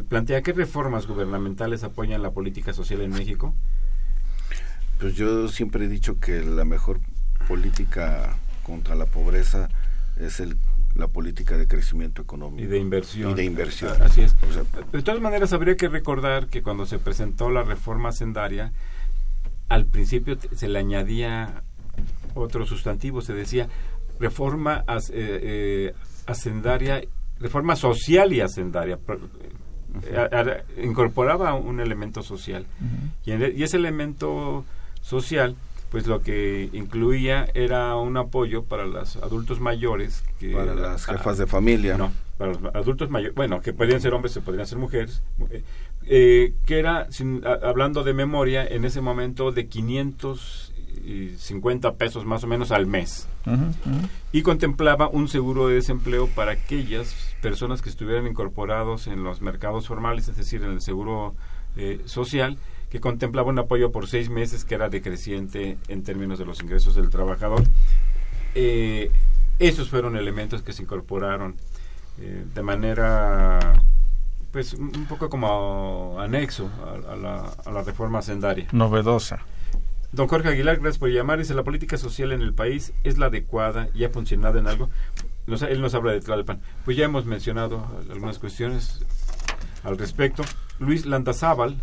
plantea 0.10 0.41
qué 0.41 0.54
reformas 0.54 1.06
gubernamentales 1.08 1.84
apoyan 1.84 2.22
la 2.24 2.32
política 2.32 2.74
social 2.74 3.01
en 3.01 3.12
México. 3.12 3.54
Pues 4.99 5.16
yo 5.16 5.47
siempre 5.49 5.86
he 5.86 5.88
dicho 5.88 6.20
que 6.20 6.41
la 6.43 6.66
mejor 6.66 6.99
política 7.48 8.36
contra 8.64 8.96
la 8.96 9.06
pobreza 9.06 9.70
es 10.20 10.39
el, 10.39 10.58
la 10.96 11.08
política 11.08 11.58
de 11.58 11.68
crecimiento 11.68 12.22
económico. 12.22 12.64
Y 12.64 12.68
de 12.68 12.78
inversión. 12.80 13.32
Y 13.32 13.34
de 13.36 13.44
inversión. 13.46 14.02
Así 14.02 14.22
es. 14.22 14.36
O 14.50 14.54
sea, 14.54 14.64
De 14.91 15.02
todas 15.02 15.22
maneras, 15.22 15.54
habría 15.54 15.76
que 15.76 15.88
recordar 15.89 16.48
que 16.48 16.62
cuando 16.62 16.86
se 16.86 17.00
presentó 17.00 17.50
la 17.50 17.64
reforma 17.64 18.12
sendaria, 18.12 18.72
al 19.70 19.86
principio 19.86 20.38
se 20.56 20.68
le 20.68 20.80
añadía 20.80 21.64
otro 22.36 22.66
sustantivo, 22.66 23.22
se 23.22 23.34
decía 23.34 23.68
reforma 24.20 24.84
as- 24.88 25.10
eh, 25.10 25.14
eh, 25.16 25.94
hacendaria, 26.28 27.02
reforma 27.39 27.76
social 27.76 28.32
y 28.34 28.41
hacendaria. 28.41 28.98
Eh, 30.06 30.18
a- 30.18 30.39
a- 30.39 30.82
incorporaba 30.84 31.54
un 31.56 31.80
elemento 31.80 32.22
social. 32.24 32.66
y, 33.26 33.32
en 33.32 33.44
e- 33.44 33.52
y 33.56 33.64
ese 33.64 33.78
elemento 33.78 34.64
social, 35.02 35.56
pues 35.94 36.08
lo 36.08 36.22
que 36.22 36.70
incluía 36.74 37.48
era 37.54 37.96
un 37.96 38.18
apoyo 38.18 38.64
para 38.64 38.86
los 38.86 39.16
adultos 39.18 39.60
mayores. 39.62 40.24
Que, 40.39 40.52
para 40.52 40.74
las 40.74 41.06
jefas 41.06 41.38
de 41.38 41.46
familia. 41.48 41.98
no, 41.98 42.12
para 42.39 42.54
los 42.54 42.76
adultos 42.76 43.10
mayores, 43.12 43.36
bueno, 43.36 43.62
que 43.62 43.74
podrían 43.74 44.02
ser 44.02 44.14
hombres, 44.16 44.34
se 44.34 44.41
podrían 44.41 44.66
ser 44.66 44.80
mujeres, 44.80 45.22
eh, 45.52 45.64
eh, 46.08 46.54
que 46.66 46.80
era, 46.80 47.06
sin- 47.12 47.44
a- 47.46 47.60
hablando 47.70 48.04
de 48.04 48.14
memoria, 48.16 48.66
en 48.68 48.86
ese 48.86 49.02
momento 49.02 49.52
de 49.52 49.68
550 49.68 51.96
pesos 51.96 52.26
más 52.26 52.44
o 52.44 52.48
menos 52.48 52.72
al 52.72 52.86
mes. 52.88 53.28
Y 54.32 54.41
contemplaba 54.41 55.10
un 55.10 55.28
seguro 55.28 55.68
de 55.68 55.76
desempleo 55.76 56.28
para 56.28 56.52
aquellas 56.54 57.14
personas 57.41 57.82
que 57.82 57.89
estuvieran 57.89 58.28
incorporados 58.28 59.08
en 59.08 59.24
los 59.24 59.41
mercados 59.41 59.88
formales, 59.88 60.28
es 60.28 60.38
decir, 60.38 60.64
en 60.64 60.72
el 60.72 60.82
seguro 60.82 61.36
eh, 61.76 62.02
social, 62.06 62.58
que 62.94 63.00
contemplaba 63.02 63.50
un 63.50 63.58
apoyo 63.58 63.91
por 63.91 64.08
seis 64.08 64.30
meses 64.30 64.66
que 64.66 64.76
era 64.76 64.88
decreciente 64.88 65.80
en 65.88 66.04
términos 66.04 66.38
de 66.38 66.46
los 66.46 66.62
ingresos 66.62 66.94
del 66.94 67.10
trabajador. 67.10 67.64
Eh, 68.54 69.10
esos 69.58 69.89
fueron 69.89 70.16
elementos 70.16 70.62
que 70.62 70.74
se 70.74 70.84
incorporaron 70.84 71.56
eh, 72.20 72.46
de 72.54 72.62
manera, 72.62 73.82
pues, 74.52 74.76
un 74.76 75.08
poco 75.10 75.28
como 75.28 76.18
anexo 76.20 76.70
a, 76.86 77.14
a 77.14 77.16
la, 77.16 77.52
a 77.66 77.72
la 77.72 77.82
reforma 77.82 78.22
sendaria. 78.22 78.68
Novedosa. 78.72 79.39
Don 80.12 80.28
Jorge 80.28 80.50
Aguilar, 80.50 80.76
gracias 80.76 81.00
por 81.00 81.10
llamar. 81.10 81.39
Dice, 81.39 81.56
la 81.56 81.64
política 81.64 81.98
social 81.98 82.32
en 82.32 82.41
el 82.44 82.54
país 82.54 82.94
es 83.04 83.18
la 83.18 83.26
adecuada 83.26 83.89
y 83.96 84.04
ha 84.04 84.10
funcionado 84.10 84.60
en 84.60 84.68
algo. 84.68 84.89
Nos- 85.48 85.64
él 85.64 85.82
nos 85.82 85.96
habla 85.96 86.12
de 86.12 86.20
Tlalpan. 86.22 86.62
Pues 86.86 86.96
ya 86.96 87.06
hemos 87.06 87.26
mencionado 87.26 87.88
algunas 88.12 88.38
cuestiones 88.38 89.04
al 89.84 89.98
respecto. 89.98 90.44
Luis 90.78 91.08
Landazábal, 91.08 91.78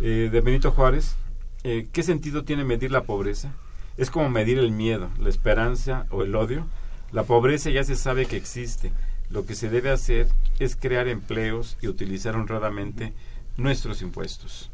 eh, 0.00 0.28
de 0.30 0.40
Benito 0.40 0.70
Juárez, 0.72 1.16
eh, 1.64 1.88
¿qué 1.92 2.02
sentido 2.02 2.44
tiene 2.44 2.64
medir 2.64 2.90
la 2.90 3.04
pobreza? 3.04 3.52
Es 3.96 4.10
como 4.10 4.28
medir 4.28 4.58
el 4.58 4.70
miedo, 4.70 5.10
la 5.18 5.28
esperanza 5.28 6.06
o 6.10 6.22
el 6.22 6.34
odio. 6.34 6.66
La 7.12 7.22
pobreza 7.22 7.70
ya 7.70 7.82
se 7.84 7.96
sabe 7.96 8.26
que 8.26 8.36
existe. 8.36 8.92
Lo 9.30 9.46
que 9.46 9.54
se 9.54 9.70
debe 9.70 9.90
hacer 9.90 10.28
es 10.58 10.76
crear 10.76 11.08
empleos 11.08 11.78
y 11.80 11.88
utilizar 11.88 12.36
honradamente 12.36 13.12
nuestros 13.56 14.02
impuestos. 14.02 14.70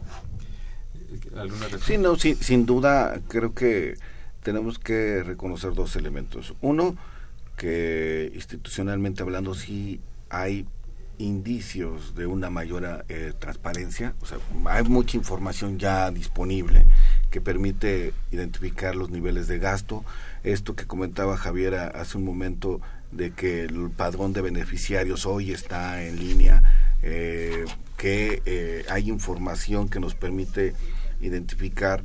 ¿Alguna 1.37 1.67
Sí, 1.85 1.99
no, 1.99 2.17
sí, 2.17 2.35
sin 2.35 2.67
duda 2.67 3.21
creo 3.29 3.55
que 3.55 3.95
tenemos 4.43 4.79
que 4.79 5.23
reconocer 5.23 5.75
dos 5.75 5.95
elementos. 5.97 6.55
Uno, 6.61 6.97
que 7.57 8.33
institucionalmente 8.35 9.23
hablando 9.23 9.55
sí 9.55 10.01
hay 10.31 10.67
indicios 11.23 12.15
de 12.15 12.27
una 12.27 12.51
mayor 12.51 13.05
eh, 13.09 13.33
transparencia, 13.39 14.15
o 14.21 14.27
sea, 14.27 14.39
hay 14.67 14.85
mucha 14.85 15.17
información 15.17 15.79
ya 15.79 16.11
disponible 16.11 16.85
que 17.31 17.41
permite 17.41 18.13
identificar 18.31 18.95
los 18.95 19.11
niveles 19.11 19.47
de 19.47 19.59
gasto. 19.59 20.05
Esto 20.43 20.75
que 20.75 20.87
comentaba 20.87 21.37
Javier 21.37 21.75
hace 21.75 22.19
un 22.19 22.25
momento 22.25 22.81
de 23.11 23.31
que 23.31 23.63
el 23.63 23.91
padrón 23.91 24.33
de 24.33 24.43
beneficiarios 24.43 25.27
hoy 25.27 25.53
está 25.53 26.03
en 26.05 26.19
línea, 26.19 26.63
eh, 27.03 27.65
que 27.97 28.43
eh, 28.45 28.85
hay 28.89 29.09
información 29.09 29.89
que 29.89 30.01
nos 30.01 30.15
permite 30.15 30.75
identificar 31.21 32.03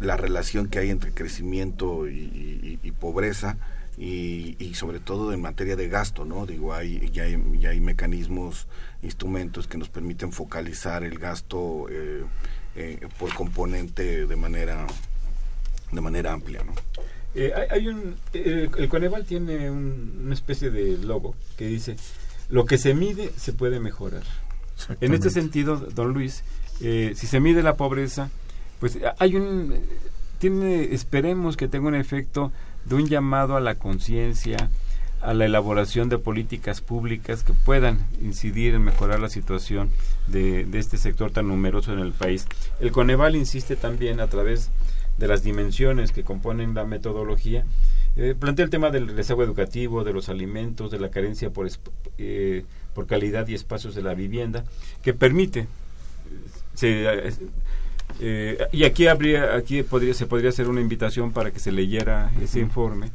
la 0.00 0.16
relación 0.16 0.68
que 0.68 0.78
hay 0.78 0.90
entre 0.90 1.12
crecimiento 1.12 2.06
y 2.08 2.92
pobreza 2.98 3.56
y, 3.98 4.56
y 4.62 4.74
sobre 4.74 5.00
todo 5.00 5.32
en 5.32 5.40
materia 5.40 5.76
de 5.76 5.88
gasto, 5.88 6.24
¿no? 6.24 6.44
Digo, 6.46 6.74
hay, 6.74 7.10
ya, 7.10 7.24
hay, 7.24 7.38
ya 7.58 7.70
hay 7.70 7.80
mecanismos, 7.80 8.66
instrumentos 9.02 9.66
que 9.66 9.78
nos 9.78 9.88
permiten 9.88 10.32
focalizar 10.32 11.02
el 11.04 11.18
gasto 11.18 11.86
eh, 11.90 12.22
eh, 12.76 13.08
por 13.18 13.32
componente 13.34 14.26
de 14.26 14.36
manera 14.36 14.86
de 15.92 16.00
manera 16.00 16.32
amplia, 16.32 16.62
¿no? 16.64 16.72
Eh, 17.34 17.52
hay, 17.54 17.66
hay 17.70 17.88
un, 17.88 18.16
eh, 18.32 18.68
el 18.76 18.88
Coneval 18.88 19.24
tiene 19.24 19.70
un- 19.70 20.20
una 20.24 20.34
especie 20.34 20.70
de 20.70 20.98
logo 20.98 21.34
que 21.56 21.66
dice, 21.66 21.96
lo 22.48 22.64
que 22.66 22.76
se 22.78 22.92
mide 22.94 23.30
se 23.36 23.52
puede 23.52 23.78
mejorar. 23.80 24.24
En 25.00 25.14
este 25.14 25.30
sentido, 25.30 25.76
don 25.76 26.12
Luis, 26.12 26.42
eh, 26.80 27.12
si 27.16 27.26
se 27.26 27.40
mide 27.40 27.62
la 27.62 27.76
pobreza, 27.76 28.30
pues 28.80 28.98
hay 29.18 29.36
un, 29.36 29.74
tiene, 30.38 30.92
esperemos 30.92 31.56
que 31.56 31.66
tenga 31.68 31.88
un 31.88 31.94
efecto 31.94 32.52
de 32.88 32.94
un 32.94 33.06
llamado 33.06 33.56
a 33.56 33.60
la 33.60 33.74
conciencia, 33.74 34.70
a 35.20 35.34
la 35.34 35.44
elaboración 35.44 36.08
de 36.08 36.18
políticas 36.18 36.80
públicas 36.80 37.42
que 37.42 37.52
puedan 37.52 38.06
incidir 38.20 38.74
en 38.74 38.82
mejorar 38.84 39.20
la 39.20 39.28
situación 39.28 39.90
de, 40.28 40.66
este 40.74 40.96
sector 40.96 41.30
tan 41.30 41.48
numeroso 41.48 41.92
en 41.92 41.98
el 41.98 42.12
país. 42.12 42.46
El 42.80 42.92
Coneval 42.92 43.34
insiste 43.34 43.76
también 43.76 44.20
a 44.20 44.28
través 44.28 44.70
de 45.18 45.26
las 45.26 45.42
dimensiones 45.42 46.12
que 46.12 46.22
componen 46.22 46.74
la 46.74 46.84
metodología, 46.84 47.64
eh, 48.16 48.34
plantea 48.38 48.64
el 48.64 48.70
tema 48.70 48.90
del 48.90 49.08
rezago 49.08 49.42
educativo, 49.42 50.04
de 50.04 50.12
los 50.12 50.28
alimentos, 50.28 50.90
de 50.90 51.00
la 51.00 51.10
carencia 51.10 51.50
por, 51.50 51.68
eh, 52.18 52.64
por 52.94 53.06
calidad 53.06 53.48
y 53.48 53.54
espacios 53.54 53.94
de 53.94 54.02
la 54.02 54.14
vivienda, 54.14 54.64
que 55.02 55.12
permite 55.14 55.66
eh, 56.82 57.30
se, 57.32 57.48
eh, 58.20 58.66
y 58.72 58.84
aquí 58.84 59.06
habría 59.06 59.54
aquí 59.54 59.82
podría 59.82 60.14
se 60.14 60.26
podría 60.26 60.50
hacer 60.50 60.68
una 60.68 60.80
invitación 60.80 61.32
para 61.32 61.50
que 61.50 61.60
se 61.60 61.72
leyera 61.72 62.30
ese 62.42 62.60
informe 62.60 63.10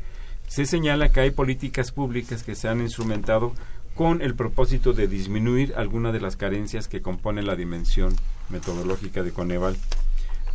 se 0.47 0.65
señala 0.65 1.09
que 1.09 1.21
hay 1.21 1.31
políticas 1.31 1.91
públicas 1.91 2.43
que 2.43 2.55
se 2.55 2.67
han 2.67 2.81
instrumentado 2.81 3.53
con 3.95 4.21
el 4.21 4.35
propósito 4.35 4.93
de 4.93 5.07
disminuir 5.07 5.73
algunas 5.77 6.11
de 6.11 6.19
las 6.19 6.35
carencias 6.35 6.87
que 6.87 7.01
componen 7.01 7.45
la 7.45 7.55
dimensión 7.55 8.13
metodológica 8.49 9.23
de 9.23 9.31
Coneval. 9.31 9.77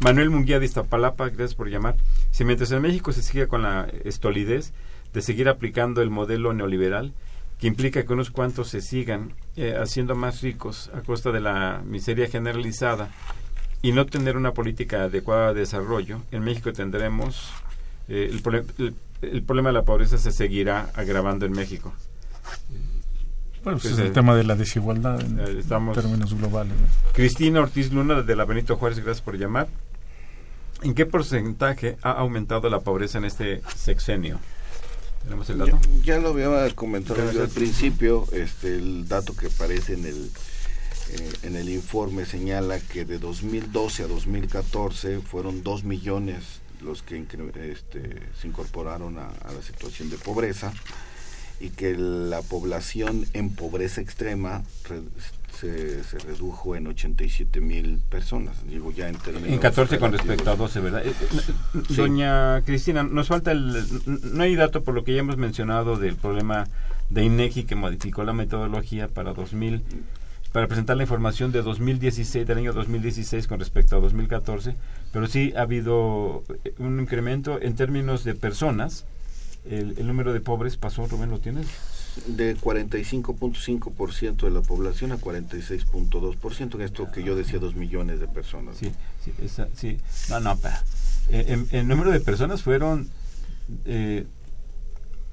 Manuel 0.00 0.30
Munguía 0.30 0.58
de 0.58 0.66
Iztapalapa, 0.66 1.28
gracias 1.28 1.54
por 1.54 1.70
llamar. 1.70 1.96
Si 2.30 2.44
mientras 2.44 2.70
en 2.72 2.82
México 2.82 3.12
se 3.12 3.22
sigue 3.22 3.48
con 3.48 3.62
la 3.62 3.88
estolidez 4.04 4.72
de 5.14 5.22
seguir 5.22 5.48
aplicando 5.48 6.02
el 6.02 6.10
modelo 6.10 6.52
neoliberal, 6.52 7.14
que 7.58 7.66
implica 7.66 8.04
que 8.04 8.12
unos 8.12 8.30
cuantos 8.30 8.68
se 8.68 8.82
sigan 8.82 9.32
eh, 9.56 9.76
haciendo 9.80 10.14
más 10.14 10.42
ricos 10.42 10.90
a 10.92 11.00
costa 11.00 11.32
de 11.32 11.40
la 11.40 11.82
miseria 11.86 12.28
generalizada 12.28 13.08
y 13.82 13.92
no 13.92 14.06
tener 14.06 14.36
una 14.36 14.52
política 14.52 15.04
adecuada 15.04 15.52
de 15.54 15.60
desarrollo, 15.60 16.22
en 16.32 16.42
México 16.44 16.72
tendremos 16.72 17.50
eh, 18.08 18.30
el, 18.32 18.64
el- 18.78 18.94
el 19.22 19.42
problema 19.42 19.70
de 19.70 19.72
la 19.74 19.82
pobreza 19.84 20.18
se 20.18 20.30
seguirá 20.30 20.90
agravando 20.94 21.46
en 21.46 21.52
México. 21.52 21.92
Bueno, 23.64 23.78
pues 23.80 23.82
Pues, 23.82 23.92
es 23.94 23.98
eh, 23.98 24.06
el 24.08 24.12
tema 24.12 24.36
de 24.36 24.44
la 24.44 24.54
desigualdad 24.54 25.20
en 25.20 25.40
eh, 25.40 25.56
estamos- 25.58 25.96
términos 25.96 26.34
globales. 26.34 26.72
¿no? 26.78 26.86
Cristina 27.12 27.60
Ortiz 27.60 27.92
Luna 27.92 28.22
de 28.22 28.36
la 28.36 28.44
Benito 28.44 28.76
Juárez, 28.76 28.98
gracias 29.00 29.22
por 29.22 29.36
llamar. 29.38 29.68
¿En 30.82 30.94
qué 30.94 31.06
porcentaje 31.06 31.96
ha 32.02 32.12
aumentado 32.12 32.68
la 32.68 32.80
pobreza 32.80 33.18
en 33.18 33.24
este 33.24 33.62
sexenio? 33.74 34.38
¿Tenemos 35.24 35.48
el 35.50 35.58
dato? 35.58 35.78
Ya, 36.02 36.14
ya 36.14 36.18
lo 36.20 36.28
había 36.28 36.70
comentado 36.74 37.32
yo 37.32 37.42
al 37.42 37.48
principio, 37.48 38.26
este, 38.32 38.76
el 38.76 39.08
dato 39.08 39.34
que 39.34 39.46
aparece 39.46 39.94
en 39.94 40.04
el, 40.04 40.30
eh, 41.12 41.32
en 41.44 41.56
el 41.56 41.68
informe 41.68 42.24
señala 42.24 42.78
que 42.80 43.04
de 43.04 43.18
2012 43.18 44.04
a 44.04 44.06
2014 44.08 45.20
fueron 45.20 45.62
2 45.62 45.84
millones 45.84 46.60
los 46.82 47.02
que 47.02 47.16
este, 47.18 48.22
se 48.40 48.46
incorporaron 48.48 49.18
a, 49.18 49.28
a 49.28 49.52
la 49.52 49.62
situación 49.62 50.10
de 50.10 50.18
pobreza 50.18 50.72
y 51.58 51.70
que 51.70 51.96
la 51.96 52.42
población 52.42 53.24
en 53.32 53.50
pobreza 53.50 54.02
extrema 54.02 54.62
re- 54.88 55.00
se, 55.58 56.04
se 56.04 56.18
redujo 56.18 56.76
en 56.76 56.86
87 56.86 57.62
mil 57.62 57.98
personas, 58.10 58.56
digo 58.68 58.92
ya 58.92 59.08
en 59.08 59.16
términos... 59.16 59.48
En 59.48 59.58
14 59.58 59.98
con 59.98 60.12
respecto 60.12 60.50
a 60.50 60.56
12, 60.56 60.80
¿verdad? 60.80 61.06
Eh, 61.06 61.10
eh, 61.18 61.82
Sí. 61.88 61.94
Doña 61.96 62.60
Cristina, 62.62 63.02
nos 63.04 63.28
falta 63.28 63.52
el... 63.52 63.72
No 64.34 64.42
hay 64.42 64.54
dato 64.54 64.84
por 64.84 64.92
lo 64.94 65.02
que 65.02 65.14
ya 65.14 65.20
hemos 65.20 65.38
mencionado 65.38 65.96
del 65.96 66.16
problema 66.16 66.68
de 67.08 67.24
INEGI 67.24 67.64
que 67.64 67.74
modificó 67.74 68.22
la 68.24 68.34
metodología 68.34 69.08
para 69.08 69.32
2000 69.32 69.82
para 70.52 70.66
presentar 70.68 70.96
la 70.96 71.02
información 71.02 71.52
de 71.52 71.62
2016 71.62 72.46
del 72.46 72.58
año 72.58 72.72
2016 72.72 73.46
con 73.46 73.58
respecto 73.60 73.96
a 73.96 74.00
2014, 74.00 74.74
pero 75.12 75.26
sí 75.26 75.52
ha 75.56 75.62
habido 75.62 76.44
eh, 76.64 76.72
un 76.78 76.98
incremento 77.00 77.60
en 77.60 77.74
términos 77.76 78.24
de 78.24 78.34
personas. 78.34 79.04
El, 79.68 79.98
el 79.98 80.06
número 80.06 80.32
de 80.32 80.40
pobres 80.40 80.76
pasó, 80.76 81.06
Rubén, 81.06 81.30
¿lo 81.30 81.40
tienes? 81.40 81.66
De 82.28 82.56
45.5% 82.56 84.36
de 84.42 84.50
la 84.50 84.62
población 84.62 85.12
a 85.12 85.18
46.2%, 85.18 86.74
en 86.76 86.80
esto 86.82 87.10
que 87.10 87.22
yo 87.22 87.34
decía 87.36 87.58
2 87.58 87.74
millones 87.74 88.20
de 88.20 88.28
personas. 88.28 88.76
Sí, 88.78 88.92
sí, 89.24 89.32
esa- 89.42 89.68
sí. 89.76 89.98
No, 90.30 90.40
no, 90.40 90.52
espera. 90.52 90.82
Eh, 91.30 91.44
en- 91.48 91.68
el 91.72 91.88
número 91.88 92.10
de 92.12 92.20
personas 92.20 92.62
fueron 92.62 93.08
eh, 93.84 94.24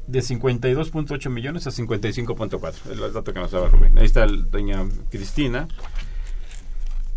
de 0.08 0.20
52.8 0.20 1.30
millones 1.30 1.66
a 1.68 1.72
55.4. 1.72 2.70
Es 2.70 2.86
el 3.00 3.14
dato 3.14 3.34
que 3.34 3.40
nos 3.40 3.52
daba 3.52 3.70
Rubén. 3.70 3.98
Ahí 3.98 4.06
está 4.06 4.24
el- 4.24 4.50
doña 4.52 4.84
Cristina. 5.10 5.68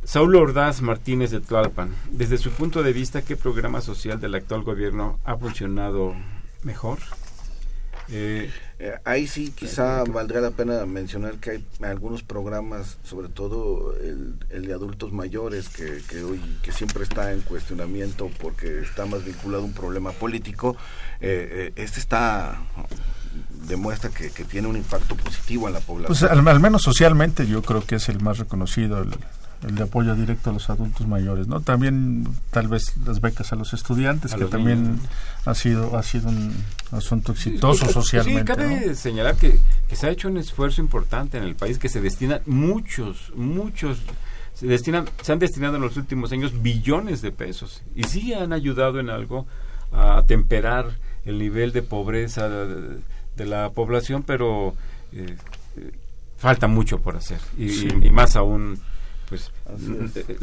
Saulo 0.05 0.41
Ordaz 0.41 0.83
Martínez 0.83 1.33
de 1.33 1.41
Tlalpan. 1.41 1.91
Desde 2.13 2.39
su 2.39 2.51
punto 2.53 2.83
de 2.85 2.93
vista, 2.93 3.23
¿qué 3.23 3.37
programa 3.37 3.81
social 3.81 4.21
del 4.21 4.37
actual 4.37 4.63
gobierno 4.63 5.19
ha 5.25 5.37
funcionado 5.37 6.15
mejor? 6.63 6.99
Eh, 8.09 8.51
ahí 9.05 9.27
sí 9.27 9.53
quizá 9.53 10.05
valdría 10.05 10.41
la 10.41 10.51
pena 10.51 10.85
mencionar 10.87 11.35
que 11.35 11.51
hay 11.51 11.65
algunos 11.83 12.23
programas, 12.23 12.99
sobre 13.03 13.29
todo 13.29 13.97
el, 13.99 14.35
el 14.51 14.67
de 14.67 14.73
adultos 14.73 15.13
mayores, 15.13 15.69
que, 15.69 16.03
que 16.09 16.23
hoy 16.23 16.41
que 16.63 16.73
siempre 16.73 17.03
está 17.03 17.33
en 17.33 17.41
cuestionamiento 17.41 18.31
porque 18.41 18.81
está 18.81 19.07
más 19.07 19.25
vinculado 19.25 19.63
a 19.63 19.67
un 19.67 19.73
problema 19.73 20.13
político. 20.13 20.77
Eh, 21.21 21.73
eh, 21.77 21.83
este 21.83 22.01
está 22.01 22.59
demuestra 23.69 24.11
que, 24.11 24.31
que 24.31 24.45
tiene 24.45 24.69
un 24.69 24.77
impacto 24.77 25.17
positivo 25.17 25.67
en 25.67 25.75
la 25.75 25.81
población. 25.81 26.07
Pues 26.07 26.23
al, 26.23 26.47
al 26.47 26.61
menos 26.61 26.83
socialmente 26.83 27.47
yo 27.47 27.63
creo 27.63 27.85
que 27.85 27.97
es 27.97 28.09
el 28.09 28.21
más 28.21 28.39
reconocido, 28.39 29.03
el, 29.03 29.11
el 29.67 29.75
de 29.75 29.83
apoyo 29.85 30.15
directo 30.15 30.51
a 30.51 30.53
los 30.53 30.69
adultos 30.71 31.07
mayores, 31.07 31.47
¿no? 31.49 31.61
También 31.61 32.27
tal 32.51 32.69
vez 32.69 32.95
las 33.07 33.21
becas 33.21 33.53
a 33.53 33.57
los 33.57 33.73
estudiantes, 33.73 34.33
A 34.33 34.37
que 34.37 34.43
los 34.43 34.51
también 34.51 34.83
niños. 34.83 35.01
ha 35.45 35.55
sido 35.55 35.97
ha 35.97 36.03
sido 36.03 36.29
un 36.29 36.53
asunto 36.93 37.33
exitoso 37.33 37.87
Sí, 37.87 37.93
socialmente. 37.93 38.53
Sí, 38.53 38.59
cabe 38.59 38.87
¿no? 38.89 38.95
señalar 38.95 39.37
que, 39.37 39.59
que 39.89 39.97
se 39.97 40.07
ha 40.07 40.11
hecho 40.11 40.29
un 40.29 40.37
esfuerzo 40.37 40.81
importante 40.83 41.39
en 41.39 41.45
el 41.45 41.55
país, 41.57 41.79
que 41.79 41.89
se 41.89 42.01
destinan 42.01 42.43
muchos, 42.47 43.33
muchos, 43.35 43.99
se 44.55 44.67
destinan, 44.67 45.07
se 45.23 45.33
han 45.33 45.39
destinado 45.39 45.77
en 45.77 45.83
los 45.83 45.97
últimos 45.97 46.33
años 46.33 46.63
billones 46.63 47.23
de 47.23 47.33
pesos 47.33 47.83
y 47.95 48.05
sí 48.05 48.35
han 48.35 48.53
ayudado 48.53 49.01
en 49.01 49.11
algo 49.11 49.47
a 49.93 50.23
temperar 50.27 50.91
el 51.25 51.39
nivel 51.39 51.73
de 51.73 51.83
pobreza 51.83 52.49
de, 52.49 52.99
de 53.37 53.45
la 53.47 53.71
población, 53.71 54.23
pero 54.23 54.75
eh, 55.13 55.37
eh, 55.77 55.91
falta 56.37 56.67
mucho 56.69 56.99
por 57.01 57.17
hacer 57.17 57.39
y, 57.59 57.71
Sí. 57.71 57.89
y- 58.03 58.07
y 58.07 58.11
más 58.11 58.37
aún 58.37 58.79
pues 59.29 59.51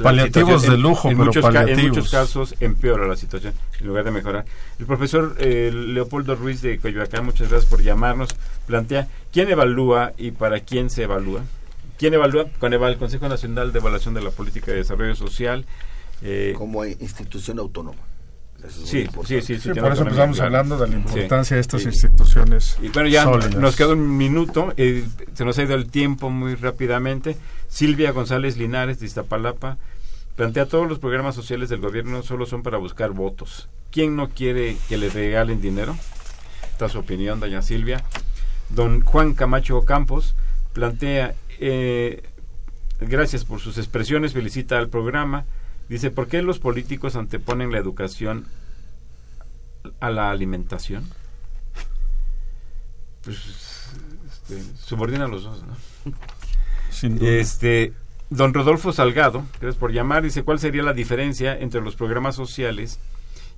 Paliativos 0.01 0.63
de 0.63 0.77
lujo, 0.77 1.09
pero 1.09 1.25
muchos 1.25 1.41
ca- 1.43 1.47
en 1.49 1.53
paliativos. 1.53 1.97
muchos 1.97 2.11
casos 2.11 2.55
empeora 2.59 3.07
la 3.07 3.15
situación 3.15 3.53
en 3.79 3.87
lugar 3.87 4.03
de 4.05 4.11
mejorar. 4.11 4.45
El 4.79 4.85
profesor 4.85 5.35
eh, 5.39 5.71
Leopoldo 5.73 6.35
Ruiz 6.35 6.61
de 6.61 6.77
Coyoacán, 6.79 7.25
muchas 7.25 7.49
gracias 7.49 7.69
por 7.69 7.81
llamarnos, 7.81 8.29
plantea 8.67 9.07
quién 9.31 9.49
evalúa 9.49 10.13
y 10.17 10.31
para 10.31 10.59
quién 10.61 10.89
se 10.89 11.03
evalúa. 11.03 11.41
¿Quién 11.97 12.13
evalúa? 12.15 12.45
Coneval, 12.59 12.93
el 12.93 12.97
Consejo 12.99 13.29
Nacional 13.29 13.71
de 13.71 13.79
Evaluación 13.79 14.13
de 14.13 14.21
la 14.21 14.31
Política 14.31 14.71
de 14.71 14.77
Desarrollo 14.77 15.15
Social. 15.15 15.65
eh, 16.25 16.53
como 16.57 16.85
institución 16.85 17.59
autónoma. 17.59 17.99
Es 18.65 18.71
sí, 18.75 19.05
sí, 19.25 19.41
sí, 19.41 19.57
sí, 19.59 19.69
por 19.73 19.91
eso 19.91 20.03
empezamos 20.03 20.37
claro. 20.37 20.45
hablando 20.45 20.77
de 20.77 20.87
la 20.87 20.93
Sí. 20.93 20.97
importancia 20.99 21.55
de 21.55 21.61
estas 21.61 21.81
Sí. 21.81 21.89
instituciones 21.89 22.77
Y 22.81 22.87
bueno, 22.87 23.09
ya 23.09 23.23
sólidas. 23.25 23.55
nos 23.57 23.75
queda 23.75 23.89
un 23.89 24.15
minuto, 24.15 24.71
eh, 24.77 25.03
se 25.33 25.43
nos 25.43 25.57
ha 25.57 25.63
ido 25.63 25.75
el 25.75 25.89
tiempo 25.91 26.29
muy 26.29 26.55
rápidamente. 26.55 27.35
Silvia 27.73 28.11
González 28.11 28.55
Linares 28.55 28.99
de 28.99 29.07
Iztapalapa 29.07 29.79
plantea 30.35 30.67
todos 30.67 30.87
los 30.87 30.99
programas 30.99 31.33
sociales 31.33 31.69
del 31.69 31.81
gobierno 31.81 32.21
solo 32.21 32.45
son 32.45 32.61
para 32.61 32.77
buscar 32.77 33.13
votos. 33.13 33.67
¿Quién 33.89 34.15
no 34.15 34.29
quiere 34.29 34.77
que 34.87 34.95
le 34.95 35.09
regalen 35.09 35.59
dinero? 35.59 35.97
Esta 36.71 36.85
es 36.85 36.91
su 36.91 36.99
opinión, 36.99 37.39
doña 37.39 37.63
Silvia. 37.63 38.03
Don 38.69 39.01
Juan 39.01 39.33
Camacho 39.33 39.85
Campos 39.85 40.35
plantea, 40.73 41.33
eh, 41.59 42.21
gracias 42.99 43.43
por 43.43 43.59
sus 43.59 43.79
expresiones, 43.79 44.33
felicita 44.33 44.77
al 44.77 44.89
programa. 44.89 45.45
Dice, 45.89 46.11
¿por 46.11 46.27
qué 46.27 46.43
los 46.43 46.59
políticos 46.59 47.15
anteponen 47.15 47.71
la 47.71 47.79
educación 47.79 48.45
a 49.99 50.11
la 50.11 50.29
alimentación? 50.29 51.09
Pues 53.23 53.39
este, 54.27 54.61
subordinan 54.77 55.31
los 55.31 55.43
dos, 55.43 55.63
¿no? 55.63 56.13
Sin 57.03 57.19
duda. 57.19 57.31
Este, 57.31 57.91
don 58.29 58.53
Rodolfo 58.53 58.93
Salgado, 58.93 59.43
gracias 59.59 59.75
por 59.75 59.91
llamar, 59.91 60.23
dice, 60.23 60.43
¿cuál 60.43 60.59
sería 60.59 60.83
la 60.83 60.93
diferencia 60.93 61.57
entre 61.59 61.81
los 61.81 61.97
programas 61.97 62.33
sociales 62.33 62.97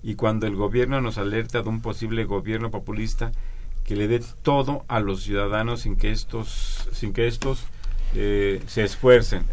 y 0.02 0.16
cuando 0.16 0.48
el 0.48 0.56
gobierno 0.56 1.00
nos 1.00 1.20
alerta 1.20 1.62
de 1.62 1.70
un 1.70 1.82
posible 1.82 2.24
gobierno 2.26 2.72
populista 2.72 3.32
que 3.84 3.96
le 3.96 4.08
dé 4.08 4.20
todo 4.42 4.84
a 4.88 5.00
los 5.00 5.22
ciudadanos 5.22 5.82
sin 5.82 5.96
que 5.96 6.12
estos, 6.12 6.90
sin 6.92 7.14
que 7.14 7.28
estos 7.28 7.66
eh, 8.16 8.64
se 8.66 8.84
esfuercen? 8.84 9.44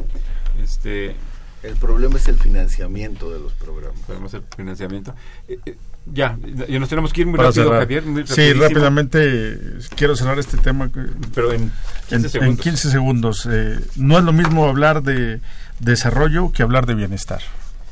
Este, 0.62 1.14
El 1.62 1.76
problema 1.78 2.16
es 2.16 2.28
el 2.28 2.36
financiamiento 2.36 3.30
de 3.30 3.40
los 3.40 3.53
programas. 3.53 4.01
podemos 4.07 4.32
hacer 4.32 4.47
financiamiento. 4.57 5.14
Eh, 5.49 5.59
eh, 5.66 5.76
ya, 6.07 6.37
ya 6.69 6.79
nos 6.81 6.89
tenemos 6.89 7.13
que 7.13 7.23
ir 7.23 7.27
muy 7.27 7.37
Para 7.37 7.49
rápido, 7.49 7.65
cerrar. 7.65 7.81
Javier. 7.83 8.05
muy 8.05 8.27
sí, 8.27 8.53
rápidamente 8.53 9.59
quiero 9.97 10.17
cerrar 10.17 10.39
este 10.39 10.57
tema. 10.59 10.91
Pero 11.35 11.53
en 11.53 11.71
15 12.09 12.15
en, 12.15 12.25
en 12.25 12.31
segundos. 12.31 12.61
15 12.65 12.91
segundos. 12.91 13.49
Eh, 13.51 13.79
no 13.97 14.19
es 14.19 14.25
lo 14.25 14.33
mismo 14.33 14.67
hablar 14.69 15.03
de 15.03 15.41
desarrollo 15.79 16.53
que 16.53 16.63
hablar 16.63 16.87
de 16.87 16.95
bienestar. 16.95 17.41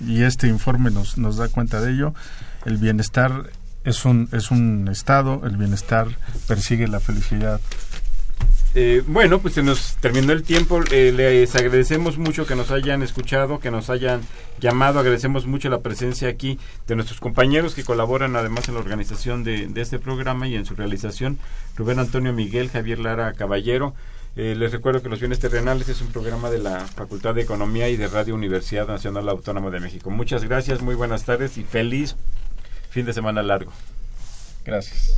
Y 0.05 0.23
este 0.23 0.49
informe 0.49 0.91
nos, 0.91 1.19
nos 1.19 1.37
da 1.37 1.49
cuenta 1.49 1.81
de 1.81 1.93
ello. 1.93 2.15
El 2.65 2.79
bienestar 2.79 3.51
es 3.85 4.05
un, 4.05 4.29
es 4.33 4.51
un 4.51 4.89
estado, 4.91 5.43
el 5.45 5.57
bienestar 5.57 6.09
persigue 6.47 6.89
la 6.89 7.01
felicidad. 7.01 7.61
Eh, 8.75 9.03
bueno, 9.07 9.41
pues 9.41 9.55
se 9.55 9.62
nos 9.62 9.97
terminó 9.97 10.33
el 10.33 10.43
tiempo. 10.43 10.81
Eh, 10.93 11.12
les 11.12 11.55
agradecemos 11.57 12.18
mucho 12.18 12.47
que 12.47 12.55
nos 12.55 12.71
hayan 12.71 13.03
escuchado, 13.03 13.59
que 13.59 13.71
nos 13.71 13.91
hayan 13.91 14.21
llamado. 14.61 15.01
Agradecemos 15.01 15.47
mucho 15.47 15.68
la 15.68 15.81
presencia 15.81 16.29
aquí 16.29 16.59
de 16.87 16.95
nuestros 16.95 17.21
compañeros 17.21 17.75
que 17.75 17.83
colaboran 17.83 18.37
además 18.37 18.68
en 18.68 18.75
la 18.75 18.81
organización 18.81 19.43
de, 19.43 19.66
de 19.66 19.81
este 19.81 19.99
programa 19.99 20.47
y 20.47 20.55
en 20.55 20.66
su 20.66 20.75
realización. 20.77 21.39
Rubén 21.77 21.99
Antonio 21.99 22.33
Miguel, 22.33 22.71
Javier 22.71 23.01
Lara 23.01 23.33
Caballero. 23.33 23.95
Eh, 24.37 24.55
les 24.57 24.71
recuerdo 24.71 25.03
que 25.03 25.09
Los 25.09 25.18
Bienes 25.18 25.41
Terrenales 25.41 25.89
es 25.89 26.01
un 26.01 26.09
programa 26.09 26.51
de 26.51 26.59
la 26.59 26.87
Facultad 26.87 27.35
de 27.35 27.43
Economía 27.43 27.89
y 27.89 27.97
de 27.97 28.07
Radio 28.07 28.35
Universidad 28.35 28.87
Nacional 28.87 29.29
Autónoma 29.29 29.71
de 29.71 29.81
México. 29.81 30.11
Muchas 30.11 30.45
gracias, 30.45 30.83
muy 30.83 30.95
buenas 30.95 31.25
tardes 31.25 31.59
y 31.59 31.64
feliz 31.64 32.14
fin 32.91 33.07
de 33.07 33.12
semana 33.12 33.43
largo. 33.43 33.73
Gracias. 34.64 35.16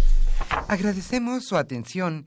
Agradecemos 0.66 1.44
su 1.44 1.56
atención 1.56 2.26